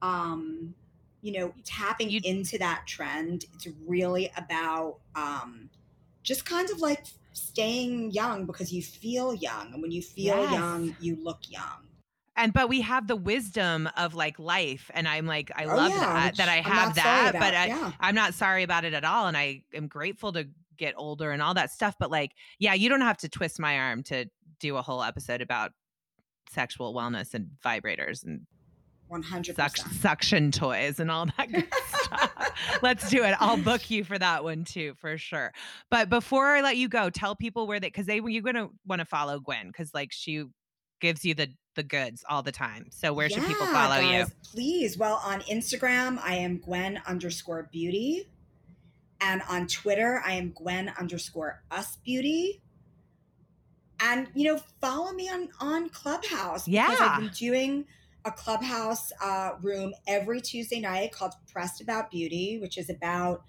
um, 0.03 0.75
you 1.21 1.33
know, 1.33 1.53
tapping 1.65 2.11
You- 2.11 2.21
into 2.25 2.59
that 2.59 2.87
trend, 2.87 3.45
it's 3.55 3.67
really 3.87 4.31
about 4.37 4.99
um, 5.17 5.69
just 6.23 6.45
kind 6.45 6.71
of 6.71 6.79
like 6.81 7.05
staying 7.33 8.11
young 8.13 8.47
because 8.47 8.73
you 8.73 8.83
feel 8.83 9.35
young. 9.35 9.73
And 9.73 9.83
when 9.83 9.91
you 9.91 10.03
feel 10.03 10.37
Yes. 10.43 10.53
young, 10.53 10.97
you 11.01 11.17
look 11.23 11.41
young. 11.49 11.87
and 12.37 12.53
but 12.53 12.69
we 12.69 12.81
have 12.81 13.07
the 13.09 13.17
wisdom 13.17 13.89
of 13.97 14.15
like 14.15 14.39
life 14.39 14.91
and 14.95 15.07
i'm 15.09 15.27
like 15.27 15.51
i 15.57 15.65
Oh, 15.65 15.77
love 15.77 15.91
yeah, 15.91 15.99
that 15.99 16.37
that 16.37 16.49
i 16.49 16.57
have 16.61 16.95
that 16.95 17.33
but 17.33 17.55
I, 17.55 17.67
yeah. 17.67 17.93
i'm 18.01 18.15
not 18.15 18.35
sorry 18.35 18.63
about 18.63 18.85
it 18.85 18.95
at 18.95 19.05
all 19.05 19.27
and 19.27 19.37
i 19.37 19.63
am 19.75 19.89
grateful 19.89 20.33
to 20.35 20.47
get 20.79 20.95
older 20.97 21.33
and 21.33 21.43
all 21.43 21.55
that 21.55 21.71
stuff 21.73 21.97
but 21.99 22.11
like 22.11 22.31
yeah 22.61 22.73
you 22.73 22.89
don't 22.89 23.01
have 23.03 23.19
to 23.19 23.29
twist 23.29 23.59
my 23.59 23.77
arm 23.79 24.03
to 24.05 24.27
do 24.61 24.77
a 24.77 24.83
whole 24.83 25.03
episode 25.03 25.41
about 25.43 25.73
sexual 26.51 26.95
wellness 26.95 27.35
and 27.35 27.49
vibrators 27.65 28.25
and 28.25 28.47
100%. 29.11 29.57
suction, 29.57 29.91
suction 29.93 30.51
toys 30.53 31.01
and 31.01 31.11
all 31.11 31.27
that 31.37 31.51
good 31.51 31.67
stuff. 31.89 32.79
Let's 32.83 33.11
do 33.11 33.25
it. 33.25 33.35
I'll 33.41 33.57
book 33.57 33.91
you 33.91 34.05
for 34.05 34.19
that 34.19 34.45
one 34.45 34.65
too, 34.65 34.95
for 34.99 35.19
sure. 35.19 35.53
But 35.91 36.09
before 36.09 36.47
I 36.47 36.61
let 36.61 36.77
you 36.77 36.89
go, 36.89 37.11
tell 37.11 37.35
people 37.35 37.67
where 37.67 37.81
they 37.81 37.89
because 37.89 38.07
they 38.07 38.21
you're 38.25 38.43
gonna 38.43 38.69
want 38.87 39.01
to 39.01 39.05
follow 39.05 39.41
Gwen 39.41 39.69
because 39.69 39.93
like 39.95 40.13
she 40.13 40.45
gives 41.01 41.25
you 41.25 41.35
the 41.35 41.49
the 41.77 41.83
goods 41.83 42.25
all 42.29 42.43
the 42.43 42.53
time. 42.53 42.87
So 42.91 43.13
where 43.13 43.29
should 43.29 43.45
people 43.45 43.67
follow 43.67 44.01
guys, 44.01 44.31
Please. 44.53 44.99
Well, 44.99 45.21
on 45.25 45.41
Instagram, 45.43 46.19
I 46.23 46.35
am 46.37 46.59
Gwen 46.59 47.01
underscore 47.07 47.69
beauty. 47.71 48.29
And 49.21 49.43
on 49.49 49.67
Twitter, 49.67 50.23
I 50.25 50.33
am 50.33 50.51
Gwen 50.51 50.93
underscore 50.99 51.63
us 51.71 51.97
beauty. 52.05 52.61
And, 54.01 54.29
you 54.35 54.45
know, 54.53 54.61
follow 54.81 55.13
me 55.13 55.29
on, 55.29 55.49
on 55.61 55.91
Clubhouse. 55.91 56.67
Yeah. 56.67 56.97
I've 56.99 57.21
been 57.21 57.31
doing 57.31 57.85
a 58.25 58.31
Clubhouse 58.31 59.13
uh, 59.23 59.53
room 59.63 59.95
every 60.07 60.41
Tuesday 60.41 60.81
night 60.81 61.13
called 61.13 61.33
Pressed 61.51 61.81
About 61.81 62.11
Beauty, 62.11 62.59
which 62.61 62.77
is 62.77 62.91
about, 62.91 63.43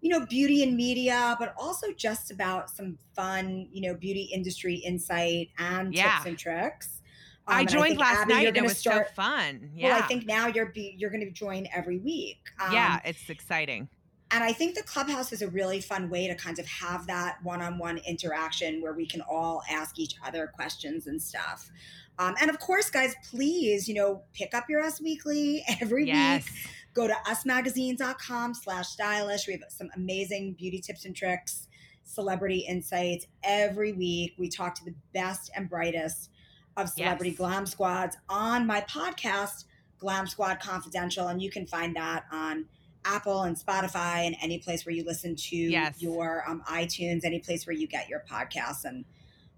you 0.00 0.10
know, 0.10 0.26
beauty 0.26 0.62
and 0.62 0.76
media, 0.76 1.36
but 1.38 1.54
also 1.58 1.88
just 1.96 2.30
about 2.30 2.70
some 2.70 2.98
fun, 3.14 3.68
you 3.72 3.88
know, 3.88 3.94
beauty 3.94 4.30
industry 4.32 4.74
insight 4.76 5.50
and 5.58 5.94
Yeah. 5.94 6.14
tips 6.14 6.26
and 6.26 6.38
tricks. 6.38 7.02
Um, 7.48 7.56
I 7.56 7.64
joined 7.64 7.88
think, 7.88 8.00
last 8.00 8.22
Abby, 8.22 8.34
night 8.34 8.56
it 8.56 8.62
was 8.62 8.78
start, 8.78 9.08
so 9.08 9.14
fun. 9.14 9.70
Yeah. 9.74 9.88
well, 9.88 10.02
I 10.02 10.06
think 10.06 10.26
now 10.26 10.46
you're 10.46 10.66
be, 10.66 10.94
you're 10.96 11.10
going 11.10 11.24
to 11.24 11.30
join 11.32 11.66
every 11.74 11.98
week. 11.98 12.38
Um, 12.60 12.72
yeah, 12.72 13.00
it's 13.04 13.28
exciting. 13.28 13.88
And 14.30 14.42
I 14.42 14.52
think 14.52 14.76
the 14.76 14.82
clubhouse 14.82 15.32
is 15.32 15.42
a 15.42 15.48
really 15.48 15.80
fun 15.80 16.08
way 16.08 16.26
to 16.26 16.34
kind 16.34 16.58
of 16.58 16.66
have 16.66 17.06
that 17.08 17.36
one 17.42 17.60
on 17.60 17.76
one 17.76 17.98
interaction 17.98 18.80
where 18.80 18.94
we 18.94 19.06
can 19.06 19.20
all 19.22 19.62
ask 19.68 19.98
each 19.98 20.14
other 20.24 20.46
questions 20.46 21.06
and 21.06 21.20
stuff. 21.20 21.70
Um, 22.18 22.34
and 22.40 22.50
of 22.50 22.58
course, 22.58 22.90
guys, 22.90 23.14
please, 23.30 23.88
you 23.88 23.94
know, 23.94 24.22
pick 24.34 24.54
up 24.54 24.66
your 24.68 24.82
Us 24.82 25.00
Weekly 25.00 25.64
every 25.80 26.06
yes. 26.06 26.44
week. 26.44 26.52
Go 26.94 27.06
to 27.06 27.14
usmagazine.com 27.26 28.54
slash 28.54 28.88
stylish. 28.88 29.46
We 29.46 29.54
have 29.54 29.62
some 29.68 29.90
amazing 29.96 30.54
beauty 30.58 30.78
tips 30.78 31.06
and 31.06 31.16
tricks, 31.16 31.68
celebrity 32.04 32.66
insights 32.68 33.26
every 33.42 33.92
week. 33.92 34.34
We 34.38 34.48
talk 34.48 34.74
to 34.76 34.84
the 34.84 34.94
best 35.14 35.50
and 35.56 35.70
brightest 35.70 36.30
of 36.76 36.88
celebrity 36.90 37.30
yes. 37.30 37.38
glam 37.38 37.66
squads 37.66 38.16
on 38.28 38.66
my 38.66 38.82
podcast, 38.82 39.64
Glam 39.98 40.26
Squad 40.26 40.60
Confidential. 40.60 41.28
And 41.28 41.40
you 41.40 41.50
can 41.50 41.66
find 41.66 41.96
that 41.96 42.24
on 42.30 42.66
Apple 43.04 43.42
and 43.42 43.56
Spotify 43.56 44.26
and 44.26 44.36
any 44.42 44.58
place 44.58 44.86
where 44.86 44.94
you 44.94 45.04
listen 45.04 45.34
to 45.34 45.56
yes. 45.56 46.00
your 46.00 46.44
um, 46.48 46.62
iTunes, 46.68 47.24
any 47.24 47.40
place 47.40 47.66
where 47.66 47.74
you 47.74 47.86
get 47.86 48.08
your 48.08 48.22
podcasts. 48.30 48.84
And 48.84 49.04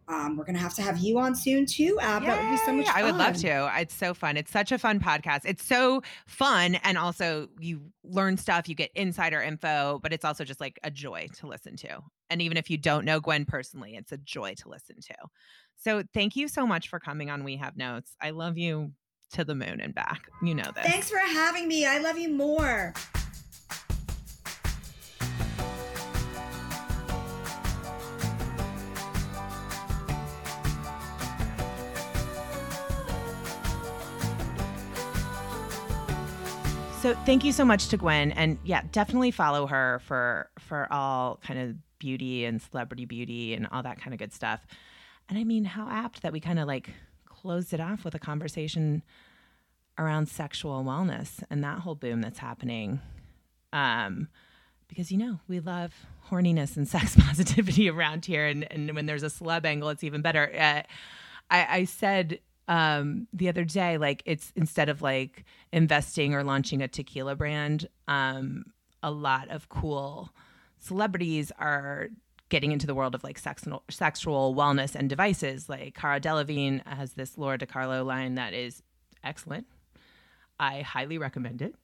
um, 0.08 0.36
we're 0.36 0.44
gonna 0.44 0.58
have 0.58 0.74
to 0.74 0.82
have 0.82 0.98
you 0.98 1.18
on 1.18 1.34
soon 1.34 1.66
too, 1.66 1.98
Ab. 2.00 2.22
Yay! 2.22 2.28
That 2.28 2.42
would 2.42 2.50
be 2.50 2.56
so 2.58 2.72
much 2.72 2.86
fun. 2.86 2.94
I 2.96 3.02
would 3.04 3.16
love 3.16 3.36
to. 3.38 3.72
It's 3.80 3.94
so 3.94 4.14
fun. 4.14 4.36
It's 4.36 4.50
such 4.50 4.72
a 4.72 4.78
fun 4.78 5.00
podcast. 5.00 5.42
It's 5.44 5.64
so 5.64 6.02
fun, 6.26 6.76
and 6.76 6.98
also 6.98 7.48
you 7.58 7.80
learn 8.02 8.36
stuff. 8.36 8.68
You 8.68 8.74
get 8.74 8.90
insider 8.94 9.40
info, 9.40 10.00
but 10.02 10.12
it's 10.12 10.24
also 10.24 10.44
just 10.44 10.60
like 10.60 10.78
a 10.82 10.90
joy 10.90 11.28
to 11.38 11.46
listen 11.46 11.76
to. 11.76 12.00
And 12.30 12.42
even 12.42 12.56
if 12.56 12.70
you 12.70 12.76
don't 12.76 13.04
know 13.04 13.20
Gwen 13.20 13.44
personally, 13.44 13.96
it's 13.96 14.12
a 14.12 14.18
joy 14.18 14.54
to 14.54 14.68
listen 14.68 14.96
to. 15.00 15.14
So 15.76 16.02
thank 16.12 16.36
you 16.36 16.48
so 16.48 16.66
much 16.66 16.88
for 16.88 16.98
coming 16.98 17.30
on 17.30 17.44
We 17.44 17.56
Have 17.56 17.76
Notes. 17.76 18.16
I 18.20 18.30
love 18.30 18.58
you 18.58 18.92
to 19.32 19.44
the 19.44 19.54
moon 19.54 19.80
and 19.80 19.94
back. 19.94 20.28
You 20.42 20.54
know 20.54 20.70
this. 20.74 20.84
Thanks 20.84 21.10
for 21.10 21.18
having 21.18 21.66
me. 21.68 21.86
I 21.86 21.98
love 21.98 22.18
you 22.18 22.30
more. 22.30 22.94
So 37.04 37.12
thank 37.26 37.44
you 37.44 37.52
so 37.52 37.66
much 37.66 37.88
to 37.88 37.98
Gwen, 37.98 38.32
and 38.32 38.56
yeah, 38.64 38.80
definitely 38.90 39.30
follow 39.30 39.66
her 39.66 40.00
for 40.06 40.48
for 40.58 40.90
all 40.90 41.38
kind 41.44 41.60
of 41.60 41.76
beauty 41.98 42.46
and 42.46 42.62
celebrity 42.62 43.04
beauty 43.04 43.52
and 43.52 43.68
all 43.70 43.82
that 43.82 44.00
kind 44.00 44.14
of 44.14 44.18
good 44.18 44.32
stuff. 44.32 44.66
And 45.28 45.38
I 45.38 45.44
mean, 45.44 45.66
how 45.66 45.86
apt 45.90 46.22
that 46.22 46.32
we 46.32 46.40
kind 46.40 46.58
of 46.58 46.66
like 46.66 46.88
closed 47.26 47.74
it 47.74 47.80
off 47.80 48.06
with 48.06 48.14
a 48.14 48.18
conversation 48.18 49.02
around 49.98 50.30
sexual 50.30 50.82
wellness 50.82 51.42
and 51.50 51.62
that 51.62 51.80
whole 51.80 51.94
boom 51.94 52.22
that's 52.22 52.38
happening. 52.38 53.02
Um, 53.74 54.28
because 54.88 55.12
you 55.12 55.18
know 55.18 55.40
we 55.46 55.60
love 55.60 55.92
horniness 56.30 56.74
and 56.74 56.88
sex 56.88 57.16
positivity 57.20 57.90
around 57.90 58.24
here, 58.24 58.46
and 58.46 58.66
and 58.72 58.94
when 58.94 59.04
there's 59.04 59.22
a 59.22 59.26
celeb 59.26 59.66
angle, 59.66 59.90
it's 59.90 60.04
even 60.04 60.22
better. 60.22 60.50
Uh, 60.54 60.80
I, 61.50 61.66
I 61.80 61.84
said 61.84 62.38
um, 62.68 63.26
the 63.32 63.48
other 63.48 63.64
day, 63.64 63.98
like 63.98 64.22
it's 64.24 64.52
instead 64.56 64.88
of 64.88 65.02
like 65.02 65.44
investing 65.72 66.34
or 66.34 66.42
launching 66.42 66.82
a 66.82 66.88
tequila 66.88 67.36
brand, 67.36 67.88
um, 68.08 68.64
a 69.02 69.10
lot 69.10 69.48
of 69.50 69.68
cool 69.68 70.30
celebrities 70.78 71.52
are 71.58 72.08
getting 72.48 72.72
into 72.72 72.86
the 72.86 72.94
world 72.94 73.14
of 73.14 73.24
like 73.24 73.38
sex, 73.38 73.64
sexual 73.90 74.54
wellness 74.54 74.94
and 74.94 75.08
devices. 75.08 75.68
Like 75.68 75.94
Cara 75.94 76.20
Delevingne 76.20 76.86
has 76.86 77.14
this 77.14 77.36
Lora 77.36 77.58
DiCarlo 77.58 78.04
line 78.04 78.36
that 78.36 78.54
is 78.54 78.82
excellent. 79.22 79.66
I 80.58 80.82
highly 80.82 81.18
recommend 81.18 81.62
it. 81.62 81.74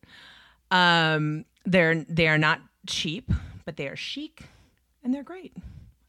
Um, 0.70 1.44
they're 1.64 2.04
they 2.08 2.28
are 2.28 2.38
not 2.38 2.60
cheap, 2.86 3.30
but 3.64 3.76
they 3.76 3.88
are 3.88 3.96
chic 3.96 4.44
and 5.02 5.12
they're 5.12 5.24
great. 5.24 5.56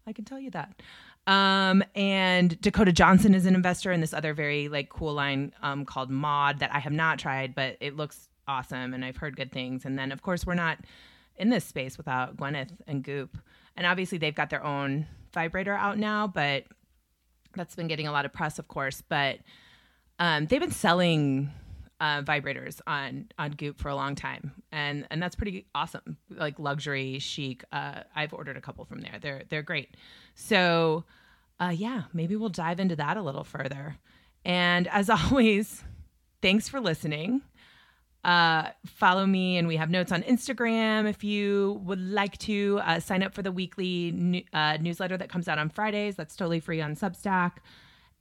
I 0.06 0.14
can 0.14 0.26
tell 0.26 0.40
you 0.40 0.52
that. 0.52 0.82
Um, 1.32 1.82
and 1.96 2.60
Dakota 2.60 2.92
Johnson 2.92 3.34
is 3.34 3.46
an 3.46 3.56
investor 3.56 3.94
in 3.94 4.02
this 4.02 4.14
other 4.14 4.34
very 4.34 4.68
like 4.68 4.90
cool 4.90 5.14
line 5.14 5.54
um, 5.62 5.86
called 5.86 6.10
Maude 6.10 6.60
that 6.60 6.76
I 6.76 6.80
have 6.80 6.92
not 6.92 7.20
tried, 7.20 7.56
but 7.56 7.78
it 7.80 7.96
looks 7.96 8.28
awesome 8.50 8.94
and 8.94 9.06
I've 9.06 9.16
heard 9.16 9.38
good 9.38 9.50
things. 9.50 9.86
And 9.86 9.98
then 9.98 10.12
of 10.12 10.22
course 10.22 10.46
we're 10.46 10.56
not 10.56 10.80
in 11.38 11.50
this 11.50 11.64
space 11.64 11.98
without 11.98 12.36
Gwyneth 12.36 12.72
and 12.86 13.02
Goop. 13.02 13.38
And 13.78 13.88
obviously 13.88 14.18
they've 14.18 14.36
got 14.36 14.50
their 14.50 14.62
own 14.62 15.08
vibrator 15.34 15.74
out 15.74 15.98
now, 15.98 16.28
but 16.28 16.66
that's 17.56 17.76
been 17.76 17.88
getting 17.88 18.08
a 18.08 18.12
lot 18.12 18.26
of 18.26 18.34
press, 18.34 18.60
of 18.60 18.68
course. 18.68 19.02
But 19.08 19.40
um, 20.20 20.48
they've 20.48 20.60
been 20.60 20.72
selling 20.72 21.50
uh, 22.02 22.24
vibrators 22.24 22.82
on 22.88 23.28
on 23.38 23.52
Goop 23.52 23.80
for 23.80 23.90
a 23.90 23.96
long 23.96 24.16
time, 24.16 24.52
and 24.72 25.06
and 25.12 25.22
that's 25.22 25.36
pretty 25.36 25.68
awesome. 25.76 26.18
Like 26.30 26.58
luxury, 26.58 27.20
chic. 27.20 27.64
Uh, 27.72 28.02
I've 28.16 28.34
ordered 28.34 28.58
a 28.58 28.62
couple 28.62 28.84
from 28.86 29.02
there. 29.02 29.20
They're 29.22 29.44
they're 29.50 29.62
great. 29.62 29.96
So, 30.34 31.06
uh, 31.62 31.70
yeah, 31.70 32.04
maybe 32.12 32.36
we'll 32.36 32.50
dive 32.50 32.80
into 32.80 32.96
that 32.96 33.18
a 33.18 33.22
little 33.22 33.44
further. 33.44 33.98
And 34.44 34.88
as 34.88 35.10
always, 35.10 35.84
thanks 36.42 36.68
for 36.68 36.82
listening. 36.82 37.44
Uh, 38.24 38.70
follow 38.86 39.26
me, 39.26 39.58
and 39.58 39.68
we 39.68 39.78
have 39.78 39.90
notes 39.90 40.12
on 40.12 40.22
Instagram 40.24 41.10
if 41.10 41.24
you 41.24 41.82
would 41.84 42.00
like 42.00 42.38
to 42.38 42.80
uh, 42.84 43.00
sign 43.00 43.24
up 43.24 43.34
for 43.34 43.42
the 43.42 43.52
weekly 43.52 44.12
new, 44.12 44.44
uh, 44.54 44.78
newsletter 44.80 45.18
that 45.18 45.30
comes 45.30 45.48
out 45.48 45.58
on 45.58 45.70
Fridays. 45.70 46.16
That's 46.16 46.36
totally 46.36 46.60
free 46.60 46.82
on 46.82 46.96
Substack. 46.96 47.54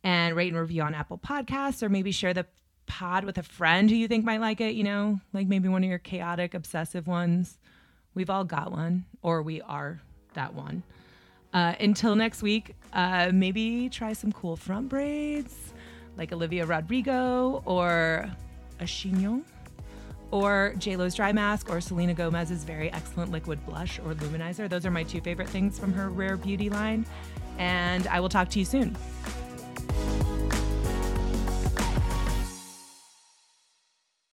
And 0.03 0.35
rate 0.35 0.53
and 0.53 0.61
review 0.61 0.83
on 0.83 0.95
Apple 0.95 1.19
Podcasts, 1.19 1.83
or 1.83 1.91
maybe 1.91 2.13
share 2.13 2.33
the 2.33 2.47
pod 2.87 3.25
with 3.25 3.37
a 3.37 3.43
friend 3.43 3.91
who 3.91 3.97
you 3.97 4.09
think 4.09 4.25
might 4.25 4.41
like 4.41 4.63
it, 4.63 4.75
you 4.75 4.83
know, 4.83 5.21
like 5.35 5.47
maybe 5.47 5.69
one 5.69 5.85
of 5.85 5.91
your 5.91 5.99
chaotic, 5.99 6.55
obsessive 6.55 7.07
ones. 7.07 7.59
We've 8.15 8.31
all 8.31 8.45
got 8.45 8.73
one, 8.73 9.05
or 9.23 9.43
we 9.43 9.61
are 9.61 10.01
that 10.33 10.55
one. 10.55 10.83
Uh, 11.53 11.75
until 11.81 12.15
next 12.15 12.43
week, 12.43 12.75
uh, 12.93 13.31
maybe 13.33 13.89
try 13.89 14.13
some 14.13 14.33
cool 14.33 14.57
front 14.57 14.89
braids 14.89 15.73
like 16.17 16.33
Olivia 16.33 16.67
Rodrigo 16.67 17.63
or 17.65 18.31
a 18.79 18.85
chignon 18.85 19.43
or 20.31 20.75
JLo's 20.77 21.15
dry 21.15 21.33
mask 21.33 21.71
or 21.71 21.81
Selena 21.81 22.15
Gomez's 22.15 22.65
very 22.65 22.93
excellent 22.93 23.33
liquid 23.33 23.65
blush 23.67 23.99
or 23.99 24.15
luminizer. 24.15 24.69
Those 24.69 24.87
are 24.87 24.91
my 24.91 25.03
two 25.03 25.21
favorite 25.21 25.49
things 25.49 25.79
from 25.79 25.93
her 25.93 26.09
rare 26.09 26.37
beauty 26.37 26.71
line. 26.71 27.05
And 27.59 28.07
I 28.07 28.21
will 28.21 28.29
talk 28.29 28.49
to 28.51 28.59
you 28.59 28.65
soon. 28.65 28.97